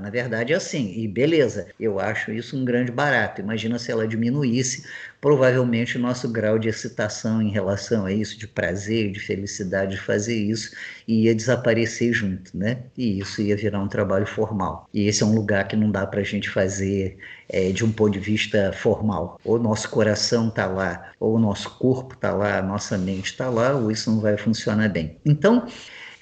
na 0.00 0.10
verdade 0.10 0.54
é 0.54 0.56
assim, 0.56 0.94
e 0.96 1.06
beleza, 1.06 1.68
eu 1.78 2.00
acho 2.00 2.32
isso 2.32 2.56
um 2.56 2.64
grande 2.64 2.90
barato. 2.90 3.40
Imagina 3.40 3.78
se 3.78 3.92
ela 3.92 4.08
diminuísse, 4.08 4.84
provavelmente 5.22 5.96
o 5.96 6.00
nosso 6.00 6.28
grau 6.28 6.58
de 6.58 6.68
excitação 6.68 7.40
em 7.40 7.48
relação 7.48 8.04
a 8.04 8.12
isso, 8.12 8.36
de 8.36 8.48
prazer, 8.48 9.12
de 9.12 9.20
felicidade 9.20 9.92
de 9.92 10.00
fazer 10.00 10.34
isso, 10.34 10.74
ia 11.06 11.32
desaparecer 11.32 12.12
junto, 12.12 12.50
né? 12.56 12.82
E 12.98 13.20
isso 13.20 13.40
ia 13.40 13.56
virar 13.56 13.78
um 13.80 13.86
trabalho 13.86 14.26
formal. 14.26 14.88
E 14.92 15.06
esse 15.06 15.22
é 15.22 15.26
um 15.26 15.32
lugar 15.32 15.68
que 15.68 15.76
não 15.76 15.92
dá 15.92 16.04
para 16.08 16.20
a 16.20 16.24
gente 16.24 16.50
fazer 16.50 17.16
é, 17.48 17.70
de 17.70 17.84
um 17.84 17.92
ponto 17.92 18.10
de 18.10 18.18
vista 18.18 18.72
formal. 18.72 19.38
Ou 19.44 19.60
nosso 19.60 19.88
coração 19.90 20.48
está 20.48 20.66
lá, 20.66 21.12
ou 21.20 21.36
o 21.36 21.38
nosso 21.38 21.70
corpo 21.78 22.14
está 22.14 22.32
lá, 22.32 22.58
a 22.58 22.62
nossa 22.62 22.98
mente 22.98 23.26
está 23.26 23.48
lá, 23.48 23.76
ou 23.76 23.92
isso 23.92 24.10
não 24.10 24.20
vai 24.20 24.36
funcionar 24.36 24.88
bem. 24.88 25.18
Então, 25.24 25.68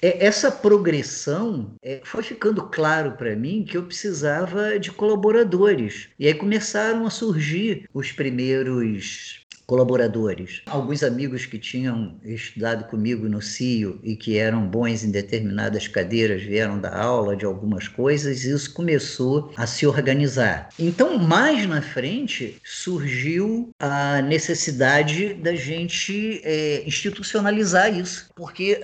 essa 0.01 0.51
progressão 0.51 1.75
é, 1.81 2.01
foi 2.03 2.23
ficando 2.23 2.63
claro 2.63 3.13
para 3.13 3.35
mim 3.35 3.63
que 3.63 3.77
eu 3.77 3.83
precisava 3.83 4.79
de 4.79 4.91
colaboradores. 4.91 6.09
E 6.17 6.27
aí 6.27 6.33
começaram 6.33 7.05
a 7.05 7.09
surgir 7.09 7.87
os 7.93 8.11
primeiros 8.11 9.41
colaboradores. 9.71 10.61
Alguns 10.65 11.01
amigos 11.01 11.45
que 11.45 11.57
tinham 11.57 12.19
estudado 12.25 12.89
comigo 12.89 13.29
no 13.29 13.41
CIO 13.41 14.01
e 14.03 14.17
que 14.17 14.37
eram 14.37 14.67
bons 14.67 15.01
em 15.01 15.11
determinadas 15.11 15.87
cadeiras 15.87 16.43
vieram 16.43 16.77
dar 16.77 16.93
aula 16.93 17.37
de 17.37 17.45
algumas 17.45 17.87
coisas 17.87 18.43
e 18.43 18.51
isso 18.51 18.73
começou 18.73 19.53
a 19.55 19.65
se 19.65 19.87
organizar. 19.87 20.67
Então, 20.77 21.17
mais 21.17 21.65
na 21.65 21.81
frente, 21.81 22.57
surgiu 22.65 23.69
a 23.79 24.21
necessidade 24.21 25.35
da 25.35 25.55
gente 25.55 26.41
é, 26.43 26.83
institucionalizar 26.85 27.97
isso, 27.97 28.29
porque 28.35 28.77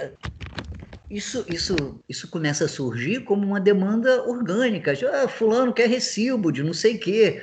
isso, 1.09 1.45
isso, 1.47 2.03
isso 2.09 2.29
começa 2.29 2.65
a 2.65 2.67
surgir 2.67 3.23
como 3.23 3.45
uma 3.45 3.59
demanda 3.61 4.23
orgânica. 4.23 4.93
Ah, 5.23 5.27
fulano 5.27 5.73
quer 5.73 5.89
recibo 5.89 6.51
de 6.51 6.63
não 6.63 6.73
sei 6.73 6.95
o 6.97 6.99
quê. 6.99 7.41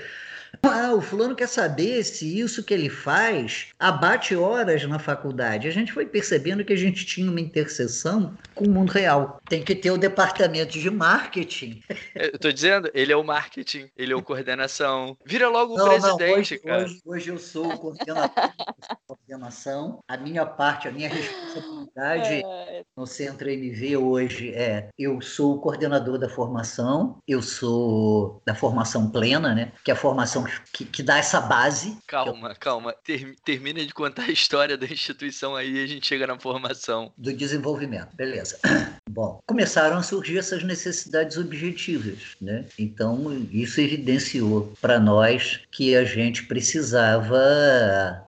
Ah, 0.62 0.94
o 0.94 1.00
fulano 1.00 1.34
quer 1.34 1.48
saber 1.48 2.02
se 2.04 2.38
isso 2.38 2.62
que 2.62 2.74
ele 2.74 2.88
faz 2.88 3.68
abate 3.78 4.36
horas 4.36 4.84
na 4.86 4.98
faculdade. 4.98 5.68
A 5.68 5.70
gente 5.70 5.92
foi 5.92 6.06
percebendo 6.06 6.64
que 6.64 6.72
a 6.72 6.76
gente 6.76 7.04
tinha 7.04 7.30
uma 7.30 7.40
interseção 7.40 8.36
com 8.54 8.64
o 8.64 8.70
mundo 8.70 8.90
real. 8.90 9.40
Tem 9.48 9.62
que 9.62 9.74
ter 9.74 9.90
o 9.90 9.98
departamento 9.98 10.78
de 10.78 10.90
marketing. 10.90 11.82
Eu 12.14 12.38
tô 12.38 12.52
dizendo, 12.52 12.90
ele 12.94 13.12
é 13.12 13.16
o 13.16 13.24
marketing, 13.24 13.90
ele 13.96 14.12
é 14.12 14.16
o 14.16 14.22
coordenação. 14.22 15.16
Vira 15.24 15.48
logo 15.48 15.74
o 15.74 15.76
não, 15.76 15.88
presidente, 15.88 16.30
não, 16.30 16.38
hoje, 16.38 16.58
cara. 16.58 16.84
Hoje, 16.84 17.00
hoje, 17.04 17.30
eu 17.30 17.38
sou 17.38 17.72
o 17.72 17.78
coordenador 17.78 18.30
de 18.30 18.96
coordenação. 19.06 20.00
A 20.08 20.16
minha 20.16 20.46
parte, 20.46 20.88
a 20.88 20.92
minha 20.92 21.08
responsabilidade 21.08 22.42
é. 22.44 22.84
no 22.96 23.06
Centro 23.06 23.48
MV 23.48 23.96
hoje 23.96 24.54
é 24.54 24.88
eu 24.98 25.20
sou 25.20 25.54
o 25.54 25.60
coordenador 25.60 26.18
da 26.18 26.28
formação, 26.28 27.18
eu 27.26 27.42
sou 27.42 28.42
da 28.46 28.54
formação 28.54 29.10
plena, 29.10 29.54
né? 29.54 29.72
Que 29.84 29.90
é 29.90 29.94
a 29.94 29.96
formação 29.96 30.43
que, 30.72 30.84
que 30.84 31.02
dá 31.02 31.18
essa 31.18 31.40
base. 31.40 31.96
Calma, 32.06 32.50
eu... 32.50 32.56
calma. 32.58 32.94
Ter, 33.04 33.34
termina 33.44 33.84
de 33.84 33.92
contar 33.92 34.24
a 34.24 34.30
história 34.30 34.76
da 34.76 34.86
instituição 34.86 35.54
aí 35.56 35.72
e 35.72 35.84
a 35.84 35.86
gente 35.86 36.06
chega 36.06 36.26
na 36.26 36.38
formação. 36.38 37.12
Do 37.16 37.32
desenvolvimento, 37.32 38.14
beleza. 38.14 38.58
Bom, 39.08 39.40
começaram 39.46 39.96
a 39.96 40.02
surgir 40.02 40.38
essas 40.38 40.62
necessidades 40.64 41.36
objetivas, 41.36 42.36
né? 42.40 42.64
Então, 42.78 43.46
isso 43.52 43.80
evidenciou 43.80 44.72
para 44.80 44.98
nós 44.98 45.60
que 45.70 45.94
a 45.94 46.04
gente 46.04 46.44
precisava 46.46 47.36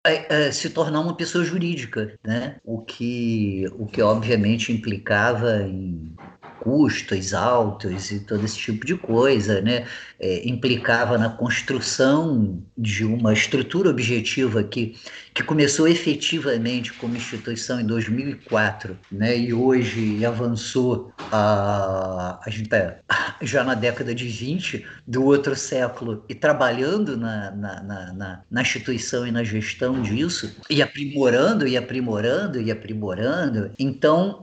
é, 0.06 0.46
é, 0.46 0.52
se 0.52 0.70
tornar 0.70 1.00
uma 1.00 1.16
pessoa 1.16 1.44
jurídica, 1.44 2.14
né? 2.22 2.56
O 2.64 2.82
que, 2.82 3.64
o 3.78 3.86
que 3.86 4.02
obviamente 4.02 4.72
implicava 4.72 5.62
em 5.62 6.14
custos 6.60 7.34
altos 7.34 8.10
e 8.10 8.20
todo 8.20 8.44
esse 8.44 8.56
tipo 8.56 8.86
de 8.86 8.96
coisa, 8.96 9.60
né? 9.60 9.86
É, 10.18 10.48
implicava 10.48 11.18
na 11.18 11.28
construção 11.28 12.62
de 12.76 13.04
uma 13.04 13.32
estrutura 13.32 13.90
objetiva 13.90 14.62
que, 14.62 14.96
que 15.34 15.42
começou 15.42 15.86
efetivamente 15.86 16.92
como 16.92 17.16
instituição 17.16 17.80
em 17.80 17.86
2004, 17.86 18.96
né? 19.10 19.36
E 19.36 19.52
hoje 19.52 20.24
avançou 20.24 21.12
a, 21.30 22.40
a 22.44 22.50
gente 22.50 22.68
tá 22.68 22.96
já 23.42 23.62
na 23.64 23.74
década 23.74 24.14
de 24.14 24.26
20 24.26 24.86
do 25.06 25.24
outro 25.24 25.54
século 25.54 26.24
e 26.28 26.34
trabalhando 26.34 27.16
na, 27.16 27.50
na, 27.50 27.82
na, 27.82 28.12
na, 28.12 28.42
na 28.50 28.62
instituição 28.62 29.26
e 29.26 29.30
na 29.30 29.44
gestão 29.44 30.00
disso 30.00 30.54
e 30.70 30.82
aprimorando 30.82 31.66
e 31.66 31.76
aprimorando 31.76 32.60
e 32.60 32.70
aprimorando. 32.70 33.70
Então 33.78 34.42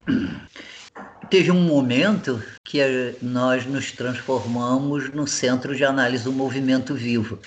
teve 1.32 1.49
um 1.49 1.61
momento 1.61 2.43
que 2.61 2.82
nós 3.21 3.65
nos 3.65 3.93
transformamos 3.93 5.09
no 5.13 5.25
centro 5.25 5.73
de 5.73 5.86
análise 5.86 6.25
do 6.25 6.32
movimento 6.34 6.93
vivo. 6.93 7.39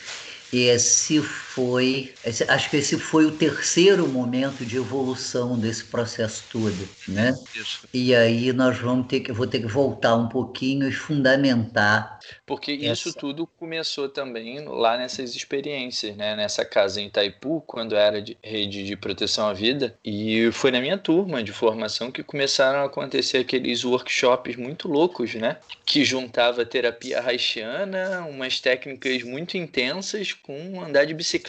Esse 0.50 1.22
foi, 1.54 2.12
acho 2.48 2.68
que 2.68 2.78
esse 2.78 2.98
foi 2.98 3.26
o 3.26 3.30
terceiro 3.30 4.08
momento 4.08 4.66
de 4.66 4.76
evolução 4.76 5.56
desse 5.56 5.84
processo 5.84 6.42
todo, 6.50 6.88
né? 7.06 7.32
Isso. 7.54 7.86
E 7.94 8.12
aí 8.12 8.52
nós 8.52 8.76
vamos 8.76 9.06
ter 9.06 9.20
que, 9.20 9.30
vou 9.30 9.46
ter 9.46 9.60
que 9.60 9.66
voltar 9.68 10.16
um 10.16 10.28
pouquinho 10.28 10.88
e 10.88 10.92
fundamentar. 10.92 12.18
Porque 12.44 12.72
essa... 12.82 12.92
isso 12.92 13.14
tudo 13.14 13.46
começou 13.46 14.08
também 14.08 14.64
lá 14.64 14.98
nessas 14.98 15.36
experiências, 15.36 16.16
né? 16.16 16.34
Nessa 16.34 16.64
casa 16.64 17.00
em 17.00 17.06
Itaipu, 17.06 17.62
quando 17.64 17.94
era 17.94 18.20
de 18.20 18.36
rede 18.42 18.84
de 18.84 18.96
proteção 18.96 19.46
à 19.46 19.52
vida, 19.52 19.96
e 20.04 20.50
foi 20.50 20.72
na 20.72 20.80
minha 20.80 20.98
turma 20.98 21.40
de 21.40 21.52
formação 21.52 22.10
que 22.10 22.24
começaram 22.24 22.80
a 22.80 22.86
acontecer 22.86 23.38
aqueles 23.38 23.84
workshops 23.84 24.56
muito 24.56 24.88
loucos, 24.88 25.34
né? 25.34 25.58
Que 25.86 26.04
juntava 26.04 26.66
terapia 26.66 27.20
haitiana, 27.24 28.26
umas 28.28 28.58
técnicas 28.58 29.22
muito 29.22 29.56
intensas 29.56 30.32
com 30.32 30.82
andar 30.82 31.04
de 31.04 31.14
bicicleta 31.14 31.43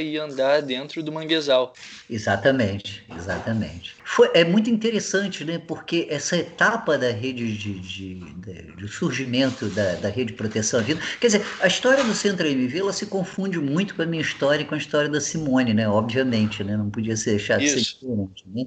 e 0.00 0.18
andar 0.18 0.60
dentro 0.62 1.02
do 1.02 1.12
manguezal. 1.12 1.72
Exatamente, 2.08 3.04
exatamente. 3.08 3.95
Foi, 4.08 4.30
é 4.34 4.44
muito 4.44 4.70
interessante, 4.70 5.44
né? 5.44 5.58
Porque 5.58 6.06
essa 6.08 6.36
etapa 6.36 6.96
da 6.96 7.10
rede 7.10 7.52
de, 7.52 7.74
de, 7.80 8.14
de, 8.14 8.76
de 8.76 8.88
surgimento 8.88 9.68
da, 9.70 9.96
da 9.96 10.08
rede 10.08 10.26
de 10.26 10.34
proteção 10.34 10.78
à 10.78 10.82
vida, 10.84 11.00
quer 11.20 11.26
dizer, 11.26 11.44
a 11.60 11.66
história 11.66 12.04
do 12.04 12.14
Centro 12.14 12.46
MV 12.46 12.78
ela 12.78 12.92
se 12.92 13.06
confunde 13.06 13.58
muito 13.58 13.96
com 13.96 14.02
a 14.02 14.06
minha 14.06 14.22
história 14.22 14.62
e 14.62 14.64
com 14.64 14.76
a 14.76 14.78
história 14.78 15.08
da 15.08 15.20
Simone, 15.20 15.74
né? 15.74 15.88
Obviamente, 15.88 16.62
né? 16.62 16.76
Não 16.76 16.88
podia 16.88 17.16
ser 17.16 17.30
deixado 17.32 17.62
de 17.62 17.70
ser 17.70 17.80
diferente, 17.80 18.44
né? 18.54 18.66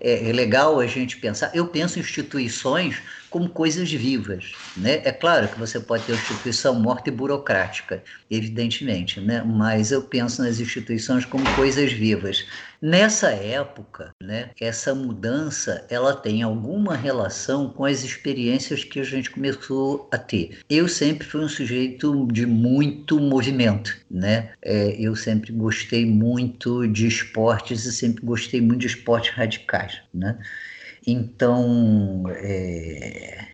É, 0.00 0.30
é 0.30 0.32
legal 0.32 0.80
a 0.80 0.86
gente 0.86 1.18
pensar. 1.18 1.50
Eu 1.54 1.68
penso 1.68 1.98
em 1.98 2.02
instituições 2.02 3.02
como 3.32 3.48
coisas 3.48 3.90
vivas. 3.90 4.52
Né? 4.76 5.00
É 5.04 5.12
claro 5.12 5.48
que 5.48 5.58
você 5.58 5.80
pode 5.80 6.04
ter 6.04 6.12
uma 6.12 6.20
instituição 6.20 6.74
morta 6.74 7.08
e 7.08 7.12
burocrática, 7.12 8.02
evidentemente, 8.30 9.20
né? 9.20 9.42
mas 9.42 9.92
eu 9.92 10.02
penso 10.02 10.42
nas 10.42 10.60
instituições 10.60 11.24
como 11.24 11.44
coisas 11.54 11.92
vivas. 11.92 12.44
Nessa 12.82 13.30
época, 13.30 14.12
né, 14.20 14.50
essa 14.60 14.92
mudança 14.92 15.86
ela 15.88 16.16
tem 16.16 16.42
alguma 16.42 16.96
relação 16.96 17.70
com 17.70 17.84
as 17.84 18.02
experiências 18.02 18.82
que 18.82 18.98
a 18.98 19.04
gente 19.04 19.30
começou 19.30 20.08
a 20.10 20.18
ter. 20.18 20.58
Eu 20.68 20.88
sempre 20.88 21.24
fui 21.24 21.44
um 21.44 21.48
sujeito 21.48 22.26
de 22.32 22.44
muito 22.44 23.20
movimento, 23.20 23.96
né? 24.10 24.50
É, 24.60 24.96
eu 25.00 25.14
sempre 25.14 25.52
gostei 25.52 26.04
muito 26.04 26.88
de 26.88 27.06
esportes 27.06 27.84
e 27.84 27.92
sempre 27.92 28.26
gostei 28.26 28.60
muito 28.60 28.80
de 28.80 28.88
esportes 28.88 29.32
radicais, 29.32 30.02
né? 30.12 30.36
Então, 31.06 32.24
é, 32.30 33.46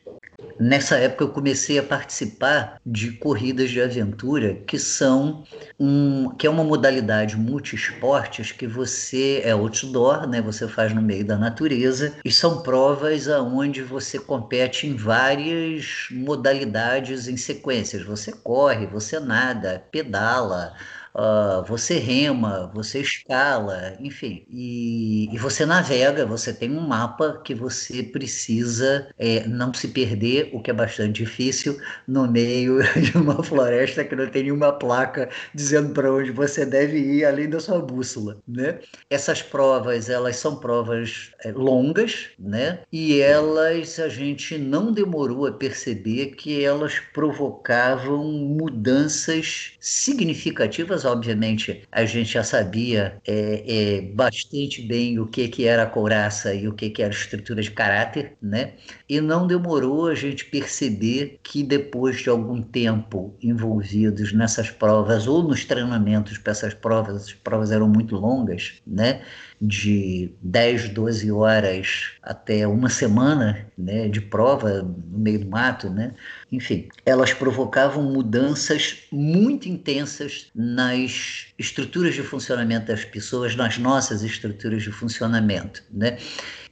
nessa 0.58 0.96
época 0.96 1.24
eu 1.24 1.28
comecei 1.28 1.78
a 1.78 1.82
participar 1.82 2.80
de 2.84 3.12
corridas 3.12 3.70
de 3.70 3.80
aventura, 3.80 4.54
que 4.66 4.78
são 4.78 5.44
um, 5.78 6.30
que 6.36 6.46
é 6.46 6.50
uma 6.50 6.64
modalidade 6.64 7.36
multiesportes 7.36 8.52
que 8.52 8.66
você 8.66 9.40
é 9.44 9.52
outdoor, 9.52 10.26
né? 10.26 10.40
Você 10.42 10.66
faz 10.68 10.94
no 10.94 11.02
meio 11.02 11.24
da 11.24 11.36
natureza 11.36 12.16
e 12.24 12.30
são 12.30 12.62
provas 12.62 13.28
aonde 13.28 13.82
você 13.82 14.18
compete 14.18 14.86
em 14.86 14.96
várias 14.96 16.08
modalidades 16.10 17.28
em 17.28 17.36
sequências. 17.36 18.04
Você 18.04 18.32
corre, 18.32 18.86
você 18.86 19.20
nada, 19.20 19.84
pedala, 19.90 20.74
Uh, 21.18 21.64
você 21.66 21.98
rema, 21.98 22.70
você 22.72 23.00
escala, 23.00 23.96
enfim, 23.98 24.46
e, 24.48 25.28
e, 25.34 25.36
você 25.36 25.66
navega, 25.66 26.24
você 26.24 26.52
tem 26.52 26.70
um 26.70 26.86
mapa 26.86 27.42
que 27.44 27.56
você 27.56 28.04
precisa 28.04 29.08
é, 29.18 29.44
não 29.48 29.74
se 29.74 29.88
perder, 29.88 30.50
o 30.52 30.62
que 30.62 30.70
é 30.70 30.72
bastante 30.72 31.24
difícil, 31.24 31.76
no 32.06 32.30
meio 32.30 32.78
de 33.02 33.18
uma 33.18 33.42
floresta 33.42 34.04
que 34.04 34.14
não 34.14 34.28
tem 34.28 34.44
nenhuma 34.44 34.72
placa 34.72 35.28
dizendo 35.52 35.92
para 35.92 36.12
onde 36.12 36.30
você 36.30 36.64
deve 36.64 36.98
ir, 37.00 37.24
além 37.24 37.50
da 37.50 37.58
sua 37.58 37.80
bússola, 37.80 38.40
né? 38.46 38.78
Essas 39.10 39.42
provas, 39.42 40.08
elas 40.08 40.36
são 40.36 40.54
provas 40.60 41.32
é, 41.42 41.50
longas, 41.50 42.28
né? 42.38 42.78
E 42.92 43.20
elas, 43.20 43.98
a 43.98 44.08
gente 44.08 44.56
não 44.56 44.92
demorou 44.92 45.48
a 45.48 45.52
perceber 45.52 46.36
que 46.36 46.64
elas 46.64 47.00
provocavam 47.12 48.22
mudanças 48.22 49.72
significativas 49.80 51.07
obviamente, 51.10 51.82
a 51.90 52.04
gente 52.04 52.32
já 52.32 52.44
sabia 52.44 53.20
é, 53.26 53.98
é, 53.98 54.02
bastante 54.02 54.82
bem 54.82 55.18
o 55.18 55.26
que, 55.26 55.48
que 55.48 55.66
era 55.66 55.84
a 55.84 55.86
couraça 55.86 56.54
e 56.54 56.68
o 56.68 56.74
que, 56.74 56.90
que 56.90 57.02
era 57.02 57.12
estrutura 57.12 57.62
de 57.62 57.70
caráter, 57.70 58.36
né? 58.42 58.74
E 59.08 59.20
não 59.20 59.46
demorou 59.46 60.06
a 60.06 60.14
gente 60.14 60.44
perceber 60.44 61.40
que 61.42 61.62
depois 61.62 62.20
de 62.20 62.28
algum 62.28 62.60
tempo 62.60 63.34
envolvidos 63.42 64.32
nessas 64.32 64.70
provas 64.70 65.26
ou 65.26 65.42
nos 65.42 65.64
treinamentos 65.64 66.36
para 66.36 66.52
essas 66.52 66.74
provas, 66.74 67.16
as 67.16 67.32
provas 67.32 67.70
eram 67.70 67.88
muito 67.88 68.16
longas, 68.16 68.74
né? 68.86 69.22
de 69.60 70.30
10, 70.40 70.90
12 70.90 71.32
horas 71.32 72.12
até 72.22 72.66
uma 72.66 72.88
semana 72.88 73.66
né, 73.76 74.08
de 74.08 74.20
prova 74.20 74.82
no 74.82 75.18
meio 75.18 75.40
do 75.40 75.46
mato, 75.48 75.90
né? 75.90 76.14
enfim, 76.52 76.88
elas 77.04 77.32
provocavam 77.32 78.04
mudanças 78.04 78.98
muito 79.10 79.68
intensas 79.68 80.46
nas 80.54 81.46
estruturas 81.58 82.14
de 82.14 82.22
funcionamento 82.22 82.86
das 82.86 83.04
pessoas, 83.04 83.56
nas 83.56 83.78
nossas 83.78 84.22
estruturas 84.22 84.82
de 84.82 84.92
funcionamento. 84.92 85.82
Né? 85.92 86.18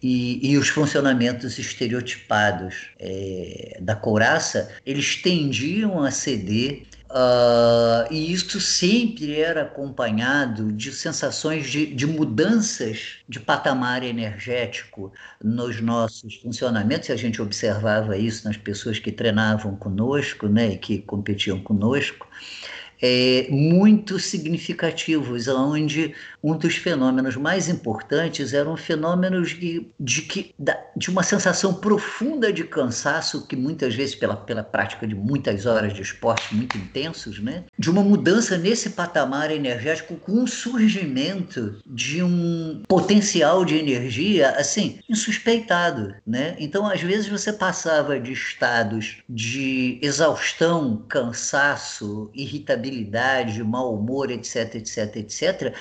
E, 0.08 0.52
e, 0.52 0.56
os 0.56 0.68
funcionamentos 0.68 1.58
estereotipados 1.58 2.90
é, 2.96 3.76
da 3.80 3.96
couraça, 3.96 4.70
eles 4.86 5.16
tendiam 5.20 6.00
a 6.00 6.12
ceder 6.12 6.84
Uh, 7.08 8.12
e 8.12 8.32
isso 8.32 8.60
sempre 8.60 9.40
era 9.40 9.62
acompanhado 9.62 10.72
de 10.72 10.90
sensações 10.90 11.70
de, 11.70 11.86
de, 11.86 12.04
mudanças 12.04 13.18
de 13.28 13.38
patamar 13.38 14.02
energético 14.02 15.12
nos 15.42 15.80
nossos 15.80 16.34
funcionamentos, 16.34 17.08
e 17.08 17.12
a 17.12 17.16
gente 17.16 17.40
observava 17.40 18.18
isso 18.18 18.46
nas 18.46 18.56
pessoas 18.56 18.98
que 18.98 19.12
treinavam 19.12 19.76
conosco 19.76 20.48
né, 20.48 20.72
e 20.72 20.78
que 20.78 20.98
competiam 20.98 21.60
conosco 21.60 22.26
é, 23.00 23.46
muito 23.50 24.18
significativos, 24.18 25.48
onde 25.48 26.14
um 26.50 26.56
dos 26.56 26.76
fenômenos 26.76 27.36
mais 27.36 27.68
importantes 27.68 28.52
eram 28.52 28.76
fenômenos 28.76 29.50
de, 29.50 29.86
de, 29.98 30.54
de 30.96 31.10
uma 31.10 31.22
sensação 31.22 31.74
profunda 31.74 32.52
de 32.52 32.64
cansaço, 32.64 33.46
que 33.46 33.56
muitas 33.56 33.94
vezes, 33.94 34.14
pela, 34.14 34.36
pela 34.36 34.62
prática 34.62 35.06
de 35.06 35.14
muitas 35.14 35.66
horas 35.66 35.92
de 35.92 36.02
esporte 36.02 36.54
muito 36.54 36.76
intensos, 36.76 37.38
né? 37.38 37.64
de 37.78 37.90
uma 37.90 38.02
mudança 38.02 38.56
nesse 38.56 38.90
patamar 38.90 39.50
energético 39.50 40.16
com 40.16 40.32
um 40.32 40.46
surgimento 40.46 41.78
de 41.86 42.22
um 42.22 42.82
potencial 42.88 43.64
de 43.64 43.76
energia 43.76 44.50
assim 44.50 45.00
insuspeitado. 45.08 46.14
Né? 46.26 46.56
Então, 46.58 46.86
às 46.86 47.00
vezes, 47.00 47.28
você 47.28 47.52
passava 47.52 48.18
de 48.20 48.32
estados 48.32 49.22
de 49.28 49.98
exaustão, 50.02 51.04
cansaço, 51.08 52.30
irritabilidade 52.34 52.86
irritabilidade, 52.86 53.62
mau 53.62 53.94
humor, 53.94 54.30
etc, 54.30 54.76
etc, 54.76 55.16
etc, 55.16 55.74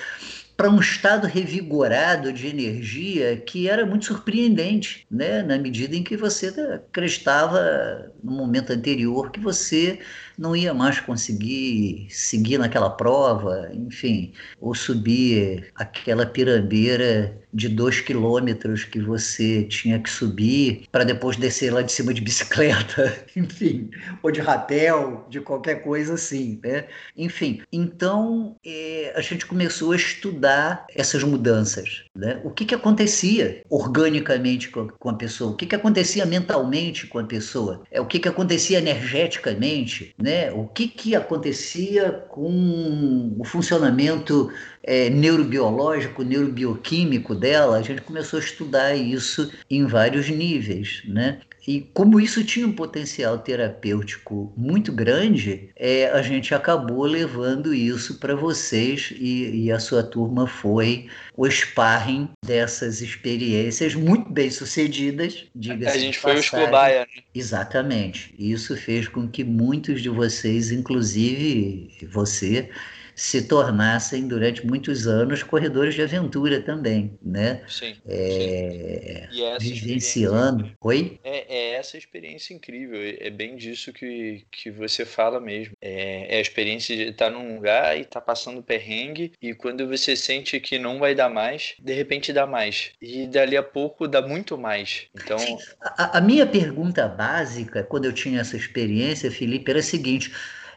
para 0.55 0.69
um 0.69 0.79
estado 0.79 1.27
revigorado 1.27 2.31
de 2.31 2.47
energia 2.47 3.37
que 3.37 3.67
era 3.67 3.85
muito 3.85 4.05
surpreendente, 4.05 5.05
né? 5.11 5.41
na 5.43 5.57
medida 5.57 5.95
em 5.95 6.03
que 6.03 6.15
você 6.15 6.47
acreditava 6.47 8.11
no 8.23 8.31
momento 8.31 8.71
anterior 8.71 9.31
que 9.31 9.39
você 9.39 9.99
não 10.37 10.55
ia 10.55 10.73
mais 10.73 10.99
conseguir 10.99 12.07
seguir 12.09 12.57
naquela 12.57 12.89
prova, 12.89 13.69
enfim, 13.73 14.33
ou 14.59 14.73
subir 14.73 15.71
aquela 15.75 16.25
pirambeira 16.25 17.37
de 17.55 17.69
dois 17.69 18.01
quilômetros 18.01 18.83
que 18.83 18.99
você 18.99 19.63
tinha 19.63 19.97
que 19.97 20.09
subir 20.09 20.83
para 20.91 21.05
depois 21.05 21.37
descer 21.37 21.71
lá 21.71 21.81
de 21.81 21.91
cima 21.91 22.13
de 22.13 22.19
bicicleta, 22.19 23.17
enfim, 23.35 23.89
ou 24.21 24.29
de 24.29 24.41
rapel, 24.41 25.25
de 25.29 25.39
qualquer 25.39 25.81
coisa 25.81 26.15
assim, 26.15 26.59
né? 26.61 26.85
Enfim, 27.17 27.61
então 27.71 28.57
é, 28.65 29.13
a 29.15 29.21
gente 29.21 29.45
começou 29.45 29.93
a 29.93 29.95
estudar 29.95 30.85
essas 30.93 31.23
mudanças, 31.23 32.03
né? 32.13 32.41
O 32.43 32.49
que 32.49 32.65
que 32.65 32.75
acontecia 32.75 33.63
organicamente 33.69 34.69
com, 34.69 34.89
com 34.89 35.09
a 35.09 35.13
pessoa? 35.13 35.51
O 35.51 35.55
que 35.55 35.65
que 35.65 35.75
acontecia 35.75 36.25
mentalmente 36.25 37.07
com 37.07 37.19
a 37.19 37.23
pessoa? 37.23 37.83
É 37.89 38.01
o 38.01 38.05
que 38.05 38.19
que 38.19 38.27
acontecia 38.27 38.79
energeticamente, 38.79 40.13
né? 40.25 40.51
O 40.51 40.67
que 40.67 40.87
que 40.87 41.15
acontecia 41.15 42.11
com 42.11 43.35
o 43.37 43.43
funcionamento 43.45 44.51
é, 44.85 45.09
neurobiológico, 45.09 46.23
neurobioquímico 46.23 47.33
dela, 47.33 47.77
a 47.77 47.81
gente 47.81 48.01
começou 48.01 48.39
a 48.39 48.43
estudar 48.43 48.95
isso 48.95 49.51
em 49.69 49.85
vários 49.85 50.29
níveis, 50.29 51.01
né? 51.07 51.39
E 51.67 51.81
como 51.95 52.19
isso 52.19 52.43
tinha 52.43 52.67
um 52.67 52.71
potencial 52.71 53.39
terapêutico 53.39 54.53
muito 54.55 54.91
grande, 54.91 55.69
é, 55.75 56.07
a 56.11 56.21
gente 56.21 56.53
acabou 56.53 57.05
levando 57.05 57.73
isso 57.73 58.19
para 58.19 58.35
vocês 58.35 59.11
e, 59.17 59.63
e, 59.63 59.71
a 59.71 59.79
sua 59.79 60.03
turma 60.03 60.45
foi 60.45 61.07
o 61.35 61.49
sparring 61.49 62.29
dessas 62.45 63.01
experiências 63.01 63.95
muito 63.95 64.31
bem 64.31 64.51
sucedidas. 64.51 65.45
A 65.87 65.97
gente 65.97 66.19
foi 66.19 66.35
os 66.35 66.49
cobaia. 66.49 66.99
Né? 66.99 67.23
Exatamente. 67.33 68.35
Isso 68.37 68.77
fez 68.77 69.07
com 69.07 69.27
que 69.27 69.43
muitos 69.43 70.03
de 70.03 70.09
vocês, 70.09 70.69
inclusive 70.69 71.89
você, 72.11 72.69
se 73.15 73.43
tornassem 73.43 74.27
durante 74.27 74.65
muitos 74.67 75.07
anos 75.07 75.41
corredores 75.41 75.95
de 75.95 76.01
aventura 76.01 76.61
também, 76.61 77.17
né? 77.23 77.63
Sim. 77.67 77.95
É, 78.05 79.27
sim. 79.31 79.73
vivenciando. 79.73 80.69
Oi? 80.81 81.17
É, 81.23 81.55
é, 81.55 81.73
essa 81.75 81.97
experiência 81.97 82.53
incrível. 82.53 82.99
É 83.19 83.29
bem 83.29 83.55
disso 83.55 83.93
que, 83.93 84.45
que 84.51 84.69
você 84.69 85.05
fala 85.05 85.39
mesmo. 85.39 85.73
É, 85.81 86.35
é 86.35 86.37
a 86.37 86.41
experiência 86.41 86.95
de 86.95 87.03
estar 87.03 87.29
num 87.29 87.55
lugar 87.55 87.97
e 87.97 88.01
estar 88.01 88.19
tá 88.19 88.25
passando 88.25 88.61
perrengue 88.61 89.31
e 89.41 89.53
quando 89.53 89.87
você 89.87 90.15
sente 90.15 90.59
que 90.59 90.77
não 90.77 90.99
vai 90.99 91.15
dar 91.15 91.29
mais, 91.29 91.75
de 91.79 91.93
repente 91.93 92.33
dá 92.33 92.45
mais. 92.45 92.91
E 93.01 93.27
dali 93.27 93.55
a 93.55 93.63
pouco 93.63 94.07
dá 94.07 94.21
muito 94.21 94.57
mais. 94.57 95.07
Então. 95.15 95.37
A, 95.81 96.17
a 96.17 96.21
minha 96.21 96.45
pergunta 96.45 97.07
básica, 97.07 97.83
quando 97.83 98.05
eu 98.05 98.13
tinha 98.13 98.41
essa 98.41 98.57
experiência, 98.57 99.31
Felipe, 99.31 99.71
era 99.71 99.79
a 99.79 99.83
seguinte 99.83 100.31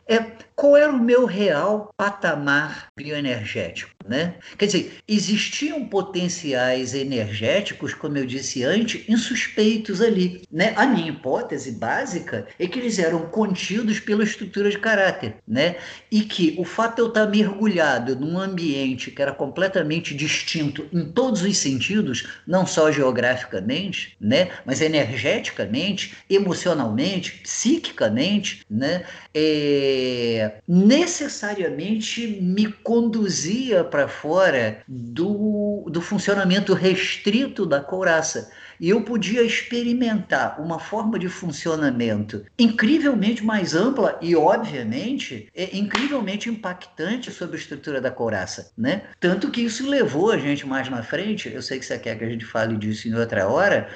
é 0.08 0.18
qual 0.56 0.76
era 0.76 0.90
o 0.90 0.98
meu 0.98 1.26
real 1.26 1.90
patamar 1.96 2.88
bioenergético, 2.96 3.90
né? 4.08 4.34
Quer 4.56 4.66
dizer, 4.66 4.92
existiam 5.06 5.84
potenciais 5.86 6.94
energéticos, 6.94 7.94
como 7.94 8.18
eu 8.18 8.26
disse 8.26 8.64
antes, 8.64 9.08
insuspeitos 9.08 10.00
ali, 10.00 10.42
né? 10.50 10.72
A 10.76 10.86
minha 10.86 11.10
hipótese 11.10 11.72
básica 11.72 12.46
é 12.58 12.66
que 12.66 12.78
eles 12.78 12.98
eram 12.98 13.26
contidos 13.26 14.00
pela 14.00 14.24
estrutura 14.24 14.70
de 14.70 14.78
caráter, 14.78 15.36
né? 15.46 15.76
E 16.10 16.22
que 16.22 16.54
o 16.58 16.64
fato 16.64 16.96
de 16.96 17.02
eu 17.02 17.08
estar 17.08 17.26
mergulhado 17.26 18.16
num 18.16 18.38
ambiente 18.38 19.10
que 19.10 19.22
era 19.22 19.32
completamente 19.32 20.14
distinto 20.14 20.86
em 20.92 21.04
todos 21.12 21.42
os 21.42 21.58
sentidos, 21.58 22.26
não 22.46 22.66
só 22.66 22.90
geograficamente, 22.90 24.16
né? 24.20 24.48
Mas 24.64 24.80
energeticamente, 24.80 26.16
emocionalmente, 26.28 27.32
psiquicamente, 27.42 28.64
né? 28.70 29.04
É 29.34 30.58
necessariamente 30.66 32.26
me 32.40 32.70
conduzia 32.70 33.84
para 33.84 33.97
fora 34.06 34.82
do, 34.86 35.86
do 35.90 36.00
funcionamento 36.00 36.74
restrito 36.74 37.66
da 37.66 37.80
couraça. 37.80 38.50
E 38.80 38.90
eu 38.90 39.02
podia 39.02 39.42
experimentar 39.42 40.60
uma 40.60 40.78
forma 40.78 41.18
de 41.18 41.28
funcionamento 41.28 42.44
incrivelmente 42.56 43.44
mais 43.44 43.74
ampla 43.74 44.16
e, 44.22 44.36
obviamente, 44.36 45.48
é 45.54 45.76
incrivelmente 45.76 46.48
impactante 46.48 47.32
sobre 47.32 47.56
a 47.56 47.58
estrutura 47.58 48.00
da 48.00 48.10
couraça. 48.10 48.70
Né? 48.78 49.02
Tanto 49.18 49.50
que 49.50 49.62
isso 49.62 49.88
levou 49.88 50.30
a 50.30 50.38
gente 50.38 50.64
mais 50.66 50.88
na 50.88 51.02
frente, 51.02 51.52
eu 51.52 51.60
sei 51.60 51.80
que 51.80 51.86
você 51.86 51.98
quer 51.98 52.16
que 52.16 52.24
a 52.24 52.28
gente 52.28 52.44
fale 52.44 52.76
disso 52.76 53.08
em 53.08 53.14
outra 53.14 53.48
hora, 53.48 53.88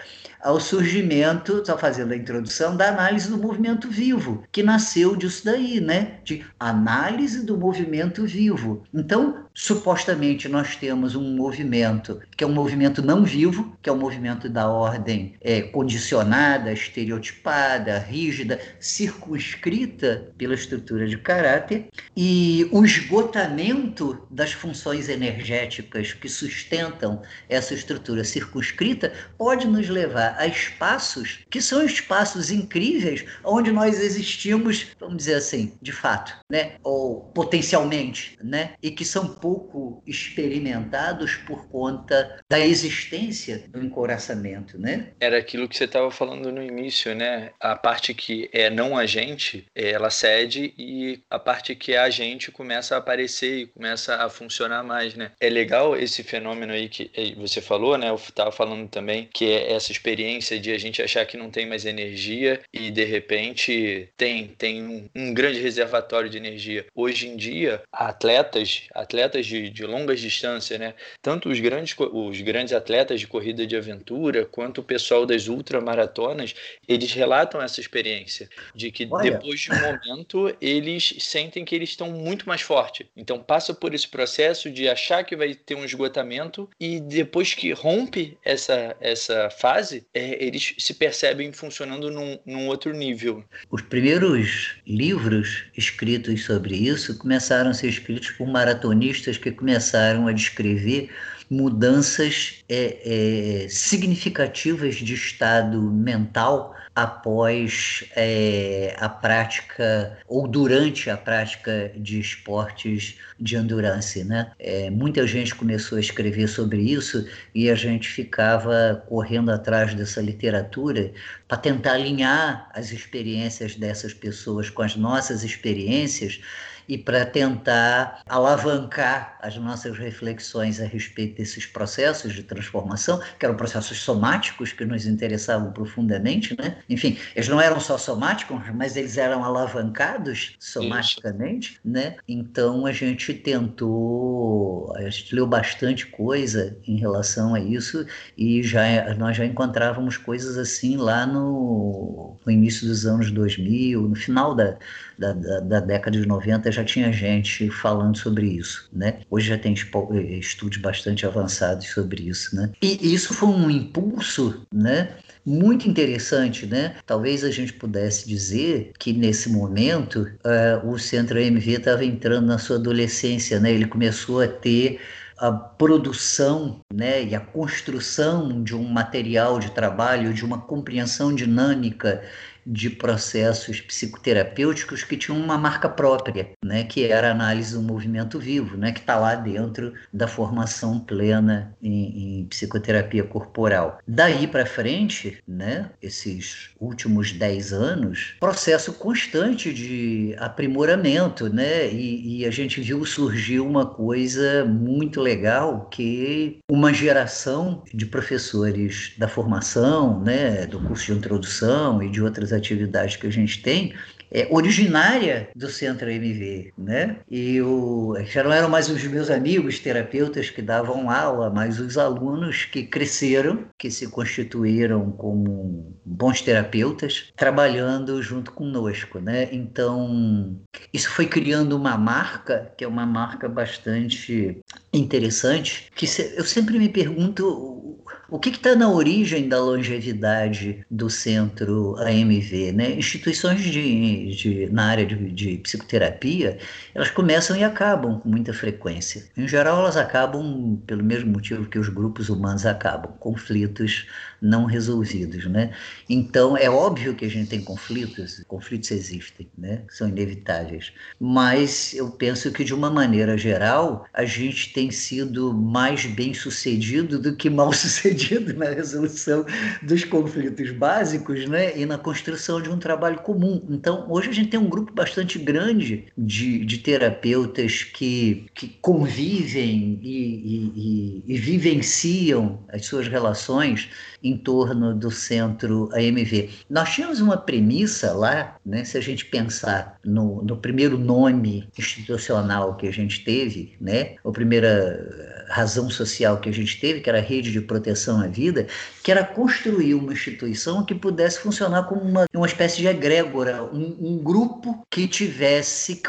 ao 0.42 0.58
surgimento, 0.58 1.64
só 1.64 1.78
fazendo 1.78 2.12
a 2.12 2.16
introdução, 2.16 2.76
da 2.76 2.88
análise 2.88 3.30
do 3.30 3.38
movimento 3.38 3.88
vivo, 3.88 4.42
que 4.50 4.62
nasceu 4.62 5.14
disso 5.14 5.44
daí, 5.44 5.80
né? 5.80 6.18
De 6.24 6.44
análise 6.58 7.46
do 7.46 7.56
movimento 7.56 8.26
vivo. 8.26 8.82
Então, 8.92 9.44
supostamente, 9.54 10.48
nós 10.48 10.74
temos 10.74 11.14
um 11.14 11.36
movimento 11.36 12.20
que 12.36 12.42
é 12.42 12.46
um 12.46 12.52
movimento 12.52 13.02
não 13.02 13.24
vivo, 13.24 13.76
que 13.80 13.88
é 13.88 13.92
um 13.92 13.98
movimento 13.98 14.48
da 14.48 14.68
ordem 14.68 15.34
é, 15.40 15.62
condicionada, 15.62 16.72
estereotipada, 16.72 17.98
rígida, 17.98 18.58
circunscrita 18.80 20.32
pela 20.36 20.54
estrutura 20.54 21.06
de 21.06 21.18
caráter, 21.18 21.86
e 22.16 22.68
o 22.72 22.84
esgotamento 22.84 24.26
das 24.30 24.52
funções 24.52 25.08
energéticas 25.08 26.12
que 26.12 26.28
sustentam 26.28 27.22
essa 27.48 27.74
estrutura 27.74 28.24
circunscrita 28.24 29.12
pode 29.38 29.68
nos 29.68 29.88
levar 29.88 30.31
a 30.38 30.46
espaços 30.46 31.40
que 31.50 31.60
são 31.60 31.84
espaços 31.84 32.50
incríveis 32.50 33.24
onde 33.44 33.70
nós 33.70 34.00
existimos, 34.00 34.88
vamos 34.98 35.16
dizer 35.16 35.34
assim, 35.34 35.76
de 35.80 35.92
fato, 35.92 36.36
né? 36.50 36.72
Ou 36.82 37.20
potencialmente, 37.34 38.38
né? 38.42 38.74
E 38.82 38.90
que 38.90 39.04
são 39.04 39.28
pouco 39.34 40.02
experimentados 40.06 41.36
por 41.46 41.68
conta 41.68 42.40
da 42.48 42.58
existência 42.58 43.64
do 43.68 43.82
encoraçamento, 43.82 44.78
né? 44.78 45.08
Era 45.20 45.38
aquilo 45.38 45.68
que 45.68 45.76
você 45.76 45.84
estava 45.84 46.10
falando 46.10 46.50
no 46.50 46.62
início, 46.62 47.14
né? 47.14 47.50
A 47.60 47.76
parte 47.76 48.14
que 48.14 48.48
é 48.52 48.70
não 48.70 48.96
agente, 48.96 49.66
ela 49.74 50.10
cede 50.10 50.72
e 50.78 51.20
a 51.30 51.38
parte 51.38 51.74
que 51.74 51.92
é 51.92 51.98
agente 51.98 52.50
começa 52.50 52.94
a 52.94 52.98
aparecer 52.98 53.58
e 53.58 53.66
começa 53.66 54.16
a 54.16 54.28
funcionar 54.28 54.82
mais, 54.82 55.14
né? 55.14 55.32
É 55.40 55.48
legal 55.48 55.96
esse 55.96 56.22
fenômeno 56.22 56.72
aí 56.72 56.88
que 56.88 57.10
você 57.36 57.60
falou, 57.60 57.96
né? 57.96 58.10
Eu 58.10 58.16
estava 58.16 58.50
falando 58.52 58.88
também 58.88 59.28
que 59.32 59.44
é 59.44 59.72
essa 59.72 59.92
experiência 59.92 60.21
experiência 60.22 60.58
de 60.60 60.72
a 60.72 60.78
gente 60.78 61.02
achar 61.02 61.26
que 61.26 61.36
não 61.36 61.50
tem 61.50 61.66
mais 61.66 61.84
energia 61.84 62.60
e 62.72 62.90
de 62.90 63.04
repente 63.04 64.08
tem, 64.16 64.46
tem 64.46 64.82
um, 64.82 65.08
um 65.14 65.34
grande 65.34 65.60
reservatório 65.60 66.30
de 66.30 66.36
energia. 66.36 66.86
Hoje 66.94 67.28
em 67.28 67.36
dia, 67.36 67.82
atletas, 67.92 68.84
atletas 68.94 69.44
de, 69.46 69.68
de 69.68 69.84
longas 69.84 70.20
distâncias, 70.20 70.78
né? 70.78 70.94
Tanto 71.20 71.48
os 71.48 71.58
grandes, 71.58 71.94
os 71.98 72.40
grandes 72.40 72.72
atletas 72.72 73.20
de 73.20 73.26
corrida 73.26 73.66
de 73.66 73.76
aventura 73.76 74.46
quanto 74.46 74.78
o 74.78 74.84
pessoal 74.84 75.26
das 75.26 75.48
ultramaratonas, 75.48 76.54
eles 76.86 77.12
relatam 77.12 77.60
essa 77.60 77.80
experiência 77.80 78.48
de 78.74 78.90
que 78.92 79.08
Olha. 79.10 79.32
depois 79.32 79.60
de 79.60 79.72
um 79.72 79.80
momento 79.80 80.56
eles 80.60 81.14
sentem 81.18 81.64
que 81.64 81.74
eles 81.74 81.90
estão 81.90 82.10
muito 82.10 82.48
mais 82.48 82.60
fortes. 82.60 83.06
Então 83.16 83.42
passa 83.42 83.74
por 83.74 83.92
esse 83.92 84.08
processo 84.08 84.70
de 84.70 84.88
achar 84.88 85.24
que 85.24 85.34
vai 85.34 85.54
ter 85.54 85.74
um 85.74 85.84
esgotamento 85.84 86.68
e 86.78 87.00
depois 87.00 87.54
que 87.54 87.72
rompe 87.72 88.38
essa, 88.44 88.96
essa 89.00 89.50
fase, 89.50 90.06
é, 90.14 90.44
eles 90.44 90.74
se 90.78 90.94
percebem 90.94 91.52
funcionando 91.52 92.10
num, 92.10 92.38
num 92.44 92.66
outro 92.66 92.92
nível. 92.92 93.44
Os 93.70 93.82
primeiros 93.82 94.76
livros 94.86 95.64
escritos 95.76 96.44
sobre 96.44 96.76
isso 96.76 97.16
começaram 97.18 97.70
a 97.70 97.74
ser 97.74 97.88
escritos 97.88 98.30
por 98.30 98.46
maratonistas 98.46 99.38
que 99.38 99.50
começaram 99.50 100.26
a 100.26 100.32
descrever 100.32 101.10
mudanças 101.48 102.64
é, 102.68 103.64
é, 103.64 103.68
significativas 103.68 104.96
de 104.96 105.14
estado 105.14 105.80
mental 105.80 106.74
após 106.94 108.04
é, 108.14 108.94
a 108.98 109.08
prática 109.08 110.18
ou 110.28 110.46
durante 110.46 111.08
a 111.08 111.16
prática 111.16 111.90
de 111.96 112.20
esportes 112.20 113.18
de 113.40 113.56
endurance, 113.56 114.22
né? 114.24 114.52
É, 114.58 114.90
muita 114.90 115.26
gente 115.26 115.54
começou 115.54 115.96
a 115.96 116.00
escrever 116.00 116.48
sobre 116.48 116.82
isso 116.82 117.26
e 117.54 117.70
a 117.70 117.74
gente 117.74 118.08
ficava 118.08 119.02
correndo 119.08 119.50
atrás 119.50 119.94
dessa 119.94 120.20
literatura 120.20 121.12
para 121.48 121.56
tentar 121.56 121.94
alinhar 121.94 122.70
as 122.74 122.92
experiências 122.92 123.74
dessas 123.74 124.12
pessoas 124.12 124.68
com 124.68 124.82
as 124.82 124.94
nossas 124.94 125.42
experiências 125.42 126.40
e 126.88 126.98
para 126.98 127.24
tentar 127.24 128.22
alavancar 128.28 129.38
as 129.40 129.56
nossas 129.56 129.98
reflexões 129.98 130.80
a 130.80 130.84
respeito 130.84 131.36
desses 131.36 131.66
processos 131.66 132.32
de 132.32 132.42
transformação, 132.42 133.20
que 133.38 133.44
eram 133.44 133.56
processos 133.56 134.00
somáticos 134.00 134.72
que 134.72 134.84
nos 134.84 135.06
interessavam 135.06 135.72
profundamente, 135.72 136.56
né? 136.58 136.76
Enfim, 136.88 137.18
eles 137.34 137.48
não 137.48 137.60
eram 137.60 137.80
só 137.80 137.98
somáticos, 137.98 138.60
mas 138.74 138.96
eles 138.96 139.16
eram 139.16 139.44
alavancados 139.44 140.56
somaticamente, 140.58 141.72
Isso. 141.72 141.80
né? 141.84 142.16
Então 142.28 142.86
a 142.86 142.92
gente 142.92 143.34
tentou, 143.34 144.92
a 144.96 145.02
gente 145.08 145.34
leu 145.34 145.46
bastante 145.46 146.06
coisa 146.06 146.76
em 146.86 146.96
relação 146.96 147.54
a 147.54 147.60
isso 147.60 148.06
e 148.36 148.62
já 148.62 149.14
nós 149.14 149.36
já 149.36 149.44
encontrávamos 149.44 150.16
coisas 150.16 150.56
assim 150.58 150.96
lá 150.96 151.26
no, 151.26 152.36
no 152.44 152.52
início 152.52 152.86
dos 152.86 153.06
anos 153.06 153.30
2000, 153.30 154.08
no 154.08 154.14
final 154.14 154.54
da, 154.54 154.76
da, 155.22 155.32
da, 155.32 155.60
da 155.60 155.80
década 155.80 156.18
de 156.18 156.26
90 156.26 156.72
já 156.72 156.82
tinha 156.82 157.12
gente 157.12 157.70
falando 157.70 158.18
sobre 158.18 158.46
isso, 158.46 158.88
né? 158.92 159.20
Hoje 159.30 159.48
já 159.48 159.56
tem 159.56 159.72
estudos 159.72 160.78
bastante 160.78 161.24
avançados 161.24 161.88
sobre 161.88 162.24
isso, 162.28 162.56
né? 162.56 162.70
E 162.82 163.14
isso 163.14 163.32
foi 163.32 163.48
um 163.48 163.70
impulso, 163.70 164.66
né? 164.74 165.10
muito 165.44 165.88
interessante, 165.88 166.66
né? 166.66 166.94
Talvez 167.04 167.42
a 167.42 167.50
gente 167.50 167.72
pudesse 167.72 168.28
dizer 168.28 168.92
que 168.96 169.12
nesse 169.12 169.50
momento 169.50 170.30
uh, 170.44 170.88
o 170.88 170.96
Centro 171.00 171.36
AMV 171.36 171.68
estava 171.68 172.04
entrando 172.04 172.46
na 172.46 172.58
sua 172.58 172.76
adolescência, 172.76 173.58
né? 173.58 173.72
Ele 173.72 173.86
começou 173.86 174.40
a 174.40 174.46
ter 174.46 175.00
a 175.42 175.50
produção 175.50 176.80
né, 176.94 177.24
e 177.24 177.34
a 177.34 177.40
construção 177.40 178.62
de 178.62 178.76
um 178.76 178.84
material 178.84 179.58
de 179.58 179.72
trabalho, 179.72 180.32
de 180.32 180.44
uma 180.44 180.60
compreensão 180.60 181.34
dinâmica 181.34 182.22
de 182.66 182.90
processos 182.90 183.80
psicoterapêuticos 183.80 185.04
que 185.04 185.16
tinham 185.16 185.38
uma 185.38 185.58
marca 185.58 185.88
própria, 185.88 186.50
né, 186.64 186.84
que 186.84 187.04
era 187.04 187.28
a 187.28 187.32
análise 187.32 187.74
do 187.74 187.82
movimento 187.82 188.38
vivo, 188.38 188.76
né, 188.76 188.92
que 188.92 189.00
está 189.00 189.16
lá 189.18 189.34
dentro 189.34 189.92
da 190.12 190.28
formação 190.28 191.00
plena 191.00 191.74
em, 191.82 192.40
em 192.40 192.44
psicoterapia 192.46 193.24
corporal. 193.24 193.98
Daí 194.06 194.46
para 194.46 194.66
frente, 194.66 195.38
né, 195.46 195.90
esses 196.00 196.70
últimos 196.80 197.32
dez 197.32 197.72
anos, 197.72 198.34
processo 198.40 198.92
constante 198.92 199.72
de 199.72 200.34
aprimoramento, 200.38 201.48
né, 201.48 201.92
e, 201.92 202.38
e 202.38 202.46
a 202.46 202.50
gente 202.50 202.80
viu 202.80 203.04
surgir 203.04 203.60
uma 203.60 203.86
coisa 203.86 204.64
muito 204.64 205.20
legal 205.20 205.88
que 205.90 206.60
uma 206.70 206.92
geração 206.92 207.82
de 207.92 208.06
professores 208.06 209.14
da 209.18 209.28
formação, 209.28 210.20
né, 210.20 210.66
do 210.66 210.80
curso 210.80 211.06
de 211.06 211.18
introdução 211.18 212.02
e 212.02 212.10
de 212.10 212.22
outras 212.22 212.51
atividades 212.52 213.16
que 213.16 213.26
a 213.26 213.30
gente 213.30 213.62
tem, 213.62 213.94
é, 214.32 214.48
originária 214.50 215.50
do 215.54 215.68
Centro 215.68 216.08
AMV, 216.08 216.72
né? 216.78 217.18
E 217.30 217.60
o, 217.60 218.16
já 218.24 218.42
não 218.42 218.52
eram 218.52 218.68
mais 218.68 218.88
os 218.88 219.04
meus 219.04 219.30
amigos 219.30 219.78
terapeutas 219.78 220.48
que 220.48 220.62
davam 220.62 221.10
aula, 221.10 221.50
mas 221.50 221.78
os 221.78 221.98
alunos 221.98 222.64
que 222.64 222.84
cresceram, 222.84 223.66
que 223.78 223.90
se 223.90 224.08
constituíram 224.08 225.10
como 225.12 225.94
bons 226.04 226.40
terapeutas, 226.40 227.30
trabalhando 227.36 228.22
junto 228.22 228.52
conosco, 228.52 229.18
né? 229.18 229.48
Então, 229.52 230.58
isso 230.92 231.10
foi 231.10 231.26
criando 231.26 231.76
uma 231.76 231.98
marca, 231.98 232.72
que 232.76 232.84
é 232.84 232.88
uma 232.88 233.04
marca 233.04 233.48
bastante 233.48 234.58
interessante, 234.92 235.90
que 235.94 236.06
eu 236.36 236.44
sempre 236.44 236.78
me 236.78 236.88
pergunto 236.88 237.98
o 238.32 238.38
que 238.38 238.48
está 238.48 238.74
na 238.74 238.90
origem 238.90 239.46
da 239.46 239.60
longevidade 239.60 240.86
do 240.90 241.10
centro 241.10 241.96
AMV? 241.98 242.72
Né? 242.72 242.92
Instituições 242.92 243.60
de, 243.60 244.34
de, 244.34 244.70
na 244.72 244.86
área 244.86 245.04
de, 245.04 245.30
de, 245.30 245.58
psicoterapia, 245.58 246.56
elas 246.94 247.10
começam 247.10 247.54
e 247.54 247.62
acabam 247.62 248.18
com 248.20 248.30
muita 248.30 248.54
frequência. 248.54 249.24
Em 249.36 249.46
geral, 249.46 249.80
elas 249.80 249.98
acabam 249.98 250.80
pelo 250.86 251.04
mesmo 251.04 251.30
motivo 251.30 251.66
que 251.66 251.78
os 251.78 251.90
grupos 251.90 252.30
humanos 252.30 252.64
acabam, 252.64 253.12
conflitos 253.20 254.06
não 254.42 254.64
resolvidos, 254.64 255.46
né? 255.46 255.70
Então, 256.10 256.56
é 256.56 256.68
óbvio 256.68 257.14
que 257.14 257.24
a 257.24 257.30
gente 257.30 257.48
tem 257.48 257.62
conflitos, 257.62 258.42
conflitos 258.48 258.90
existem, 258.90 259.48
né? 259.56 259.82
São 259.88 260.08
inevitáveis. 260.08 260.92
Mas 261.20 261.94
eu 261.94 262.10
penso 262.10 262.50
que, 262.50 262.64
de 262.64 262.74
uma 262.74 262.90
maneira 262.90 263.38
geral, 263.38 264.04
a 264.12 264.24
gente 264.24 264.72
tem 264.72 264.90
sido 264.90 265.54
mais 265.54 266.04
bem 266.06 266.34
sucedido 266.34 267.20
do 267.20 267.36
que 267.36 267.48
mal 267.48 267.72
sucedido 267.72 268.52
na 268.58 268.70
resolução 268.70 269.46
dos 269.80 270.02
conflitos 270.04 270.72
básicos, 270.72 271.46
né? 271.46 271.78
E 271.78 271.86
na 271.86 271.96
construção 271.96 272.60
de 272.60 272.68
um 272.68 272.78
trabalho 272.78 273.18
comum. 273.20 273.64
Então, 273.70 274.06
hoje 274.10 274.30
a 274.30 274.32
gente 274.32 274.48
tem 274.48 274.58
um 274.58 274.68
grupo 274.68 274.92
bastante 274.92 275.38
grande 275.38 276.06
de, 276.18 276.64
de 276.64 276.78
terapeutas 276.78 277.84
que, 277.84 278.46
que 278.54 278.68
convivem 278.80 280.00
e, 280.02 280.10
e, 280.10 280.72
e, 280.74 281.34
e 281.34 281.38
vivenciam 281.38 282.58
as 282.68 282.86
suas 282.86 283.06
relações 283.06 283.88
em 284.22 284.31
torno 284.36 284.94
do 284.94 285.10
centro 285.10 285.88
AMV. 285.92 286.50
Nós 286.68 286.90
tínhamos 286.90 287.20
uma 287.20 287.36
premissa 287.36 288.12
lá, 288.12 288.56
né, 288.64 288.84
se 288.84 288.96
a 288.98 289.00
gente 289.00 289.26
pensar 289.26 289.98
no, 290.04 290.42
no 290.42 290.56
primeiro 290.56 290.98
nome 290.98 291.68
institucional 291.78 292.76
que 292.76 292.86
a 292.86 292.92
gente 292.92 293.24
teve, 293.24 293.76
né, 293.80 294.16
a 294.24 294.30
primeira 294.30 295.44
razão 295.48 295.90
social 295.90 296.38
que 296.38 296.48
a 296.48 296.52
gente 296.52 296.80
teve, 296.80 297.00
que 297.00 297.08
era 297.08 297.18
a 297.18 297.22
rede 297.22 297.52
de 297.52 297.60
proteção 297.60 298.20
à 298.20 298.26
vida, 298.26 298.66
que 299.02 299.10
era 299.10 299.24
construir 299.24 299.94
uma 299.94 300.12
instituição 300.12 300.84
que 300.84 300.94
pudesse 300.94 301.40
funcionar 301.40 301.84
como 301.84 302.02
uma, 302.02 302.26
uma 302.34 302.46
espécie 302.46 302.78
de 302.78 302.86
egrégora, 302.86 303.64
um, 303.64 303.96
um 304.00 304.18
grupo 304.18 304.86
que 304.90 305.08
tivesse, 305.08 306.00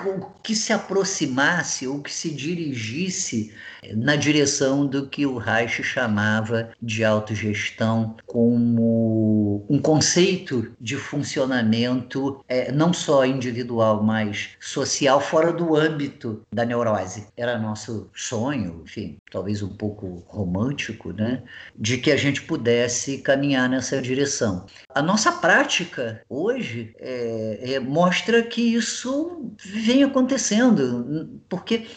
que 0.43 0.55
se 0.55 0.71
aproximasse 0.71 1.87
ou 1.87 2.01
que 2.01 2.13
se 2.13 2.29
dirigisse 2.29 3.51
na 3.95 4.15
direção 4.15 4.85
do 4.85 5.07
que 5.07 5.25
o 5.25 5.37
Reich 5.37 5.83
chamava 5.83 6.69
de 6.81 7.03
autogestão 7.03 8.15
como 8.25 9.65
um 9.69 9.79
conceito 9.79 10.71
de 10.79 10.95
funcionamento 10.95 12.43
é, 12.47 12.71
não 12.71 12.93
só 12.93 13.25
individual, 13.25 14.03
mas 14.03 14.51
social 14.59 15.19
fora 15.19 15.51
do 15.51 15.75
âmbito 15.75 16.41
da 16.53 16.65
neurose. 16.65 17.27
Era 17.35 17.57
nosso 17.57 18.09
sonho, 18.13 18.81
enfim, 18.85 19.17
talvez 19.31 19.61
um 19.61 19.75
pouco 19.75 20.23
romântico, 20.27 21.11
né, 21.11 21.43
de 21.75 21.97
que 21.97 22.11
a 22.11 22.17
gente 22.17 22.41
pudesse 22.41 22.82
caminhar 23.23 23.69
nessa 23.69 24.01
direção. 24.01 24.65
A 24.89 25.01
nossa 25.01 25.31
prática 25.31 26.21
hoje 26.29 26.93
é, 26.99 27.73
é, 27.73 27.79
mostra 27.79 28.43
que 28.43 28.61
isso 28.61 29.51
vem 29.63 30.03
acontecendo, 30.03 31.41
porque 31.49 31.87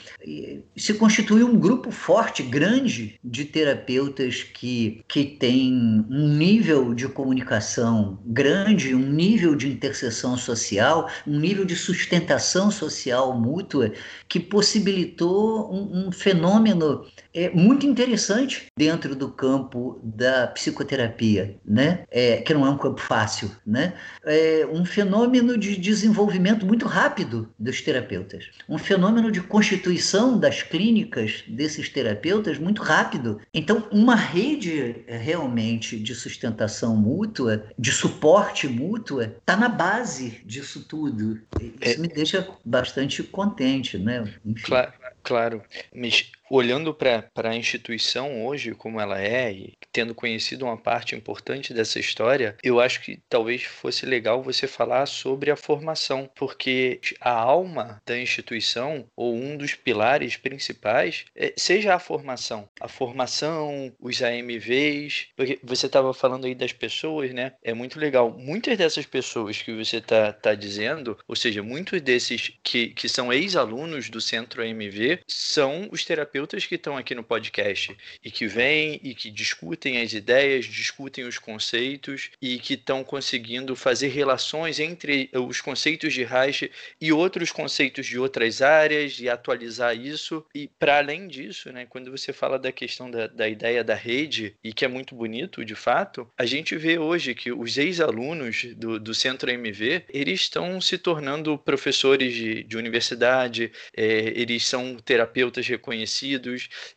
se 0.77 0.95
constituiu 0.95 1.47
um 1.47 1.59
grupo 1.59 1.91
forte, 1.91 2.43
grande, 2.43 3.19
de 3.23 3.45
terapeutas 3.45 4.43
que, 4.43 5.03
que 5.09 5.25
têm 5.25 6.05
um 6.11 6.29
nível 6.29 6.95
de 6.95 7.09
comunicação 7.09 8.19
grande, 8.25 8.95
um 8.95 9.11
nível 9.11 9.55
de 9.55 9.69
interseção 9.69 10.37
social, 10.37 11.11
um 11.27 11.39
nível 11.39 11.65
de 11.65 11.77
sustentação 11.77 12.71
social 12.71 13.39
mútua 13.39 13.93
que 14.29 14.41
possibilitou 14.41 15.73
um, 15.73 16.09
um 16.09 16.13
fenômeno 16.13 17.05
é, 17.33 17.51
muito 17.51 17.87
interessante 17.87 18.67
dentro 18.77 19.15
do 19.15 19.31
campo 19.31 20.01
da 20.03 20.47
psicoterapia, 20.77 21.57
né? 21.65 22.05
É, 22.11 22.37
que 22.39 22.53
não 22.53 22.67
é 22.67 22.71
um 22.71 22.77
campo 22.77 23.01
fácil, 23.01 23.51
né? 23.67 23.95
É 24.25 24.67
um 24.71 24.85
fenômeno 24.85 25.57
de 25.57 25.77
desenvolvimento 25.77 26.67
muito 26.67 26.87
rápido 26.87 27.49
dos 27.59 27.81
terapeutas, 27.81 28.51
um 28.69 28.79
fenômeno 28.79 29.33
de 29.33 29.41
constituição 29.41 30.39
das 30.39 30.63
clínicas 30.63 31.45
desses 31.49 31.89
terapeutas 31.89 32.59
muito 32.59 32.83
rápido. 32.83 33.41
Então, 33.55 33.87
uma 33.91 34.15
rede 34.15 35.05
realmente 35.07 35.99
de 35.99 36.15
sustentação 36.15 36.97
mútua, 36.97 37.65
de 37.79 37.93
suporte 37.93 38.69
mútua, 38.69 39.35
está 39.39 39.57
na 39.57 39.69
base 39.69 40.43
disso 40.45 40.85
tudo. 40.87 41.41
Isso 41.61 41.97
é... 41.97 41.97
me 41.99 42.09
deixa 42.09 42.47
bastante 42.65 43.23
contente, 43.23 43.97
né? 43.99 44.33
Enfim. 44.45 44.67
Claro, 44.67 44.93
claro. 45.23 45.63
Mas 45.95 46.31
olhando 46.51 46.95
para 46.95 47.31
a 47.37 47.57
instituição 47.57 48.47
hoje, 48.47 48.73
como 48.73 49.01
ela 49.01 49.21
é, 49.21 49.53
e 49.53 49.75
tendo 49.93 50.15
conhecido 50.15 50.65
uma 50.65 50.77
parte 50.77 51.15
importante 51.15 51.75
dessa 51.75 51.99
história, 51.99 52.57
eu 52.63 52.81
acho 52.81 53.01
que 53.01 53.21
talvez 53.29 53.65
fosse 53.65 54.07
legal 54.07 54.43
você 54.43 54.67
falar 54.67 55.07
sobre 55.07 55.51
a 55.51 55.57
formação, 55.57 56.31
porque 56.35 57.01
a 57.21 57.33
alma 57.33 58.01
da 58.07 58.19
instituição, 58.19 59.07
ou 59.17 59.35
um 59.35 59.57
dos 59.57 59.75
pilares 59.75 60.37
principais, 60.37 61.25
é, 61.35 61.53
seja 61.57 61.95
a 61.95 61.99
formação. 61.99 62.69
A 62.81 62.89
formação, 62.89 63.93
os 63.99 64.23
AMVs, 64.23 65.29
porque 65.37 65.59
você 65.63 65.87
estava 65.87 66.13
falando 66.15 66.47
aí 66.47 66.55
das 66.55 66.73
pessoas, 66.73 67.33
né? 67.33 67.53
É 67.63 67.75
muito 67.75 67.99
legal. 67.99 68.31
Muitas 68.31 68.77
dessas 68.79 69.07
pessoas 69.07 69.61
que 69.63 69.73
você 69.73 69.97
está 69.97 70.33
tá 70.33 70.55
dizendo, 70.55 71.19
ou 71.27 71.35
seja, 71.35 71.63
muitos 71.63 72.01
desses 72.01 72.53
que, 72.63 72.89
que 72.89 73.09
são 73.09 73.33
ex-alunos 73.33 74.11
do 74.11 74.21
Centro 74.21 74.63
AMV, 74.63 75.21
são 75.27 75.89
os 75.91 76.05
terapeutas 76.05 76.36
terapeutas 76.37 76.67
que 76.67 76.75
estão 76.75 76.97
aqui 76.97 77.15
no 77.15 77.25
podcast 77.25 77.97
e 78.23 78.31
que 78.31 78.47
vêm 78.47 79.01
e 79.03 79.15
que 79.15 79.31
discutem 79.31 80.03
as 80.03 80.13
ideias, 80.13 80.67
discutem 80.67 81.25
os 81.25 81.39
conceitos 81.39 82.31
e 82.41 82.59
que 82.59 82.75
estão 82.75 83.03
conseguindo 83.03 83.75
fazer 83.75 84.09
relações 84.09 84.79
entre 84.79 85.31
os 85.33 85.61
conceitos 85.61 86.13
de 86.13 86.25
Reich 86.25 86.71
e 87.01 87.13
outros 87.13 87.51
conceitos 87.51 88.07
de 88.07 88.19
outras 88.19 88.61
áreas 88.61 89.19
e 89.19 89.29
atualizar 89.29 89.97
isso. 89.97 90.45
E 90.55 90.69
para 90.79 90.99
além 90.99 91.27
disso, 91.27 91.73
né, 91.73 91.87
quando 91.87 92.11
você 92.11 92.33
fala 92.33 92.59
da 92.59 92.71
questão 92.71 93.11
da, 93.11 93.27
da 93.27 93.49
ideia 93.49 93.83
da 93.83 93.95
rede, 93.95 94.55
e 94.63 94.73
que 94.73 94.85
é 94.85 94.89
muito 94.89 95.15
bonito 95.15 95.65
de 95.65 95.75
fato, 95.75 96.29
a 96.37 96.45
gente 96.45 96.77
vê 96.77 96.99
hoje 96.99 97.35
que 97.35 97.51
os 97.51 97.79
ex-alunos 97.79 98.67
do, 98.77 99.01
do 99.01 99.15
Centro 99.15 99.51
MV, 99.51 100.05
eles 100.13 100.43
estão 100.43 100.81
se 100.81 100.99
tornando 100.99 101.57
professores 101.57 102.35
de, 102.35 102.63
de 102.63 102.77
universidade, 102.77 103.73
é, 103.97 104.33
eles 104.37 104.65
são 104.67 104.97
terapeutas 104.97 105.67
reconhecidos 105.67 106.26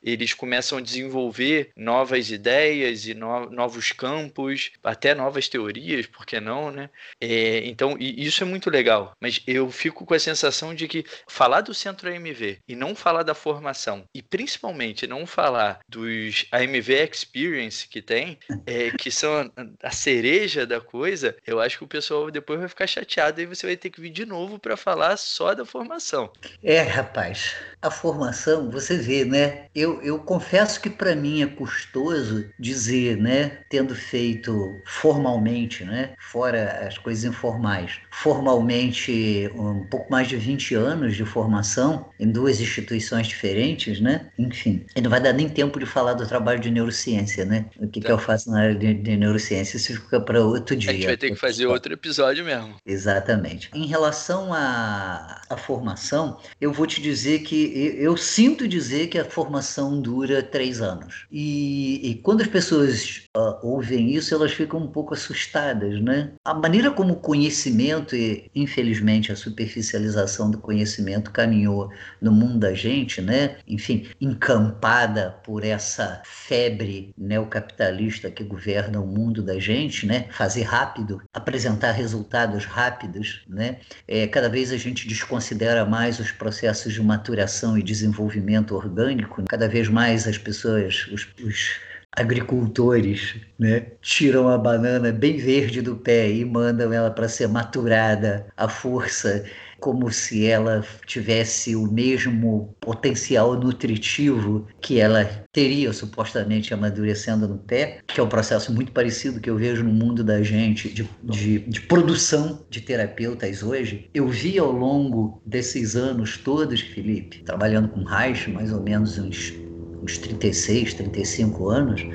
eles 0.04 0.34
começam 0.34 0.78
a 0.78 0.82
desenvolver 0.82 1.72
novas 1.76 2.32
ideias 2.32 3.06
e 3.06 3.14
no, 3.14 3.50
novos 3.50 3.92
campos, 3.92 4.72
até 4.84 5.14
novas 5.14 5.48
teorias, 5.48 6.06
por 6.06 6.26
que 6.26 6.40
não, 6.40 6.72
né? 6.72 6.90
É, 7.20 7.66
então, 7.66 7.96
isso 8.00 8.44
é 8.44 8.46
muito 8.46 8.70
legal, 8.70 9.14
mas 9.20 9.42
eu 9.46 9.70
fico 9.72 10.06
com 10.06 10.14
a 10.14 10.20
sensação 10.20 10.74
de 10.74 10.88
que 10.88 11.04
falar 11.28 11.62
do 11.62 11.74
centro 11.74 12.10
AMV 12.10 12.60
e 12.68 12.76
não 12.76 12.96
falar 12.96 13.24
da 13.24 13.34
formação, 13.34 14.04
e 14.14 14.22
principalmente 14.22 15.08
não 15.08 15.26
falar 15.26 15.80
dos 15.88 16.46
AMV 16.52 17.10
Experience 17.12 17.88
que 17.88 18.02
tem, 18.02 18.38
é, 18.66 18.92
que 18.92 19.12
são 19.12 19.52
a 19.84 19.92
cereja 19.92 20.66
da 20.66 20.82
coisa, 20.82 21.36
eu 21.46 21.60
acho 21.60 21.78
que 21.78 21.84
o 21.84 21.88
pessoal 21.88 22.32
depois 22.32 22.60
vai 22.60 22.70
ficar 22.70 22.88
chateado 22.88 23.42
e 23.42 23.46
você 23.46 23.66
vai 23.66 23.78
ter 23.78 23.90
que 23.90 24.02
vir 24.02 24.10
de 24.10 24.26
novo 24.26 24.60
para 24.60 24.78
falar 24.78 25.18
só 25.18 25.54
da 25.54 25.66
formação. 25.66 26.32
É, 26.64 26.82
rapaz, 26.82 27.56
a 27.82 27.92
formação, 27.92 28.70
você 28.70 28.98
vê, 28.98 29.19
né? 29.26 29.66
Eu, 29.74 30.02
eu 30.02 30.20
confesso 30.20 30.82
que 30.82 30.90
para 30.90 31.16
mim 31.16 31.42
é 31.42 31.48
custoso 31.48 32.50
dizer, 32.60 33.18
né, 33.18 33.60
tendo 33.70 33.96
feito 33.96 34.76
formalmente, 34.86 35.84
né, 35.86 36.12
fora 36.20 36.86
as 36.88 36.98
coisas 36.98 37.24
informais, 37.24 38.00
formalmente 38.12 39.50
um 39.56 39.86
pouco 39.86 40.12
mais 40.12 40.28
de 40.28 40.36
20 40.36 40.76
anos 40.76 41.16
de 41.16 41.24
formação 41.26 42.06
em 42.20 42.30
duas 42.30 42.60
instituições 42.60 43.28
diferentes, 43.28 44.00
né? 44.00 44.28
Enfim, 44.38 44.86
não 45.02 45.10
vai 45.10 45.22
dar 45.22 45.34
nem 45.34 45.48
tempo 45.48 45.80
de 45.80 45.86
falar 45.86 46.14
do 46.14 46.28
trabalho 46.28 46.60
de 46.60 46.70
neurociência, 46.70 47.46
né? 47.46 47.66
O 47.78 47.88
que, 47.88 48.00
tá. 48.00 48.08
que 48.08 48.12
eu 48.12 48.18
faço 48.18 48.50
na 48.52 48.62
área 48.62 48.76
de, 48.76 48.94
de 48.94 49.18
neurociência, 49.18 49.78
isso 49.78 49.94
fica 49.94 50.20
para 50.20 50.44
outro 50.44 50.76
dia. 50.76 50.92
A 50.92 50.94
gente 50.94 51.06
vai 51.06 51.18
ter 51.18 51.30
que 51.30 51.36
fazer 51.36 51.66
outro 51.66 51.94
episódio 51.94 52.44
mesmo. 52.44 52.76
Exatamente. 52.86 53.70
Em 53.74 53.88
relação 53.88 54.54
à, 54.54 55.42
à 55.50 55.58
formação, 55.58 56.38
eu 56.60 56.72
vou 56.72 56.86
te 56.86 57.02
dizer 57.02 57.40
que 57.40 57.96
eu, 57.98 58.12
eu 58.12 58.18
sinto 58.18 58.68
dizer 58.68 59.08
que 59.10 59.18
a 59.18 59.26
formação 59.26 60.00
dura 60.00 60.42
três 60.42 60.82
anos. 60.82 61.26
E, 61.32 62.12
e 62.12 62.16
quando 62.16 62.42
as 62.42 62.48
pessoas 62.48 63.24
uh, 63.36 63.58
ouvem 63.62 64.12
isso, 64.12 64.34
elas 64.34 64.52
ficam 64.52 64.80
um 64.80 64.88
pouco 64.88 65.14
assustadas, 65.14 66.02
né? 66.02 66.32
A 66.46 66.54
maneira 66.54 66.92
como 66.92 67.14
o 67.14 67.20
conhecimento 67.20 68.16
e, 68.16 68.50
infelizmente, 68.56 69.32
a 69.32 69.36
superficialização 69.36 70.52
do 70.52 70.60
conhecimento 70.60 71.32
caminhou 71.32 71.90
no 72.22 72.32
mundo 72.32 72.60
da 72.60 72.74
gente, 72.74 73.22
né? 73.22 73.58
Enfim, 73.68 74.08
encampada 74.22 75.36
por 75.44 75.64
essa 75.64 76.22
febre 76.26 77.14
neocapitalista 77.18 78.30
que 78.30 78.44
governa 78.44 79.02
o 79.02 79.08
mundo 79.08 79.42
da 79.42 79.60
gente, 79.60 80.06
né? 80.06 80.28
Fazer 80.32 80.64
rápido, 80.64 81.22
apresentar 81.34 81.92
resultados 81.92 82.66
rápidos, 82.66 83.42
né? 83.48 83.80
É, 84.08 84.28
cada 84.28 84.50
vez 84.50 84.72
a 84.72 84.78
gente 84.78 85.08
desconsidera 85.08 85.86
mais 85.86 86.20
os 86.20 86.32
processos 86.32 86.94
de 86.94 87.02
maturação 87.02 87.78
e 87.78 87.84
desenvolvimento 87.84 88.76
orgânico, 88.76 88.99
cada 89.48 89.68
vez 89.68 89.88
mais 89.88 90.28
as 90.28 90.38
pessoas, 90.38 91.08
os, 91.12 91.28
os 91.44 91.80
agricultores 92.12 93.36
né, 93.58 93.86
tiram 94.02 94.50
a 94.50 94.58
banana 94.58 95.12
bem 95.12 95.38
verde 95.38 95.82
do 95.82 95.96
pé 95.96 96.30
e 96.30 96.44
mandam 96.44 96.92
ela 96.92 97.12
para 97.12 97.30
ser 97.30 97.48
maturada 97.48 98.48
à 98.58 98.68
força, 98.68 99.46
como 99.80 100.12
se 100.12 100.46
ela 100.46 100.84
tivesse 101.06 101.76
o 101.76 101.92
mesmo 101.92 102.76
potencial 102.80 103.56
nutritivo 103.56 104.68
que 104.82 105.00
ela 105.00 105.26
teria 105.52 105.92
supostamente 105.94 106.74
amadurecendo 106.74 107.48
no 107.48 107.58
pé, 107.58 108.00
que 108.08 108.20
é 108.20 108.24
um 108.24 108.30
processo 108.30 108.74
muito 108.74 108.92
parecido 108.92 109.40
que 109.40 109.50
eu 109.50 109.58
vejo 109.58 109.84
no 109.84 109.92
mundo 109.92 110.24
da 110.24 110.42
gente 110.44 110.90
de, 110.90 111.10
de, 111.24 111.60
de 111.60 111.82
produção 111.82 112.66
de 112.70 112.82
terapeutas 112.82 113.64
hoje. 113.64 114.10
Eu 114.14 114.28
vi 114.28 114.58
ao 114.60 114.72
longo 114.72 115.42
desses 115.46 115.96
anos 115.96 116.38
todos, 116.38 116.82
Felipe, 116.82 117.44
trabalhando 117.44 117.90
com 117.90 118.04
Reich, 118.04 118.50
mais 118.50 118.72
ou 118.72 118.82
menos 118.82 119.18
uns 119.18 119.54
uns 120.02 120.18
36, 120.18 120.94
35 120.94 121.70
anos, 121.70 122.08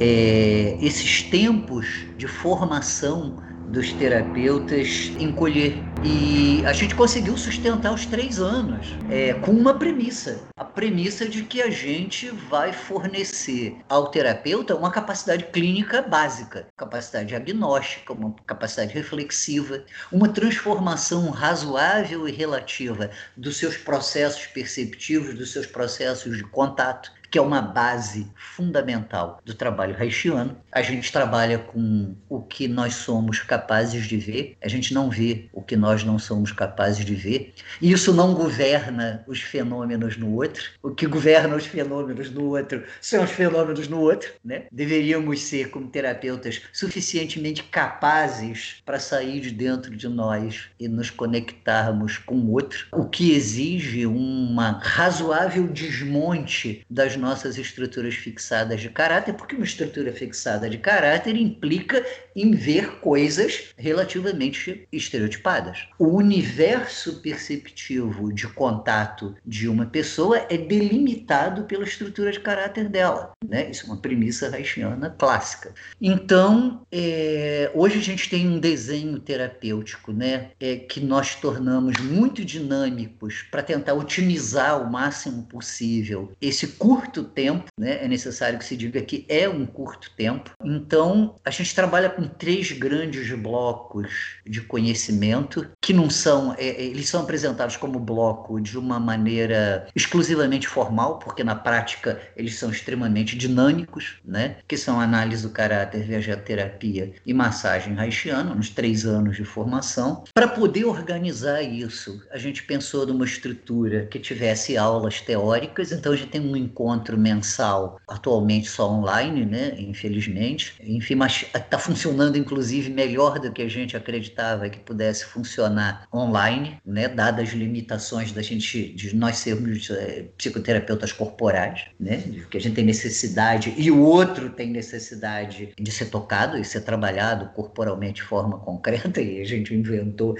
é, 0.00 0.76
esses 0.80 1.22
tempos 1.24 2.06
de 2.16 2.26
formação 2.26 3.42
dos 3.68 3.92
terapeutas 3.92 5.12
encolher. 5.18 5.82
E 6.04 6.62
a 6.66 6.72
gente 6.72 6.94
conseguiu 6.94 7.36
sustentar 7.36 7.92
os 7.92 8.04
três 8.04 8.38
anos 8.38 8.88
é, 9.10 9.32
com 9.34 9.52
uma 9.52 9.78
premissa: 9.78 10.42
a 10.56 10.64
premissa 10.64 11.26
de 11.26 11.42
que 11.42 11.62
a 11.62 11.70
gente 11.70 12.28
vai 12.30 12.72
fornecer 12.72 13.76
ao 13.88 14.10
terapeuta 14.10 14.74
uma 14.74 14.90
capacidade 14.90 15.44
clínica 15.44 16.02
básica, 16.02 16.66
capacidade 16.76 17.28
diagnóstica, 17.28 18.12
uma 18.12 18.34
capacidade 18.46 18.92
reflexiva, 18.92 19.82
uma 20.12 20.28
transformação 20.28 21.30
razoável 21.30 22.28
e 22.28 22.32
relativa 22.32 23.10
dos 23.36 23.56
seus 23.56 23.76
processos 23.76 24.46
perceptivos, 24.46 25.34
dos 25.34 25.52
seus 25.52 25.66
processos 25.66 26.36
de 26.36 26.44
contato 26.44 27.12
que 27.34 27.38
é 27.38 27.42
uma 27.42 27.60
base 27.60 28.28
fundamental 28.36 29.40
do 29.44 29.54
trabalho 29.54 29.96
haitiano. 29.98 30.56
A 30.70 30.82
gente 30.82 31.10
trabalha 31.10 31.58
com 31.58 32.14
o 32.28 32.40
que 32.40 32.68
nós 32.68 32.94
somos 32.94 33.40
capazes 33.40 34.06
de 34.06 34.16
ver, 34.16 34.56
a 34.62 34.68
gente 34.68 34.94
não 34.94 35.10
vê 35.10 35.48
o 35.52 35.60
que 35.60 35.74
nós 35.74 36.04
não 36.04 36.16
somos 36.16 36.52
capazes 36.52 37.04
de 37.04 37.16
ver. 37.16 37.52
E 37.82 37.90
isso 37.90 38.14
não 38.14 38.34
governa 38.34 39.24
os 39.26 39.40
fenômenos 39.40 40.16
no 40.16 40.32
outro. 40.32 40.62
O 40.80 40.90
que 40.90 41.08
governa 41.08 41.56
os 41.56 41.66
fenômenos 41.66 42.30
no 42.30 42.50
outro 42.50 42.84
são 43.00 43.24
os 43.24 43.32
fenômenos 43.32 43.88
no 43.88 43.98
outro. 43.98 44.30
Né? 44.44 44.66
Deveríamos 44.70 45.40
ser, 45.40 45.70
como 45.70 45.88
terapeutas, 45.88 46.62
suficientemente 46.72 47.64
capazes 47.64 48.76
para 48.86 49.00
sair 49.00 49.40
de 49.40 49.50
dentro 49.50 49.96
de 49.96 50.06
nós 50.06 50.68
e 50.78 50.86
nos 50.86 51.10
conectarmos 51.10 52.16
com 52.16 52.36
o 52.36 52.52
outro, 52.52 52.86
o 52.92 53.06
que 53.06 53.34
exige 53.34 54.06
uma 54.06 54.78
razoável 54.80 55.66
desmonte 55.66 56.86
das 56.88 57.16
nossas 57.24 57.56
estruturas 57.56 58.14
fixadas 58.14 58.80
de 58.80 58.90
caráter, 58.90 59.32
porque 59.32 59.56
uma 59.56 59.64
estrutura 59.64 60.12
fixada 60.12 60.68
de 60.68 60.76
caráter 60.76 61.34
implica 61.36 62.04
em 62.36 62.52
ver 62.52 63.00
coisas 63.00 63.70
relativamente 63.76 64.86
estereotipadas. 64.92 65.88
O 65.98 66.08
universo 66.08 67.22
perceptivo 67.22 68.32
de 68.32 68.46
contato 68.48 69.34
de 69.44 69.68
uma 69.68 69.86
pessoa 69.86 70.46
é 70.50 70.58
delimitado 70.58 71.64
pela 71.64 71.84
estrutura 71.84 72.30
de 72.30 72.40
caráter 72.40 72.88
dela. 72.88 73.32
Né? 73.48 73.70
Isso 73.70 73.84
é 73.84 73.86
uma 73.86 73.96
premissa 73.96 74.54
haitiana 74.54 75.08
clássica. 75.10 75.72
Então, 76.00 76.82
é, 76.92 77.70
hoje 77.74 77.98
a 77.98 78.02
gente 78.02 78.28
tem 78.28 78.46
um 78.46 78.58
desenho 78.58 79.18
terapêutico 79.18 80.12
né, 80.12 80.50
é, 80.60 80.76
que 80.76 81.00
nós 81.00 81.34
tornamos 81.36 81.96
muito 81.98 82.44
dinâmicos 82.44 83.42
para 83.50 83.62
tentar 83.62 83.94
otimizar 83.94 84.82
o 84.82 84.90
máximo 84.90 85.44
possível 85.44 86.32
esse 86.40 86.66
curto 86.66 87.03
curto 87.04 87.24
tempo, 87.24 87.66
né? 87.78 88.04
é 88.04 88.08
necessário 88.08 88.58
que 88.58 88.64
se 88.64 88.76
diga 88.76 89.00
que 89.02 89.26
é 89.28 89.48
um 89.48 89.66
curto 89.66 90.10
tempo. 90.16 90.50
Então, 90.64 91.36
a 91.44 91.50
gente 91.50 91.74
trabalha 91.74 92.08
com 92.08 92.26
três 92.26 92.72
grandes 92.72 93.30
blocos 93.38 94.38
de 94.46 94.60
conhecimento 94.62 95.66
que 95.80 95.92
não 95.92 96.08
são, 96.08 96.54
é, 96.54 96.66
é, 96.66 96.82
eles 96.84 97.08
são 97.08 97.22
apresentados 97.22 97.76
como 97.76 97.98
bloco 97.98 98.60
de 98.60 98.78
uma 98.78 98.98
maneira 98.98 99.86
exclusivamente 99.94 100.66
formal, 100.66 101.18
porque 101.18 101.44
na 101.44 101.54
prática 101.54 102.20
eles 102.36 102.56
são 102.56 102.70
extremamente 102.70 103.36
dinâmicos, 103.36 104.16
né? 104.24 104.56
que 104.66 104.76
são 104.76 105.00
análise 105.00 105.42
do 105.42 105.50
caráter, 105.50 106.04
vegeterapia 106.04 107.12
e 107.26 107.34
massagem 107.34 107.98
haitiana, 107.98 108.54
nos 108.54 108.70
três 108.70 109.04
anos 109.04 109.36
de 109.36 109.44
formação. 109.44 110.24
Para 110.32 110.48
poder 110.48 110.84
organizar 110.84 111.62
isso, 111.62 112.22
a 112.30 112.38
gente 112.38 112.62
pensou 112.62 113.06
numa 113.06 113.24
estrutura 113.24 114.06
que 114.06 114.18
tivesse 114.18 114.76
aulas 114.76 115.20
teóricas, 115.20 115.92
então 115.92 116.12
a 116.12 116.16
gente 116.16 116.30
tem 116.30 116.40
um 116.40 116.56
encontro 116.56 116.93
encontro 116.94 117.18
mensal, 117.18 118.00
atualmente 118.06 118.68
só 118.68 118.90
online, 118.90 119.44
né? 119.44 119.74
Infelizmente. 119.78 120.74
Enfim, 120.82 121.14
mas 121.16 121.44
está 121.54 121.78
funcionando 121.78 122.36
inclusive 122.36 122.90
melhor 122.90 123.38
do 123.38 123.52
que 123.52 123.62
a 123.62 123.68
gente 123.68 123.96
acreditava 123.96 124.68
que 124.68 124.78
pudesse 124.78 125.24
funcionar 125.24 126.06
online, 126.12 126.78
né? 126.86 127.08
Dadas 127.08 127.44
as 127.44 127.50
limitações 127.50 128.32
da 128.32 128.40
gente, 128.40 128.88
de 128.94 129.14
nós 129.14 129.36
sermos 129.36 129.90
é, 129.90 130.26
psicoterapeutas 130.38 131.12
corporais, 131.12 131.86
né? 131.98 132.22
Que 132.50 132.56
a 132.56 132.60
gente 132.60 132.74
tem 132.74 132.84
necessidade 132.84 133.74
e 133.76 133.90
o 133.90 134.00
outro 134.00 134.50
tem 134.50 134.70
necessidade 134.70 135.74
de 135.78 135.90
ser 135.90 136.06
tocado 136.06 136.56
e 136.56 136.64
ser 136.64 136.82
trabalhado 136.82 137.50
corporalmente 137.54 138.14
de 138.14 138.22
forma 138.22 138.58
concreta 138.58 139.20
e 139.20 139.40
a 139.40 139.44
gente 139.44 139.74
inventou 139.74 140.36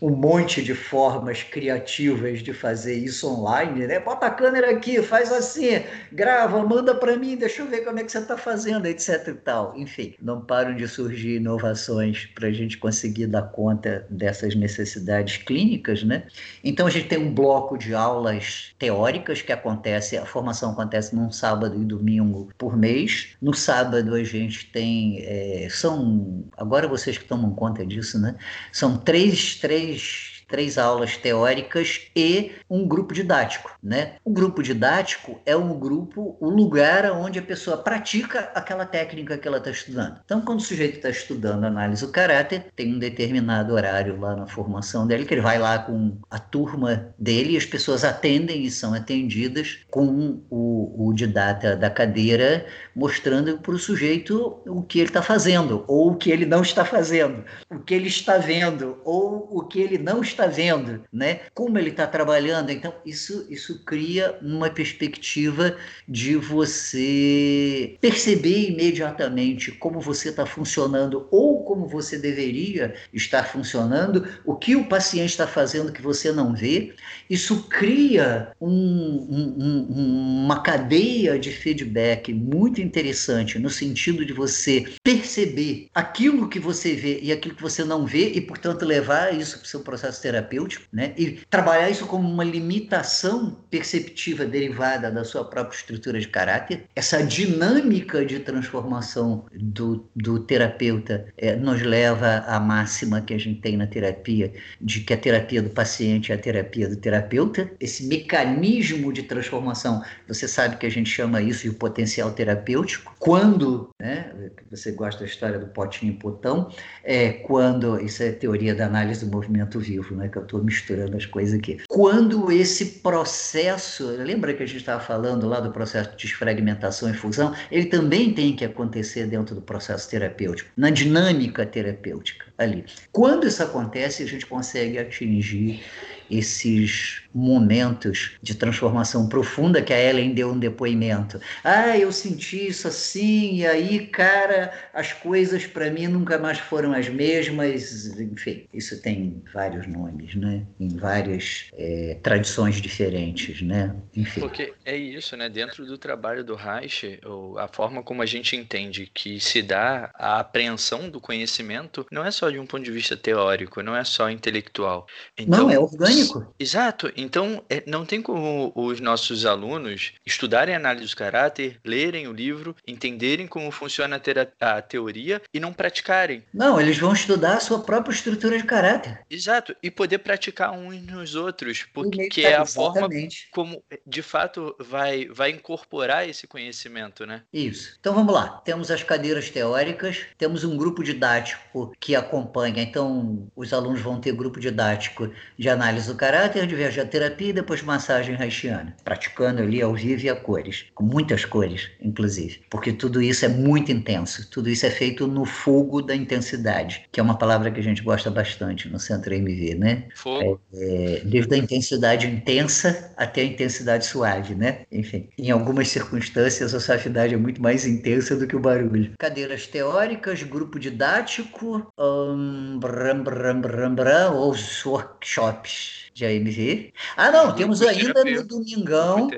um 0.00 0.10
monte 0.10 0.62
de 0.62 0.74
formas 0.74 1.42
criativas 1.42 2.42
de 2.42 2.52
fazer 2.52 2.96
isso 2.96 3.28
online, 3.28 3.86
né? 3.86 4.00
Bota 4.00 4.26
a 4.26 4.30
câmera 4.30 4.70
aqui, 4.70 5.00
faz 5.00 5.30
assim, 5.30 5.82
grava, 6.12 6.62
manda 6.66 6.94
para 6.94 7.16
mim, 7.16 7.36
deixa 7.36 7.62
eu 7.62 7.68
ver 7.68 7.84
como 7.84 7.98
é 7.98 8.04
que 8.04 8.12
você 8.12 8.18
está 8.18 8.36
fazendo, 8.36 8.86
etc 8.86 9.28
e 9.28 9.34
tal. 9.34 9.76
Enfim, 9.76 10.14
não 10.20 10.40
param 10.40 10.74
de 10.74 10.86
surgir 10.88 11.36
inovações 11.36 12.26
para 12.34 12.48
a 12.48 12.52
gente 12.52 12.78
conseguir 12.78 13.26
dar 13.26 13.42
conta 13.42 14.06
dessas 14.10 14.54
necessidades 14.54 15.38
clínicas, 15.38 16.02
né? 16.02 16.24
Então 16.62 16.86
a 16.86 16.90
gente 16.90 17.08
tem 17.08 17.18
um 17.18 17.34
bloco 17.34 17.76
de 17.76 17.94
aulas 17.94 18.74
teóricas 18.78 19.42
que 19.42 19.52
acontece, 19.52 20.16
a 20.16 20.26
formação 20.26 20.72
acontece 20.72 21.14
num 21.14 21.30
sábado 21.30 21.80
e 21.80 21.84
domingo 21.84 22.48
por 22.56 22.76
mês. 22.76 23.36
No 23.40 23.54
sábado 23.54 24.14
a 24.14 24.24
gente 24.24 24.66
tem, 24.70 25.20
é, 25.22 25.68
são, 25.70 26.44
agora 26.56 26.88
vocês 26.88 27.18
que 27.18 27.24
tomam 27.24 27.54
conta 27.54 27.84
disso, 27.84 28.18
né? 28.18 28.36
São 28.72 28.96
três, 28.96 29.56
três 29.56 30.31
três 30.52 30.76
aulas 30.76 31.16
teóricas 31.16 32.02
e 32.14 32.52
um 32.68 32.86
grupo 32.86 33.14
didático, 33.14 33.70
né? 33.82 34.16
O 34.22 34.30
grupo 34.30 34.62
didático 34.62 35.40
é 35.46 35.56
o 35.56 35.74
grupo, 35.74 36.36
o 36.38 36.50
lugar 36.50 37.10
onde 37.12 37.38
a 37.38 37.42
pessoa 37.42 37.78
pratica 37.78 38.50
aquela 38.54 38.84
técnica 38.84 39.38
que 39.38 39.48
ela 39.48 39.56
está 39.56 39.70
estudando. 39.70 40.20
Então, 40.22 40.42
quando 40.42 40.60
o 40.60 40.62
sujeito 40.62 40.96
está 40.96 41.08
estudando 41.08 41.64
análise 41.64 42.04
do 42.04 42.12
caráter, 42.12 42.66
tem 42.76 42.94
um 42.94 42.98
determinado 42.98 43.72
horário 43.72 44.20
lá 44.20 44.36
na 44.36 44.46
formação 44.46 45.06
dele 45.06 45.24
que 45.24 45.32
ele 45.32 45.40
vai 45.40 45.58
lá 45.58 45.78
com 45.78 46.18
a 46.30 46.38
turma 46.38 47.14
dele 47.18 47.54
e 47.54 47.56
as 47.56 47.64
pessoas 47.64 48.04
atendem 48.04 48.64
e 48.64 48.70
são 48.70 48.92
atendidas 48.92 49.78
com 49.90 50.42
o, 50.50 51.08
o 51.08 51.14
didata 51.14 51.74
da 51.74 51.88
cadeira 51.88 52.66
mostrando 52.94 53.56
para 53.58 53.72
o 53.72 53.78
sujeito 53.78 54.60
o 54.66 54.82
que 54.82 54.98
ele 54.98 55.08
está 55.08 55.22
fazendo 55.22 55.84
ou 55.88 56.12
o 56.12 56.16
que 56.16 56.30
ele 56.30 56.44
não 56.44 56.60
está 56.60 56.84
fazendo, 56.84 57.42
o 57.70 57.78
que 57.78 57.94
ele 57.94 58.08
está 58.08 58.36
vendo 58.36 59.00
ou 59.04 59.48
o 59.50 59.62
que 59.64 59.80
ele 59.80 59.96
não 59.96 60.20
está 60.20 60.41
vendo, 60.46 61.04
né? 61.12 61.40
Como 61.54 61.78
ele 61.78 61.90
está 61.90 62.06
trabalhando. 62.06 62.70
Então, 62.70 62.94
isso, 63.04 63.46
isso 63.50 63.84
cria 63.84 64.38
uma 64.42 64.70
perspectiva 64.70 65.76
de 66.08 66.36
você 66.36 67.96
perceber 68.00 68.70
imediatamente 68.70 69.72
como 69.72 70.00
você 70.00 70.28
está 70.28 70.46
funcionando 70.46 71.26
ou 71.30 71.64
como 71.64 71.86
você 71.86 72.18
deveria 72.18 72.94
estar 73.12 73.44
funcionando, 73.44 74.26
o 74.44 74.54
que 74.54 74.76
o 74.76 74.84
paciente 74.84 75.30
está 75.30 75.46
fazendo 75.46 75.92
que 75.92 76.02
você 76.02 76.32
não 76.32 76.54
vê. 76.54 76.94
Isso 77.28 77.64
cria 77.68 78.52
um, 78.60 78.68
um, 78.70 79.56
um, 79.58 80.44
uma 80.44 80.62
cadeia 80.62 81.38
de 81.38 81.50
feedback 81.50 82.32
muito 82.32 82.80
interessante 82.80 83.58
no 83.58 83.70
sentido 83.70 84.24
de 84.24 84.32
você 84.32 84.84
perceber 85.02 85.88
aquilo 85.94 86.48
que 86.48 86.58
você 86.58 86.94
vê 86.94 87.20
e 87.22 87.32
aquilo 87.32 87.54
que 87.54 87.62
você 87.62 87.84
não 87.84 88.06
vê 88.06 88.30
e, 88.30 88.40
portanto, 88.40 88.84
levar 88.84 89.34
isso 89.34 89.58
para 89.58 89.64
o 89.64 89.68
seu 89.68 89.80
processo 89.80 90.21
terapêutico, 90.22 90.86
né? 90.92 91.12
E 91.16 91.40
trabalhar 91.50 91.90
isso 91.90 92.06
como 92.06 92.28
uma 92.28 92.44
limitação 92.44 93.58
perceptiva 93.70 94.44
derivada 94.44 95.10
da 95.10 95.24
sua 95.24 95.44
própria 95.44 95.76
estrutura 95.76 96.18
de 96.18 96.28
caráter. 96.28 96.84
Essa 96.94 97.22
dinâmica 97.22 98.24
de 98.24 98.38
transformação 98.40 99.44
do, 99.52 100.08
do 100.14 100.38
terapeuta 100.40 101.26
é, 101.36 101.56
nos 101.56 101.82
leva 101.82 102.44
à 102.46 102.58
máxima 102.60 103.20
que 103.20 103.34
a 103.34 103.38
gente 103.38 103.60
tem 103.60 103.76
na 103.76 103.86
terapia 103.86 104.52
de 104.80 105.00
que 105.00 105.12
a 105.12 105.16
terapia 105.16 105.60
do 105.60 105.70
paciente 105.70 106.32
é 106.32 106.34
a 106.34 106.38
terapia 106.38 106.88
do 106.88 106.96
terapeuta. 106.96 107.70
Esse 107.80 108.06
mecanismo 108.06 109.12
de 109.12 109.24
transformação, 109.24 110.02
você 110.28 110.46
sabe 110.46 110.76
que 110.76 110.86
a 110.86 110.90
gente 110.90 111.10
chama 111.10 111.42
isso 111.42 111.68
de 111.68 111.74
potencial 111.74 112.30
terapêutico. 112.32 113.14
Quando, 113.18 113.90
né, 114.00 114.32
você 114.70 114.92
gosta 114.92 115.20
da 115.20 115.26
história 115.26 115.58
do 115.58 115.66
potinho 115.66 116.14
potão, 116.14 116.70
é 117.02 117.32
quando, 117.32 118.00
isso 118.00 118.22
é 118.22 118.30
teoria 118.30 118.74
da 118.74 118.86
análise 118.86 119.24
do 119.24 119.30
movimento 119.30 119.78
vivo, 119.80 120.11
né, 120.14 120.28
que 120.28 120.38
eu 120.38 120.42
estou 120.42 120.62
misturando 120.62 121.16
as 121.16 121.26
coisas 121.26 121.58
aqui. 121.58 121.78
Quando 121.88 122.50
esse 122.50 123.00
processo, 123.00 124.06
lembra 124.06 124.54
que 124.54 124.62
a 124.62 124.66
gente 124.66 124.80
estava 124.80 125.00
falando 125.00 125.48
lá 125.48 125.60
do 125.60 125.70
processo 125.70 126.10
de 126.10 126.16
desfragmentação 126.16 127.10
e 127.10 127.14
fusão, 127.14 127.54
ele 127.70 127.86
também 127.86 128.32
tem 128.32 128.54
que 128.54 128.64
acontecer 128.64 129.26
dentro 129.26 129.54
do 129.54 129.62
processo 129.62 130.08
terapêutico, 130.08 130.70
na 130.76 130.90
dinâmica 130.90 131.64
terapêutica 131.64 132.46
ali. 132.58 132.84
Quando 133.10 133.46
isso 133.46 133.62
acontece, 133.62 134.22
a 134.22 134.26
gente 134.26 134.46
consegue 134.46 134.98
atingir 134.98 135.82
esses 136.30 137.21
momentos 137.34 138.32
de 138.42 138.54
transformação 138.54 139.28
profunda 139.28 139.82
que 139.82 139.92
a 139.92 140.00
Ellen 140.00 140.32
deu 140.32 140.50
um 140.50 140.58
depoimento. 140.58 141.40
Ah, 141.64 141.96
eu 141.96 142.12
senti 142.12 142.68
isso 142.68 142.88
assim, 142.88 143.56
e 143.56 143.66
aí, 143.66 144.06
cara, 144.06 144.72
as 144.92 145.12
coisas 145.12 145.66
para 145.66 145.90
mim 145.90 146.06
nunca 146.06 146.38
mais 146.38 146.58
foram 146.58 146.92
as 146.92 147.08
mesmas. 147.08 148.18
Enfim, 148.18 148.66
isso 148.72 149.00
tem 149.00 149.42
vários 149.52 149.86
nomes, 149.86 150.34
né? 150.34 150.64
Em 150.78 150.88
várias 150.88 151.70
é, 151.74 152.18
tradições 152.22 152.80
diferentes, 152.80 153.62
né? 153.62 153.94
Enfim. 154.14 154.40
Porque 154.40 154.72
é 154.84 154.96
isso, 154.96 155.36
né? 155.36 155.48
Dentro 155.48 155.86
do 155.86 155.96
trabalho 155.96 156.44
do 156.44 156.54
Reich, 156.54 157.20
a 157.58 157.68
forma 157.68 158.02
como 158.02 158.22
a 158.22 158.26
gente 158.26 158.56
entende 158.56 159.10
que 159.12 159.40
se 159.40 159.62
dá 159.62 160.10
a 160.14 160.40
apreensão 160.40 161.08
do 161.08 161.20
conhecimento 161.20 162.06
não 162.10 162.24
é 162.24 162.30
só 162.30 162.50
de 162.50 162.58
um 162.58 162.66
ponto 162.66 162.84
de 162.84 162.90
vista 162.90 163.16
teórico, 163.16 163.82
não 163.82 163.96
é 163.96 164.04
só 164.04 164.30
intelectual. 164.30 165.06
Então, 165.38 165.64
não, 165.64 165.70
é 165.70 165.78
orgânico 165.78 166.52
Exato. 166.58 167.12
Então, 167.22 167.64
é, 167.70 167.82
não 167.86 168.04
tem 168.04 168.20
como 168.20 168.72
os 168.74 169.00
nossos 169.00 169.46
alunos 169.46 170.12
estudarem 170.26 170.74
análise 170.74 171.08
do 171.08 171.16
caráter, 171.16 171.78
lerem 171.84 172.26
o 172.26 172.32
livro, 172.32 172.74
entenderem 172.86 173.46
como 173.46 173.70
funciona 173.70 174.20
a, 174.60 174.76
a 174.76 174.82
teoria 174.82 175.40
e 175.54 175.60
não 175.60 175.72
praticarem. 175.72 176.42
Não, 176.52 176.80
eles 176.80 176.98
vão 176.98 177.12
estudar 177.12 177.56
a 177.56 177.60
sua 177.60 177.80
própria 177.80 178.12
estrutura 178.12 178.58
de 178.58 178.64
caráter. 178.64 179.20
Exato. 179.30 179.74
E 179.82 179.90
poder 179.90 180.18
praticar 180.18 180.72
uns 180.72 181.00
nos 181.02 181.34
outros, 181.34 181.84
porque 181.94 182.28
que 182.28 182.44
é 182.44 182.56
a 182.56 182.66
forma 182.66 183.08
como, 183.52 183.82
de 184.06 184.22
fato, 184.22 184.74
vai, 184.78 185.26
vai 185.26 185.50
incorporar 185.50 186.28
esse 186.28 186.46
conhecimento, 186.46 187.24
né? 187.24 187.42
Isso. 187.52 187.96
Então, 188.00 188.14
vamos 188.14 188.34
lá. 188.34 188.48
Temos 188.64 188.90
as 188.90 189.02
cadeiras 189.02 189.48
teóricas, 189.48 190.26
temos 190.36 190.64
um 190.64 190.76
grupo 190.76 191.04
didático 191.04 191.92
que 192.00 192.16
acompanha. 192.16 192.82
Então, 192.82 193.48
os 193.54 193.72
alunos 193.72 194.00
vão 194.00 194.20
ter 194.20 194.32
grupo 194.32 194.58
didático 194.58 195.30
de 195.58 195.68
análise 195.68 196.08
do 196.08 196.16
caráter, 196.16 196.66
de 196.66 196.74
terapia 197.12 197.50
e 197.50 197.52
depois 197.52 197.82
massagem 197.82 198.36
haitiana, 198.36 198.96
praticando 199.04 199.60
ali 199.60 199.82
ao 199.82 199.94
vivo 199.94 200.24
e 200.24 200.30
a 200.30 200.34
cores, 200.34 200.86
com 200.94 201.04
muitas 201.04 201.44
cores, 201.44 201.90
inclusive, 202.00 202.62
porque 202.70 202.90
tudo 202.90 203.20
isso 203.20 203.44
é 203.44 203.48
muito 203.48 203.92
intenso, 203.92 204.48
tudo 204.50 204.70
isso 204.70 204.86
é 204.86 204.90
feito 204.90 205.26
no 205.26 205.44
fogo 205.44 206.00
da 206.00 206.16
intensidade, 206.16 207.04
que 207.12 207.20
é 207.20 207.22
uma 207.22 207.36
palavra 207.36 207.70
que 207.70 207.78
a 207.78 207.82
gente 207.82 208.02
gosta 208.02 208.30
bastante 208.30 208.88
no 208.88 208.98
Centro 208.98 209.34
MV, 209.34 209.74
né? 209.74 210.04
Fogo. 210.14 210.58
É, 210.72 210.92
é, 211.02 211.20
desde 211.24 211.54
a 211.54 211.58
intensidade 211.58 212.26
intensa 212.26 213.12
até 213.16 213.42
a 213.42 213.44
intensidade 213.44 214.06
suave, 214.06 214.54
né? 214.54 214.86
Enfim, 214.90 215.28
em 215.36 215.50
algumas 215.50 215.88
circunstâncias 215.88 216.74
a 216.74 216.80
suavidade 216.80 217.34
é 217.34 217.36
muito 217.36 217.60
mais 217.60 217.86
intensa 217.86 218.34
do 218.36 218.46
que 218.46 218.56
o 218.56 218.60
barulho. 218.60 219.12
Cadeiras 219.18 219.66
teóricas, 219.66 220.42
grupo 220.42 220.78
didático, 220.78 221.92
um, 221.98 222.78
bram, 222.78 223.22
bram, 223.22 223.60
bram, 223.60 223.94
bram, 223.94 224.34
ou 224.34 224.54
workshop 224.86 225.68
de 226.14 226.26
AMV. 226.26 226.92
Ah, 227.16 227.30
não, 227.30 227.54
temos 227.54 227.80
ainda 227.82 228.24
no 228.24 228.44
Domingão. 228.44 229.30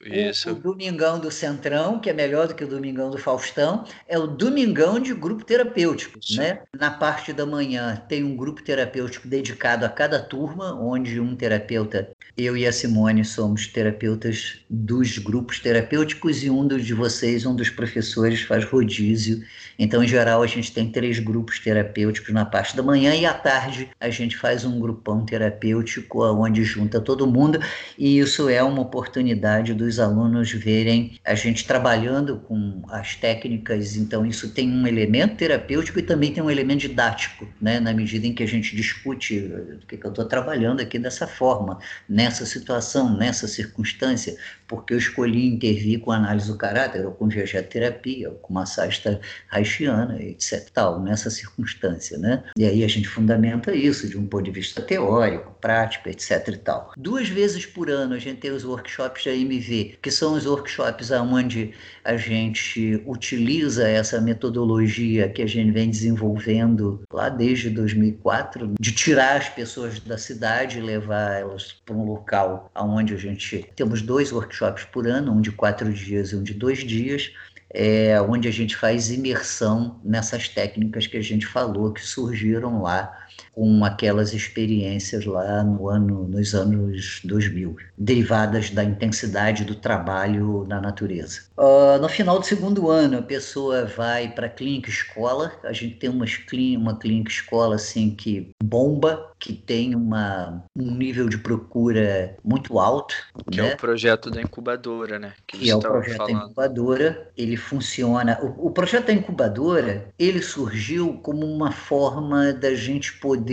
Isso. 0.00 0.50
O, 0.50 0.52
o, 0.52 0.54
Domingão 0.56 1.18
do 1.18 1.30
Centrão, 1.30 2.00
que 2.00 2.10
é 2.10 2.12
melhor 2.12 2.48
do 2.48 2.54
que 2.54 2.64
o 2.64 2.68
Domingão 2.68 3.10
do 3.10 3.18
Faustão, 3.18 3.84
é 4.08 4.18
o 4.18 4.26
Domingão 4.26 4.98
de 4.98 5.14
grupo 5.14 5.44
terapêutico. 5.44 6.18
Né? 6.36 6.60
Na 6.78 6.90
parte 6.90 7.32
da 7.32 7.46
manhã 7.46 8.02
tem 8.08 8.24
um 8.24 8.36
grupo 8.36 8.62
terapêutico 8.62 9.28
dedicado 9.28 9.84
a 9.84 9.88
cada 9.88 10.20
turma, 10.20 10.74
onde 10.74 11.20
um 11.20 11.36
terapeuta, 11.36 12.10
eu 12.36 12.56
e 12.56 12.66
a 12.66 12.72
Simone, 12.72 13.24
somos 13.24 13.66
terapeutas 13.66 14.58
dos 14.68 15.18
grupos 15.18 15.60
terapêuticos 15.60 16.42
e 16.42 16.50
um 16.50 16.66
dos 16.66 16.84
de 16.84 16.94
vocês, 16.94 17.46
um 17.46 17.54
dos 17.54 17.70
professores, 17.70 18.42
faz 18.42 18.64
rodízio. 18.64 19.44
Então, 19.78 20.02
em 20.02 20.08
geral, 20.08 20.42
a 20.42 20.46
gente 20.46 20.72
tem 20.72 20.90
três 20.90 21.18
grupos 21.18 21.58
terapêuticos 21.58 22.32
na 22.34 22.44
parte 22.44 22.76
da 22.76 22.82
manhã 22.82 23.14
e 23.14 23.24
à 23.24 23.32
tarde 23.32 23.88
a 23.98 24.10
gente 24.10 24.36
faz 24.36 24.64
um 24.64 24.78
grupão 24.78 25.24
terapêutico 25.24 25.99
onde 26.12 26.64
junta 26.64 27.00
todo 27.00 27.26
mundo 27.26 27.58
e 27.98 28.18
isso 28.18 28.48
é 28.48 28.62
uma 28.62 28.82
oportunidade 28.82 29.74
dos 29.74 29.98
alunos 29.98 30.50
verem 30.52 31.18
a 31.24 31.34
gente 31.34 31.66
trabalhando 31.66 32.38
com 32.38 32.82
as 32.88 33.14
técnicas, 33.16 33.96
então 33.96 34.24
isso 34.24 34.50
tem 34.50 34.70
um 34.70 34.86
elemento 34.86 35.36
terapêutico 35.36 35.98
e 35.98 36.02
também 36.02 36.32
tem 36.32 36.42
um 36.42 36.50
elemento 36.50 36.80
didático, 36.80 37.46
né? 37.60 37.80
na 37.80 37.92
medida 37.92 38.26
em 38.26 38.32
que 38.32 38.42
a 38.42 38.46
gente 38.46 38.74
discute 38.74 39.38
o 39.38 39.86
que, 39.86 39.96
que 39.96 40.06
eu 40.06 40.10
estou 40.10 40.24
trabalhando 40.24 40.80
aqui 40.80 40.98
dessa 40.98 41.26
forma, 41.26 41.78
nessa 42.08 42.44
situação, 42.46 43.16
nessa 43.16 43.46
circunstância, 43.46 44.36
porque 44.66 44.94
eu 44.94 44.98
escolhi 44.98 45.46
intervir 45.46 46.00
com 46.00 46.12
análise 46.12 46.46
do 46.46 46.56
caráter, 46.56 47.04
ou 47.04 47.12
com 47.12 47.28
terapia, 47.28 48.30
ou 48.30 48.36
com 48.36 48.54
massagem 48.54 49.18
haitiana, 49.50 50.22
etc. 50.22 50.68
Tal, 50.72 51.00
nessa 51.00 51.30
circunstância. 51.30 52.16
Né? 52.18 52.42
E 52.56 52.64
aí 52.64 52.84
a 52.84 52.88
gente 52.88 53.08
fundamenta 53.08 53.74
isso 53.74 54.08
de 54.08 54.16
um 54.16 54.26
ponto 54.26 54.44
de 54.44 54.50
vista 54.50 54.80
teórico, 54.80 55.56
prático, 55.60 55.89
etc. 56.06 56.48
E 56.48 56.56
tal. 56.56 56.92
Duas 56.96 57.28
vezes 57.28 57.66
por 57.66 57.90
ano 57.90 58.14
a 58.14 58.18
gente 58.18 58.40
tem 58.40 58.50
os 58.50 58.64
workshops 58.64 59.24
da 59.24 59.34
MV, 59.34 59.98
que 60.02 60.10
são 60.10 60.34
os 60.34 60.46
workshops 60.46 61.10
onde 61.10 61.72
a 62.04 62.16
gente 62.16 63.02
utiliza 63.06 63.88
essa 63.88 64.20
metodologia 64.20 65.28
que 65.28 65.42
a 65.42 65.46
gente 65.46 65.70
vem 65.70 65.90
desenvolvendo 65.90 67.02
lá 67.12 67.28
desde 67.28 67.70
2004, 67.70 68.74
de 68.78 68.92
tirar 68.92 69.36
as 69.36 69.48
pessoas 69.48 70.00
da 70.00 70.18
cidade 70.18 70.78
e 70.78 70.82
levar 70.82 71.40
elas 71.40 71.72
para 71.84 71.94
um 71.94 72.04
local 72.04 72.70
onde 72.76 73.14
a 73.14 73.16
gente 73.16 73.66
temos 73.76 74.02
dois 74.02 74.32
workshops 74.32 74.84
por 74.84 75.06
ano, 75.06 75.32
um 75.32 75.40
de 75.40 75.52
quatro 75.52 75.92
dias 75.92 76.32
e 76.32 76.36
um 76.36 76.42
de 76.42 76.54
dois 76.54 76.78
dias, 76.78 77.32
é, 77.72 78.20
onde 78.20 78.48
a 78.48 78.50
gente 78.50 78.76
faz 78.76 79.10
imersão 79.10 80.00
nessas 80.04 80.48
técnicas 80.48 81.06
que 81.06 81.16
a 81.16 81.22
gente 81.22 81.46
falou 81.46 81.92
que 81.92 82.04
surgiram 82.04 82.82
lá 82.82 83.16
com 83.60 83.84
aquelas 83.84 84.32
experiências 84.32 85.26
lá 85.26 85.62
no 85.62 85.86
ano, 85.90 86.26
nos 86.26 86.54
anos 86.54 87.20
2000, 87.24 87.76
derivadas 87.98 88.70
da 88.70 88.82
intensidade 88.82 89.66
do 89.66 89.74
trabalho 89.74 90.64
na 90.66 90.80
natureza. 90.80 91.42
Uh, 91.58 92.00
no 92.00 92.08
final 92.08 92.38
do 92.38 92.46
segundo 92.46 92.88
ano, 92.88 93.18
a 93.18 93.22
pessoa 93.22 93.84
vai 93.84 94.32
para 94.32 94.46
a 94.46 94.48
clínica 94.48 94.88
escola. 94.88 95.52
A 95.62 95.74
gente 95.74 95.96
tem 95.96 96.08
umas 96.08 96.38
clínica, 96.38 96.80
uma 96.80 96.98
clínica 96.98 97.30
escola 97.30 97.74
assim 97.74 98.14
que 98.14 98.48
bomba 98.64 99.30
que 99.40 99.54
tem 99.54 99.94
uma, 99.94 100.62
um 100.76 100.94
nível 100.94 101.26
de 101.28 101.38
procura 101.38 102.36
muito 102.44 102.78
alto. 102.78 103.14
Que 103.50 103.60
né? 103.60 103.70
é 103.70 103.74
o 103.74 103.76
projeto 103.76 104.30
da 104.30 104.42
incubadora, 104.42 105.18
né? 105.18 105.32
Que, 105.46 105.58
que 105.58 105.70
é 105.70 105.74
o 105.74 105.80
projeto 105.80 106.18
falando. 106.18 106.34
da 106.34 106.44
incubadora. 106.44 107.30
Ele 107.36 107.56
funciona. 107.56 108.38
O, 108.42 108.66
o, 108.66 108.70
projeto 108.70 109.06
da 109.06 109.14
incubadora 109.14 110.08
ele 110.18 110.42
surgiu 110.42 111.14
como 111.22 111.46
uma 111.46 111.72
forma 111.72 112.52
da 112.52 112.74
gente 112.74 113.14
poder 113.14 113.49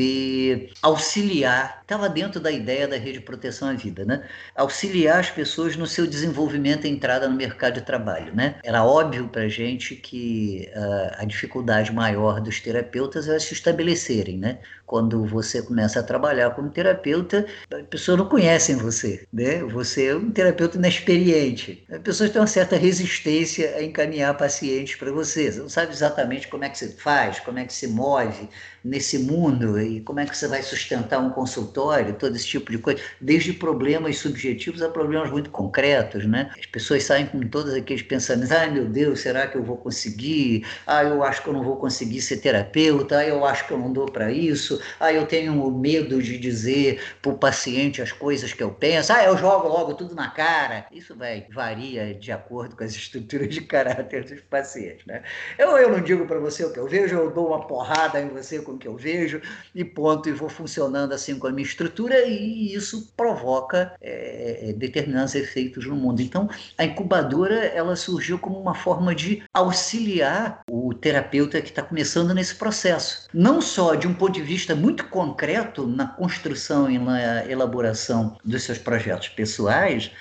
auxiliar. 0.81 1.79
Estava 1.81 2.09
dentro 2.09 2.39
da 2.39 2.51
ideia 2.51 2.87
da 2.87 2.97
rede 2.97 3.19
de 3.19 3.21
proteção 3.21 3.69
à 3.69 3.73
vida, 3.73 4.05
né? 4.05 4.27
Auxiliar 4.55 5.19
as 5.19 5.29
pessoas 5.29 5.75
no 5.75 5.87
seu 5.87 6.05
desenvolvimento 6.05 6.85
e 6.85 6.89
entrada 6.89 7.27
no 7.27 7.35
mercado 7.35 7.75
de 7.75 7.81
trabalho, 7.81 8.35
né? 8.35 8.59
Era 8.63 8.83
óbvio 8.83 9.27
para 9.29 9.47
gente 9.47 9.95
que 9.95 10.69
uh, 10.75 11.21
a 11.21 11.25
dificuldade 11.25 11.91
maior 11.91 12.41
dos 12.41 12.59
terapeutas 12.59 13.27
é 13.27 13.39
se 13.39 13.53
estabelecerem, 13.53 14.37
né? 14.37 14.59
Quando 14.87 15.25
você 15.25 15.61
começa 15.61 15.99
a 15.99 16.03
trabalhar 16.03 16.51
como 16.51 16.69
terapeuta, 16.69 17.45
as 17.71 17.85
pessoas 17.87 18.17
não 18.17 18.29
conhecem 18.29 18.77
você, 18.77 19.27
né? 19.33 19.61
Você 19.65 20.07
é 20.07 20.15
um 20.15 20.31
terapeuta 20.31 20.77
inexperiente. 20.77 21.85
As 21.91 21.99
pessoas 21.99 22.29
têm 22.29 22.39
uma 22.39 22.47
certa 22.47 22.77
resistência 22.77 23.75
a 23.75 23.83
encaminhar 23.83 24.35
pacientes 24.37 24.95
para 24.95 25.11
você. 25.11 25.51
Você 25.51 25.59
não 25.59 25.69
sabe 25.69 25.91
exatamente 25.91 26.47
como 26.47 26.63
é 26.63 26.69
que 26.69 26.77
você 26.77 26.87
faz, 26.87 27.39
como 27.41 27.59
é 27.59 27.65
que 27.65 27.73
se 27.73 27.85
move 27.87 28.49
nesse 28.83 29.19
mundo 29.19 29.79
e 29.79 29.99
como 30.01 30.19
é 30.19 30.25
que 30.25 30.35
você 30.35 30.47
vai 30.47 30.63
sustentar 30.63 31.19
um 31.19 31.29
consultório, 31.29 32.13
todo 32.15 32.35
esse 32.35 32.47
tipo 32.47 32.71
de 32.71 32.77
coisa, 32.77 33.01
desde 33.19 33.53
problemas 33.53 34.17
subjetivos 34.19 34.81
a 34.81 34.89
problemas 34.89 35.29
muito 35.29 35.49
concretos, 35.49 36.25
né? 36.25 36.49
As 36.57 36.65
pessoas 36.65 37.03
saem 37.03 37.25
com 37.27 37.41
todos 37.41 37.73
aqueles 37.73 38.01
pensamentos, 38.01 38.51
ai 38.51 38.71
meu 38.71 38.85
Deus, 38.85 39.19
será 39.19 39.47
que 39.47 39.57
eu 39.57 39.63
vou 39.63 39.77
conseguir? 39.77 40.65
Ah, 40.85 41.03
eu 41.03 41.21
acho 41.23 41.43
que 41.43 41.49
eu 41.49 41.53
não 41.53 41.63
vou 41.63 41.75
conseguir 41.75 42.21
ser 42.21 42.37
terapeuta, 42.37 43.17
ah, 43.17 43.27
eu 43.27 43.45
acho 43.45 43.67
que 43.67 43.73
eu 43.73 43.77
não 43.77 43.91
dou 43.91 44.05
para 44.05 44.31
isso, 44.31 44.76
ah, 44.99 45.11
eu 45.11 45.25
tenho 45.25 45.69
medo 45.71 46.21
de 46.21 46.37
dizer 46.37 47.01
para 47.21 47.31
o 47.31 47.37
paciente 47.37 48.01
as 48.01 48.11
coisas 48.11 48.53
que 48.53 48.63
eu 48.63 48.71
penso, 48.71 49.13
ah, 49.13 49.23
eu 49.23 49.37
jogo 49.37 49.67
logo 49.67 49.93
tudo 49.93 50.15
na 50.15 50.29
cara. 50.29 50.85
Isso 50.91 51.15
vai 51.15 51.45
varia 51.51 52.13
de 52.13 52.31
acordo 52.31 52.75
com 52.75 52.83
as 52.83 52.93
estruturas 52.95 53.49
de 53.49 53.61
caráter 53.61 54.23
dos 54.23 54.41
pacientes, 54.41 55.05
né? 55.05 55.23
Eu, 55.57 55.77
eu 55.77 55.89
não 55.89 56.01
digo 56.01 56.25
para 56.25 56.39
você 56.39 56.63
o 56.63 56.71
que 56.71 56.79
eu 56.79 56.87
vejo, 56.87 57.15
eu 57.15 57.31
dou 57.31 57.47
uma 57.47 57.65
porrada 57.65 58.19
em 58.21 58.29
você 58.29 58.59
com 58.59 58.73
o 58.73 58.77
que 58.77 58.87
eu 58.87 58.95
vejo 58.95 59.41
e 59.73 59.83
ponto, 59.83 60.29
e 60.29 60.31
vou 60.31 60.49
funcionando 60.49 61.13
assim 61.13 61.37
com 61.37 61.47
a 61.47 61.51
minha 61.51 61.67
estrutura 61.67 62.25
e 62.25 62.73
isso 62.73 63.13
provoca 63.15 63.93
é, 64.01 64.73
determinados 64.75 65.35
efeitos 65.35 65.85
no 65.85 65.95
mundo. 65.95 66.21
Então, 66.21 66.49
a 66.77 66.85
incubadora 66.85 67.65
ela 67.65 67.95
surgiu 67.95 68.39
como 68.39 68.59
uma 68.59 68.75
forma 68.75 69.13
de 69.13 69.43
auxiliar 69.53 70.61
o 70.69 70.93
terapeuta 70.93 71.61
que 71.61 71.69
está 71.69 71.81
começando 71.81 72.33
nesse 72.33 72.55
processo, 72.55 73.27
não 73.33 73.61
só 73.61 73.95
de 73.95 74.07
um 74.07 74.13
ponto 74.13 74.33
de 74.33 74.41
vista 74.41 74.66
muito 74.75 75.05
concreto 75.05 75.87
na 75.87 76.07
construção 76.07 76.89
e 76.89 76.97
na 76.97 77.45
elaboração 77.45 78.37
dos 78.43 78.63
seus 78.63 78.77
projetos 78.77 79.29
pessoais, 79.29 80.11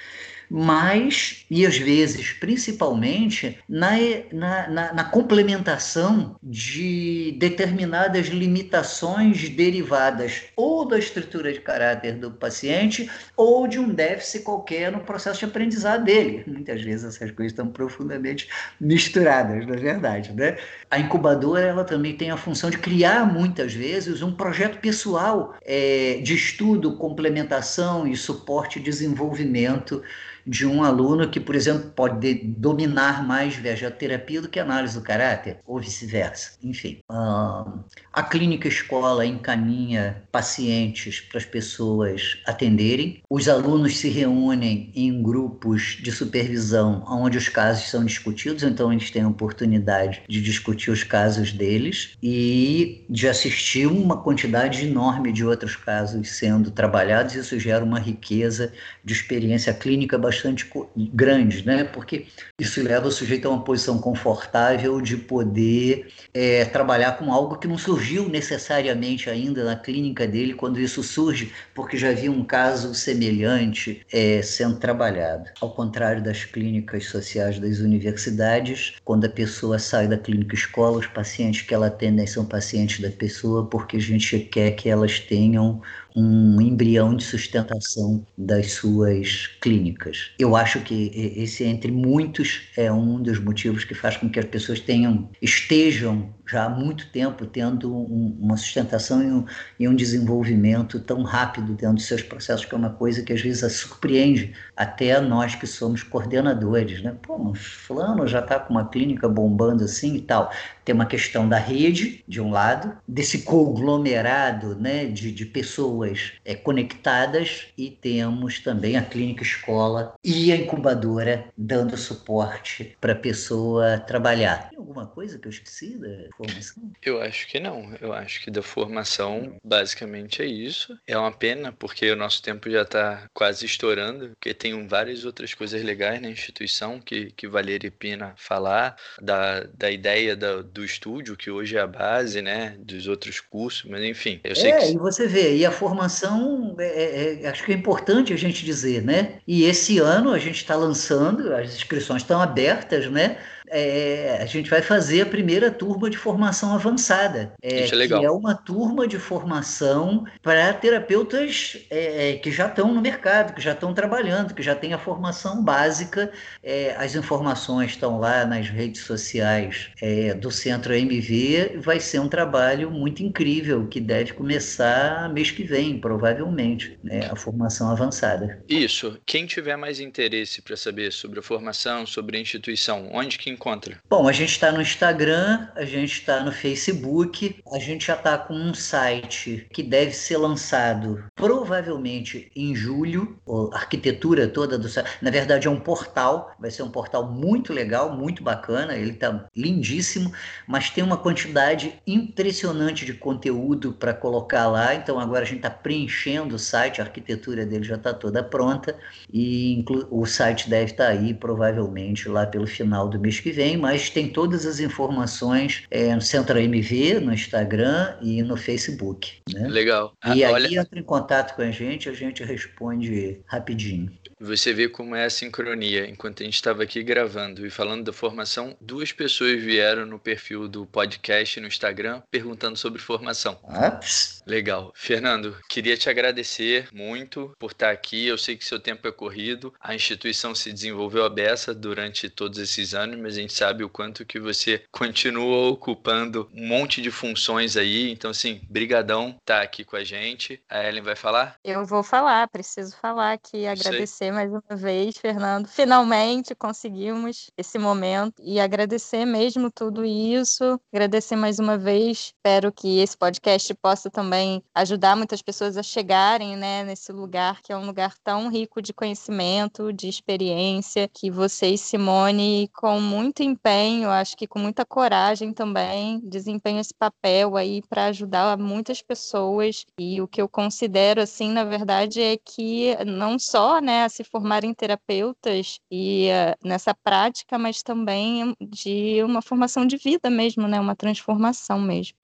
mas, 0.50 1.44
e 1.50 1.66
às 1.66 1.76
vezes 1.76 2.32
principalmente, 2.32 3.58
na, 3.68 3.92
na, 4.32 4.68
na, 4.68 4.92
na 4.92 5.04
complementação 5.04 6.36
de 6.42 7.36
determinadas 7.38 8.28
limitações 8.28 9.48
derivadas 9.48 10.44
ou 10.56 10.86
da 10.86 10.98
estrutura 10.98 11.52
de 11.52 11.60
caráter 11.60 12.14
do 12.14 12.30
paciente 12.30 13.10
ou 13.36 13.66
de 13.66 13.78
um 13.78 13.88
déficit 13.88 14.44
qualquer 14.44 14.92
no 14.92 15.00
processo 15.00 15.40
de 15.40 15.44
aprendizado 15.46 16.04
dele. 16.04 16.44
Muitas 16.46 16.82
vezes 16.82 17.04
essas 17.04 17.30
coisas 17.30 17.52
estão 17.52 17.68
profundamente 17.68 18.48
misturadas, 18.80 19.66
na 19.66 19.74
é 19.74 19.78
verdade. 19.78 20.32
Né? 20.32 20.56
A 20.90 20.98
incubadora 20.98 21.66
ela 21.66 21.84
também 21.84 22.16
tem 22.16 22.30
a 22.30 22.36
função 22.36 22.70
de 22.70 22.78
criar, 22.78 23.26
muitas 23.26 23.72
vezes, 23.72 24.22
um 24.22 24.32
projeto 24.32 24.78
pessoal 24.78 25.54
é, 25.62 26.20
de 26.22 26.34
estudo, 26.34 26.96
complementação 26.96 28.06
e 28.06 28.16
suporte 28.16 28.78
e 28.78 28.82
desenvolvimento 28.82 30.02
de 30.46 30.64
um 30.64 30.84
aluno 30.84 31.28
que, 31.28 31.40
por 31.40 31.56
exemplo, 31.56 31.90
pode 31.90 32.34
dominar 32.34 33.26
mais 33.26 33.56
vegeterapia 33.56 34.40
do 34.40 34.48
que 34.48 34.60
análise 34.60 34.94
do 34.94 35.02
caráter, 35.02 35.58
ou 35.66 35.80
vice-versa. 35.80 36.52
Enfim, 36.62 37.00
a 37.08 38.22
clínica 38.22 38.68
escola 38.68 39.26
encaminha 39.26 40.22
pacientes 40.30 41.20
para 41.20 41.38
as 41.38 41.44
pessoas 41.44 42.38
atenderem. 42.46 43.22
Os 43.28 43.48
alunos 43.48 43.96
se 43.96 44.08
reúnem 44.08 44.92
em 44.94 45.20
grupos 45.20 45.98
de 46.00 46.12
supervisão 46.12 47.04
onde 47.08 47.36
os 47.36 47.48
casos 47.48 47.88
são 47.90 48.04
discutidos, 48.04 48.62
então 48.62 48.92
eles 48.92 49.10
têm 49.10 49.22
a 49.22 49.28
oportunidade 49.28 50.22
de 50.28 50.40
discutir 50.40 50.90
os 50.90 51.02
casos 51.02 51.50
deles 51.52 52.16
e 52.22 53.04
de 53.10 53.26
assistir 53.28 53.86
uma 53.86 54.22
quantidade 54.22 54.86
enorme 54.86 55.32
de 55.32 55.44
outros 55.44 55.74
casos 55.74 56.30
sendo 56.30 56.70
trabalhados. 56.70 57.34
Isso 57.34 57.58
gera 57.58 57.84
uma 57.84 57.98
riqueza 57.98 58.72
de 59.04 59.12
experiência 59.12 59.74
clínica 59.74 60.16
bastante 60.16 60.35
bastante 60.36 60.70
grandes, 61.14 61.64
né? 61.64 61.84
Porque 61.84 62.26
isso 62.58 62.82
leva 62.82 63.08
o 63.08 63.10
sujeito 63.10 63.48
a 63.48 63.50
uma 63.50 63.64
posição 63.64 63.98
confortável 63.98 65.00
de 65.00 65.16
poder 65.16 66.08
é, 66.34 66.64
trabalhar 66.66 67.18
com 67.18 67.32
algo 67.32 67.56
que 67.56 67.66
não 67.66 67.78
surgiu 67.78 68.28
necessariamente 68.28 69.30
ainda 69.30 69.64
na 69.64 69.76
clínica 69.76 70.26
dele 70.26 70.54
quando 70.54 70.78
isso 70.78 71.02
surge, 71.02 71.52
porque 71.74 71.96
já 71.96 72.10
havia 72.10 72.30
um 72.30 72.44
caso 72.44 72.94
semelhante 72.94 74.04
é, 74.12 74.42
sendo 74.42 74.76
trabalhado. 74.76 75.50
Ao 75.60 75.70
contrário 75.70 76.22
das 76.22 76.44
clínicas 76.44 77.06
sociais 77.06 77.58
das 77.58 77.78
universidades, 77.78 78.94
quando 79.04 79.24
a 79.24 79.30
pessoa 79.30 79.78
sai 79.78 80.06
da 80.06 80.18
clínica 80.18 80.54
escola, 80.54 80.98
os 80.98 81.06
pacientes 81.06 81.62
que 81.62 81.74
ela 81.74 81.86
atende 81.86 82.26
são 82.26 82.44
pacientes 82.44 83.00
da 83.00 83.10
pessoa 83.10 83.66
porque 83.66 83.96
a 83.96 84.00
gente 84.00 84.38
quer 84.38 84.72
que 84.72 84.88
elas 84.88 85.20
tenham 85.20 85.82
um 86.16 86.60
embrião 86.60 87.14
de 87.14 87.22
sustentação 87.22 88.26
das 88.38 88.72
suas 88.72 89.48
clínicas. 89.60 90.30
Eu 90.38 90.56
acho 90.56 90.80
que 90.80 91.12
esse, 91.36 91.62
entre 91.64 91.92
muitos, 91.92 92.62
é 92.76 92.90
um 92.90 93.22
dos 93.22 93.38
motivos 93.38 93.84
que 93.84 93.94
faz 93.94 94.16
com 94.16 94.28
que 94.30 94.38
as 94.38 94.46
pessoas 94.46 94.80
tenham, 94.80 95.28
estejam 95.42 96.34
já 96.48 96.64
há 96.64 96.68
muito 96.68 97.10
tempo 97.10 97.46
tendo 97.46 97.94
um, 97.94 98.36
uma 98.40 98.56
sustentação 98.56 99.22
e 99.22 99.32
um, 99.32 99.44
e 99.80 99.88
um, 99.88 99.94
desenvolvimento 99.94 101.00
tão 101.00 101.22
rápido 101.22 101.74
dentro 101.74 101.96
dos 101.96 102.06
seus 102.06 102.22
processos, 102.22 102.64
que 102.64 102.74
é 102.74 102.78
uma 102.78 102.90
coisa 102.90 103.22
que 103.22 103.32
às 103.32 103.40
vezes 103.40 103.72
surpreende 103.72 104.54
até 104.76 105.20
nós 105.20 105.54
que 105.54 105.66
somos 105.66 106.02
coordenadores, 106.02 107.02
né? 107.02 107.16
Pô, 107.22 107.38
mas 107.38 107.58
fulano 107.58 108.26
já 108.26 108.40
está 108.40 108.58
com 108.58 108.74
uma 108.74 108.88
clínica 108.88 109.28
bombando 109.28 109.84
assim 109.84 110.16
e 110.16 110.20
tal. 110.20 110.50
Tem 110.84 110.94
uma 110.94 111.06
questão 111.06 111.48
da 111.48 111.58
rede, 111.58 112.22
de 112.28 112.40
um 112.40 112.50
lado, 112.50 112.96
desse 113.08 113.42
conglomerado 113.42 114.76
né, 114.76 115.06
de, 115.06 115.32
de 115.32 115.44
pessoas 115.44 116.34
é, 116.44 116.54
conectadas, 116.54 117.66
e 117.76 117.90
temos 117.90 118.60
também 118.60 118.96
a 118.96 119.02
clínica 119.02 119.42
escola 119.42 120.14
e 120.22 120.52
a 120.52 120.56
incubadora 120.56 121.46
dando 121.56 121.96
suporte 121.96 122.96
para 123.00 123.12
a 123.12 123.16
pessoa 123.16 123.98
trabalhar. 123.98 124.70
Tem 124.70 124.78
alguma 124.78 125.06
coisa 125.06 125.38
que 125.38 125.48
eu 125.48 125.50
esqueci 125.50 125.98
formação? 126.36 126.90
Eu 127.02 127.20
acho 127.20 127.46
que 127.48 127.58
não. 127.58 127.94
Eu 128.00 128.12
acho 128.12 128.42
que 128.42 128.50
da 128.50 128.62
formação, 128.62 129.56
basicamente 129.64 130.42
é 130.42 130.46
isso. 130.46 130.98
É 131.06 131.16
uma 131.16 131.32
pena, 131.32 131.72
porque 131.72 132.10
o 132.10 132.16
nosso 132.16 132.42
tempo 132.42 132.70
já 132.70 132.82
está 132.82 133.28
quase 133.32 133.64
estourando, 133.64 134.30
porque 134.30 134.52
tem 134.52 134.86
várias 134.86 135.24
outras 135.24 135.54
coisas 135.54 135.82
legais 135.82 136.20
na 136.20 136.28
instituição 136.28 137.00
que, 137.00 137.32
que 137.32 137.46
valeria 137.46 137.88
a 137.88 137.98
pena 137.98 138.34
falar, 138.36 138.96
da, 139.20 139.60
da 139.74 139.90
ideia 139.90 140.36
da, 140.36 140.62
do 140.62 140.84
estúdio, 140.84 141.36
que 141.36 141.50
hoje 141.50 141.76
é 141.76 141.80
a 141.80 141.86
base, 141.86 142.42
né, 142.42 142.76
dos 142.78 143.06
outros 143.06 143.40
cursos, 143.40 143.88
mas 143.88 144.02
enfim. 144.02 144.40
Eu 144.44 144.54
sei 144.54 144.70
é, 144.72 144.78
que... 144.78 144.92
e 144.92 144.98
você 144.98 145.26
vê, 145.26 145.56
e 145.56 145.64
a 145.64 145.70
formação, 145.70 146.74
é, 146.78 146.86
é, 146.86 147.42
é, 147.42 147.48
acho 147.48 147.64
que 147.64 147.72
é 147.72 147.74
importante 147.74 148.32
a 148.32 148.36
gente 148.36 148.64
dizer, 148.64 149.02
né? 149.02 149.40
E 149.46 149.64
esse 149.64 149.98
ano 149.98 150.32
a 150.32 150.38
gente 150.38 150.56
está 150.56 150.74
lançando, 150.74 151.54
as 151.54 151.74
inscrições 151.74 152.22
estão 152.22 152.40
abertas, 152.40 153.10
né? 153.10 153.38
É, 153.68 154.38
a 154.40 154.46
gente 154.46 154.70
vai 154.70 154.82
fazer 154.82 155.22
a 155.22 155.26
primeira 155.26 155.70
turma 155.70 156.08
de 156.10 156.16
formação 156.16 156.74
avançada. 156.74 157.52
É, 157.62 157.84
Isso 157.84 157.94
é 157.94 157.96
legal. 157.96 158.20
Que 158.20 158.26
é 158.26 158.30
uma 158.30 158.54
turma 158.54 159.06
de 159.06 159.18
formação 159.18 160.24
para 160.42 160.72
terapeutas 160.72 161.78
é, 161.90 162.30
é, 162.30 162.32
que 162.34 162.50
já 162.50 162.66
estão 162.66 162.92
no 162.92 163.00
mercado, 163.00 163.54
que 163.54 163.60
já 163.60 163.72
estão 163.72 163.92
trabalhando, 163.92 164.54
que 164.54 164.62
já 164.62 164.74
têm 164.74 164.92
a 164.92 164.98
formação 164.98 165.62
básica. 165.62 166.32
É, 166.62 166.94
as 166.96 167.14
informações 167.14 167.92
estão 167.92 168.18
lá 168.18 168.44
nas 168.44 168.68
redes 168.68 169.02
sociais 169.02 169.88
é, 170.00 170.34
do 170.34 170.50
Centro 170.50 170.94
MV. 170.94 171.78
Vai 171.78 172.00
ser 172.00 172.20
um 172.20 172.28
trabalho 172.28 172.90
muito 172.90 173.22
incrível 173.22 173.86
que 173.86 174.00
deve 174.00 174.32
começar 174.32 175.28
mês 175.32 175.50
que 175.50 175.62
vem, 175.62 175.98
provavelmente, 175.98 176.98
né, 177.02 177.28
a 177.30 177.36
formação 177.36 177.90
avançada. 177.90 178.62
Isso. 178.68 179.18
Quem 179.26 179.46
tiver 179.46 179.76
mais 179.76 180.00
interesse 180.00 180.62
para 180.62 180.76
saber 180.76 181.12
sobre 181.12 181.40
a 181.40 181.42
formação, 181.42 182.06
sobre 182.06 182.36
a 182.36 182.40
instituição, 182.40 183.08
onde 183.12 183.38
que 183.38 183.50
encontra? 183.56 183.98
Bom, 184.08 184.28
a 184.28 184.32
gente 184.32 184.50
está 184.50 184.70
no 184.70 184.80
Instagram, 184.80 185.68
a 185.74 185.84
gente 185.84 186.12
está 186.12 186.42
no 186.42 186.52
Facebook, 186.52 187.60
a 187.72 187.78
gente 187.78 188.06
já 188.06 188.14
está 188.14 188.38
com 188.38 188.54
um 188.54 188.74
site 188.74 189.66
que 189.72 189.82
deve 189.82 190.12
ser 190.12 190.36
lançado 190.36 191.24
provavelmente 191.34 192.50
em 192.54 192.74
julho. 192.74 193.38
A 193.72 193.76
arquitetura 193.76 194.46
toda 194.46 194.78
do 194.78 194.88
site, 194.88 195.08
na 195.20 195.30
verdade, 195.30 195.66
é 195.66 195.70
um 195.70 195.80
portal, 195.80 196.54
vai 196.58 196.70
ser 196.70 196.82
um 196.82 196.90
portal 196.90 197.30
muito 197.30 197.72
legal, 197.72 198.14
muito 198.16 198.42
bacana, 198.42 198.94
ele 198.94 199.12
está 199.12 199.46
lindíssimo, 199.56 200.32
mas 200.66 200.90
tem 200.90 201.02
uma 201.02 201.16
quantidade 201.16 202.00
impressionante 202.06 203.04
de 203.04 203.14
conteúdo 203.14 203.92
para 203.92 204.14
colocar 204.14 204.66
lá. 204.68 204.94
Então 204.94 205.18
agora 205.18 205.42
a 205.42 205.46
gente 205.46 205.58
está 205.58 205.70
preenchendo 205.70 206.56
o 206.56 206.58
site, 206.58 207.00
a 207.00 207.04
arquitetura 207.04 207.64
dele 207.64 207.84
já 207.84 207.96
está 207.96 208.12
toda 208.12 208.42
pronta 208.42 208.96
e 209.32 209.84
o 210.10 210.26
site 210.26 210.68
deve 210.68 210.92
estar 210.92 211.06
tá 211.06 211.10
aí 211.10 211.32
provavelmente 211.32 212.28
lá 212.28 212.46
pelo 212.46 212.66
final 212.66 213.08
do 213.08 213.18
mês 213.18 213.40
que 213.46 213.52
vem, 213.52 213.76
mas 213.76 214.10
tem 214.10 214.28
todas 214.28 214.66
as 214.66 214.80
informações 214.80 215.84
é, 215.88 216.12
no 216.12 216.20
Centro 216.20 216.58
MV, 216.58 217.20
no 217.20 217.32
Instagram 217.32 218.16
e 218.20 218.42
no 218.42 218.56
Facebook. 218.56 219.34
Né? 219.54 219.68
Legal. 219.68 220.12
E 220.24 220.42
ah, 220.42 220.48
aí 220.48 220.52
olha... 220.52 220.80
entra 220.80 220.98
em 220.98 221.02
contato 221.04 221.54
com 221.54 221.62
a 221.62 221.70
gente, 221.70 222.08
a 222.08 222.12
gente 222.12 222.42
responde 222.42 223.38
rapidinho. 223.46 224.10
Você 224.40 224.72
vê 224.72 224.88
como 224.88 225.14
é 225.14 225.26
a 225.26 225.30
sincronia. 225.30 226.10
Enquanto 226.10 226.42
a 226.42 226.44
gente 226.44 226.54
estava 226.54 226.82
aqui 226.82 227.04
gravando 227.04 227.64
e 227.64 227.70
falando 227.70 228.06
da 228.06 228.12
formação, 228.12 228.76
duas 228.80 229.12
pessoas 229.12 229.62
vieram 229.62 230.04
no 230.04 230.18
perfil 230.18 230.66
do 230.66 230.84
podcast 230.84 231.60
no 231.60 231.68
Instagram 231.68 232.22
perguntando 232.28 232.76
sobre 232.76 233.00
formação. 233.00 233.56
Ups. 233.62 234.35
Legal. 234.46 234.92
Fernando, 234.94 235.56
queria 235.68 235.96
te 235.96 236.08
agradecer 236.08 236.88
muito 236.92 237.52
por 237.58 237.72
estar 237.72 237.90
aqui. 237.90 238.26
Eu 238.26 238.38
sei 238.38 238.56
que 238.56 238.64
seu 238.64 238.78
tempo 238.78 239.06
é 239.08 239.12
corrido. 239.12 239.74
A 239.80 239.94
instituição 239.94 240.54
se 240.54 240.72
desenvolveu 240.72 241.24
a 241.24 241.28
beça 241.28 241.74
durante 241.74 242.30
todos 242.30 242.58
esses 242.58 242.94
anos, 242.94 243.18
mas 243.18 243.36
a 243.36 243.40
gente 243.40 243.52
sabe 243.52 243.82
o 243.84 243.88
quanto 243.88 244.24
que 244.24 244.38
você 244.38 244.82
continua 244.90 245.68
ocupando 245.68 246.48
um 246.54 246.66
monte 246.66 247.02
de 247.02 247.10
funções 247.10 247.76
aí. 247.76 248.10
Então, 248.10 248.30
assim, 248.30 248.60
brigadão 248.70 249.36
estar 249.38 249.62
aqui 249.62 249.84
com 249.84 249.96
a 249.96 250.04
gente. 250.04 250.62
A 250.68 250.86
Ellen 250.86 251.02
vai 251.02 251.16
falar? 251.16 251.56
Eu 251.64 251.84
vou 251.84 252.02
falar, 252.02 252.48
preciso 252.48 252.96
falar 252.96 253.32
aqui, 253.32 253.66
agradecer 253.66 254.06
agradecer 254.06 254.30
mais 254.30 254.50
uma 254.50 254.76
vez, 254.76 255.18
Fernando. 255.18 255.66
Finalmente 255.66 256.54
conseguimos 256.54 257.50
esse 257.56 257.78
momento 257.78 258.34
e 258.42 258.60
agradecer 258.60 259.24
mesmo 259.24 259.70
tudo 259.70 260.04
isso. 260.04 260.80
Agradecer 260.92 261.36
mais 261.36 261.58
uma 261.58 261.76
vez. 261.76 262.32
Espero 262.36 262.72
que 262.72 263.00
esse 263.00 263.16
podcast 263.16 263.74
possa 263.74 264.10
também 264.10 264.35
ajudar 264.74 265.16
muitas 265.16 265.42
pessoas 265.42 265.76
a 265.76 265.82
chegarem 265.82 266.56
né, 266.56 266.84
nesse 266.84 267.12
lugar 267.12 267.60
que 267.62 267.72
é 267.72 267.76
um 267.76 267.86
lugar 267.86 268.14
tão 268.22 268.48
rico 268.48 268.80
de 268.80 268.92
conhecimento, 268.92 269.92
de 269.92 270.08
experiência, 270.08 271.08
que 271.12 271.30
você 271.30 271.68
e 271.68 271.78
Simone, 271.78 272.70
com 272.74 273.00
muito 273.00 273.42
empenho, 273.42 274.10
acho 274.10 274.36
que 274.36 274.46
com 274.46 274.58
muita 274.58 274.84
coragem 274.84 275.52
também, 275.52 276.20
desempenham 276.22 276.80
esse 276.80 276.94
papel 276.94 277.56
aí 277.56 277.82
para 277.88 278.06
ajudar 278.06 278.56
muitas 278.58 279.02
pessoas. 279.02 279.84
E 279.98 280.20
o 280.20 280.28
que 280.28 280.40
eu 280.40 280.48
considero, 280.48 281.20
assim, 281.20 281.50
na 281.50 281.64
verdade, 281.64 282.20
é 282.20 282.36
que 282.36 282.96
não 283.04 283.38
só 283.38 283.80
né, 283.80 284.08
se 284.08 284.24
formarem 284.24 284.74
terapeutas 284.74 285.78
e 285.90 286.28
uh, 286.28 286.66
nessa 286.66 286.94
prática, 286.94 287.58
mas 287.58 287.82
também 287.82 288.54
de 288.60 289.22
uma 289.22 289.42
formação 289.42 289.86
de 289.86 289.96
vida 289.96 290.30
mesmo, 290.30 290.66
né? 290.68 290.78
Uma 290.80 290.96
transformação 290.96 291.80
mesmo. 291.80 292.16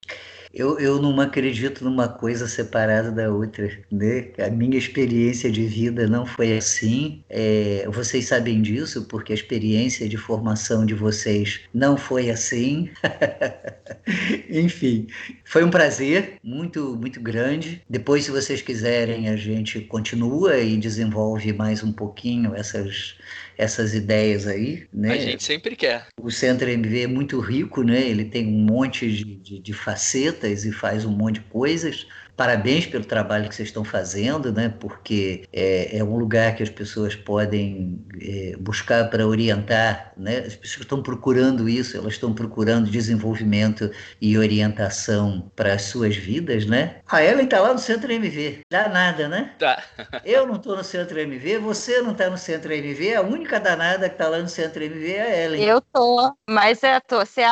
Eu, 0.53 0.79
eu 0.79 1.01
não 1.01 1.19
acredito 1.19 1.83
numa 1.83 2.02
coisa 2.07 2.47
separada 2.47 3.11
da 3.11 3.31
outra, 3.31 3.69
né? 3.91 4.29
A 4.39 4.49
minha 4.49 4.77
experiência 4.77 5.51
de 5.51 5.65
vida 5.65 6.07
não 6.07 6.25
foi 6.25 6.57
assim. 6.57 7.23
É, 7.29 7.87
vocês 7.89 8.27
sabem 8.27 8.61
disso 8.61 9.05
porque 9.05 9.31
a 9.31 9.35
experiência 9.35 10.07
de 10.07 10.17
formação 10.17 10.85
de 10.85 10.93
vocês 10.93 11.61
não 11.73 11.97
foi 11.97 12.29
assim. 12.29 12.89
Enfim, 14.49 15.07
foi 15.45 15.63
um 15.63 15.69
prazer 15.69 16.37
muito, 16.43 16.95
muito 16.95 17.21
grande. 17.21 17.81
Depois, 17.89 18.25
se 18.25 18.31
vocês 18.31 18.61
quiserem, 18.61 19.29
a 19.29 19.35
gente 19.35 19.81
continua 19.81 20.57
e 20.57 20.77
desenvolve 20.77 21.53
mais 21.53 21.83
um 21.83 21.91
pouquinho 21.91 22.55
essas 22.55 23.15
essas 23.57 23.93
ideias 23.93 24.47
aí, 24.47 24.87
né? 24.91 25.11
A 25.11 25.17
gente 25.17 25.43
sempre 25.43 25.75
quer. 25.75 26.07
O 26.19 26.31
Centro 26.31 26.69
MV 26.69 27.03
é 27.03 27.07
muito 27.07 27.39
rico, 27.39 27.83
né? 27.83 28.01
Ele 28.01 28.25
tem 28.25 28.47
um 28.47 28.65
monte 28.65 29.11
de, 29.11 29.35
de, 29.35 29.59
de 29.59 29.73
facetas 29.73 30.65
e 30.65 30.71
faz 30.71 31.05
um 31.05 31.11
monte 31.11 31.35
de 31.35 31.41
coisas. 31.41 32.07
Parabéns 32.35 32.87
pelo 32.87 33.05
trabalho 33.05 33.47
que 33.47 33.55
vocês 33.55 33.69
estão 33.69 33.83
fazendo, 33.83 34.51
né? 34.51 34.73
Porque 34.79 35.47
é, 35.53 35.99
é 35.99 36.03
um 36.03 36.17
lugar 36.17 36.55
que 36.55 36.63
as 36.63 36.69
pessoas 36.69 37.15
podem 37.15 38.03
é, 38.19 38.55
buscar 38.59 39.07
para 39.09 39.27
orientar, 39.27 40.13
né? 40.17 40.39
As 40.39 40.55
pessoas 40.55 40.81
estão 40.81 41.03
procurando 41.03 41.69
isso, 41.69 41.95
elas 41.95 42.13
estão 42.13 42.33
procurando 42.33 42.89
desenvolvimento 42.89 43.91
e 44.19 44.35
orientação 44.35 45.51
para 45.55 45.73
as 45.73 45.83
suas 45.83 46.15
vidas, 46.15 46.65
né? 46.65 47.01
A 47.07 47.23
Ellen 47.23 47.45
está 47.45 47.59
lá 47.59 47.71
no 47.71 47.79
Centro 47.79 48.11
MV, 48.11 48.61
dá 48.71 48.89
nada, 48.89 49.29
né? 49.29 49.53
Tá. 49.59 49.83
Eu 50.25 50.47
não 50.47 50.55
estou 50.55 50.75
no 50.75 50.83
Centro 50.83 51.19
MV, 51.19 51.59
você 51.59 52.01
não 52.01 52.13
está 52.13 52.31
no 52.31 52.37
Centro 52.37 52.73
MV, 52.73 53.13
a 53.13 53.21
única 53.21 53.59
danada 53.59 54.09
que 54.09 54.15
está 54.15 54.27
lá 54.27 54.39
no 54.39 54.49
Centro 54.49 54.83
MV 54.83 55.13
é 55.13 55.21
a 55.21 55.45
Ellen. 55.45 55.63
Eu 55.63 55.81
tô, 55.81 56.35
mas 56.49 56.81
é, 56.81 56.99
tô. 56.99 57.19
Você 57.19 57.43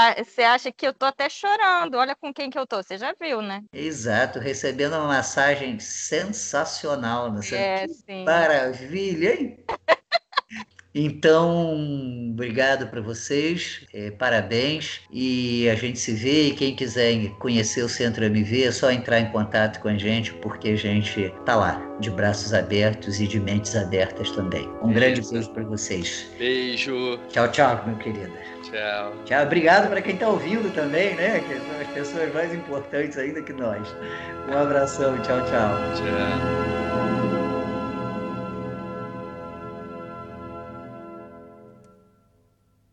acha 0.42 0.72
que 0.72 0.88
eu 0.88 0.94
tô 0.94 1.06
até 1.06 1.30
chorando? 1.30 1.96
Olha 1.96 2.16
com 2.16 2.34
quem 2.34 2.50
que 2.50 2.58
eu 2.58 2.66
tô, 2.66 2.82
você 2.82 2.98
já 2.98 3.14
viu, 3.22 3.44
né? 3.44 3.62
Exato, 3.72 4.40
recebendo 4.40 4.71
recebendo 4.72 4.94
uma 4.94 5.08
massagem 5.08 5.80
sensacional. 5.80 7.32
Né? 7.32 7.42
É, 7.52 7.88
sim. 7.88 8.24
Maravilha, 8.24 9.34
hein? 9.34 9.58
Então, 10.94 12.30
obrigado 12.32 12.88
para 12.88 13.00
vocês, 13.00 13.86
é, 13.94 14.12
parabéns 14.12 15.00
e 15.10 15.70
a 15.70 15.76
gente 15.76 15.98
se 15.98 16.12
vê. 16.12 16.48
E 16.48 16.54
quem 16.54 16.76
quiser 16.76 17.30
conhecer 17.40 17.82
o 17.82 17.88
Centro 17.88 18.26
MV 18.26 18.64
é 18.64 18.72
só 18.74 18.92
entrar 18.92 19.22
em 19.22 19.32
contato 19.32 19.80
com 19.80 19.88
a 19.88 19.98
gente, 19.98 20.34
porque 20.34 20.70
a 20.70 20.76
gente 20.76 21.34
tá 21.46 21.56
lá, 21.56 21.82
de 22.02 22.10
braços 22.10 22.54
abertos 22.54 23.22
e 23.22 23.28
de 23.28 23.40
mentes 23.40 23.74
abertas 23.74 24.32
também. 24.32 24.70
Um 24.82 24.92
grande 24.92 25.22
beijo 25.22 25.50
para 25.52 25.64
vocês. 25.64 26.28
Beijo. 26.38 27.18
Tchau, 27.30 27.50
tchau, 27.50 27.84
meu 27.88 27.96
querido. 27.98 28.34
Tchau. 28.72 29.14
Tchau. 29.26 29.44
Obrigado 29.44 29.90
para 29.90 30.02
quem 30.02 30.14
está 30.14 30.30
ouvindo 30.30 30.74
também, 30.74 31.14
né? 31.16 31.42
Que 31.42 31.56
são 31.56 31.82
as 31.82 31.88
pessoas 31.90 32.34
mais 32.34 32.54
importantes 32.54 33.18
ainda 33.18 33.42
que 33.42 33.54
nós. 33.54 33.96
Um 34.50 34.58
abração. 34.58 35.18
Tchau, 35.22 35.42
tchau. 35.46 35.78
Tchau. 35.96 37.11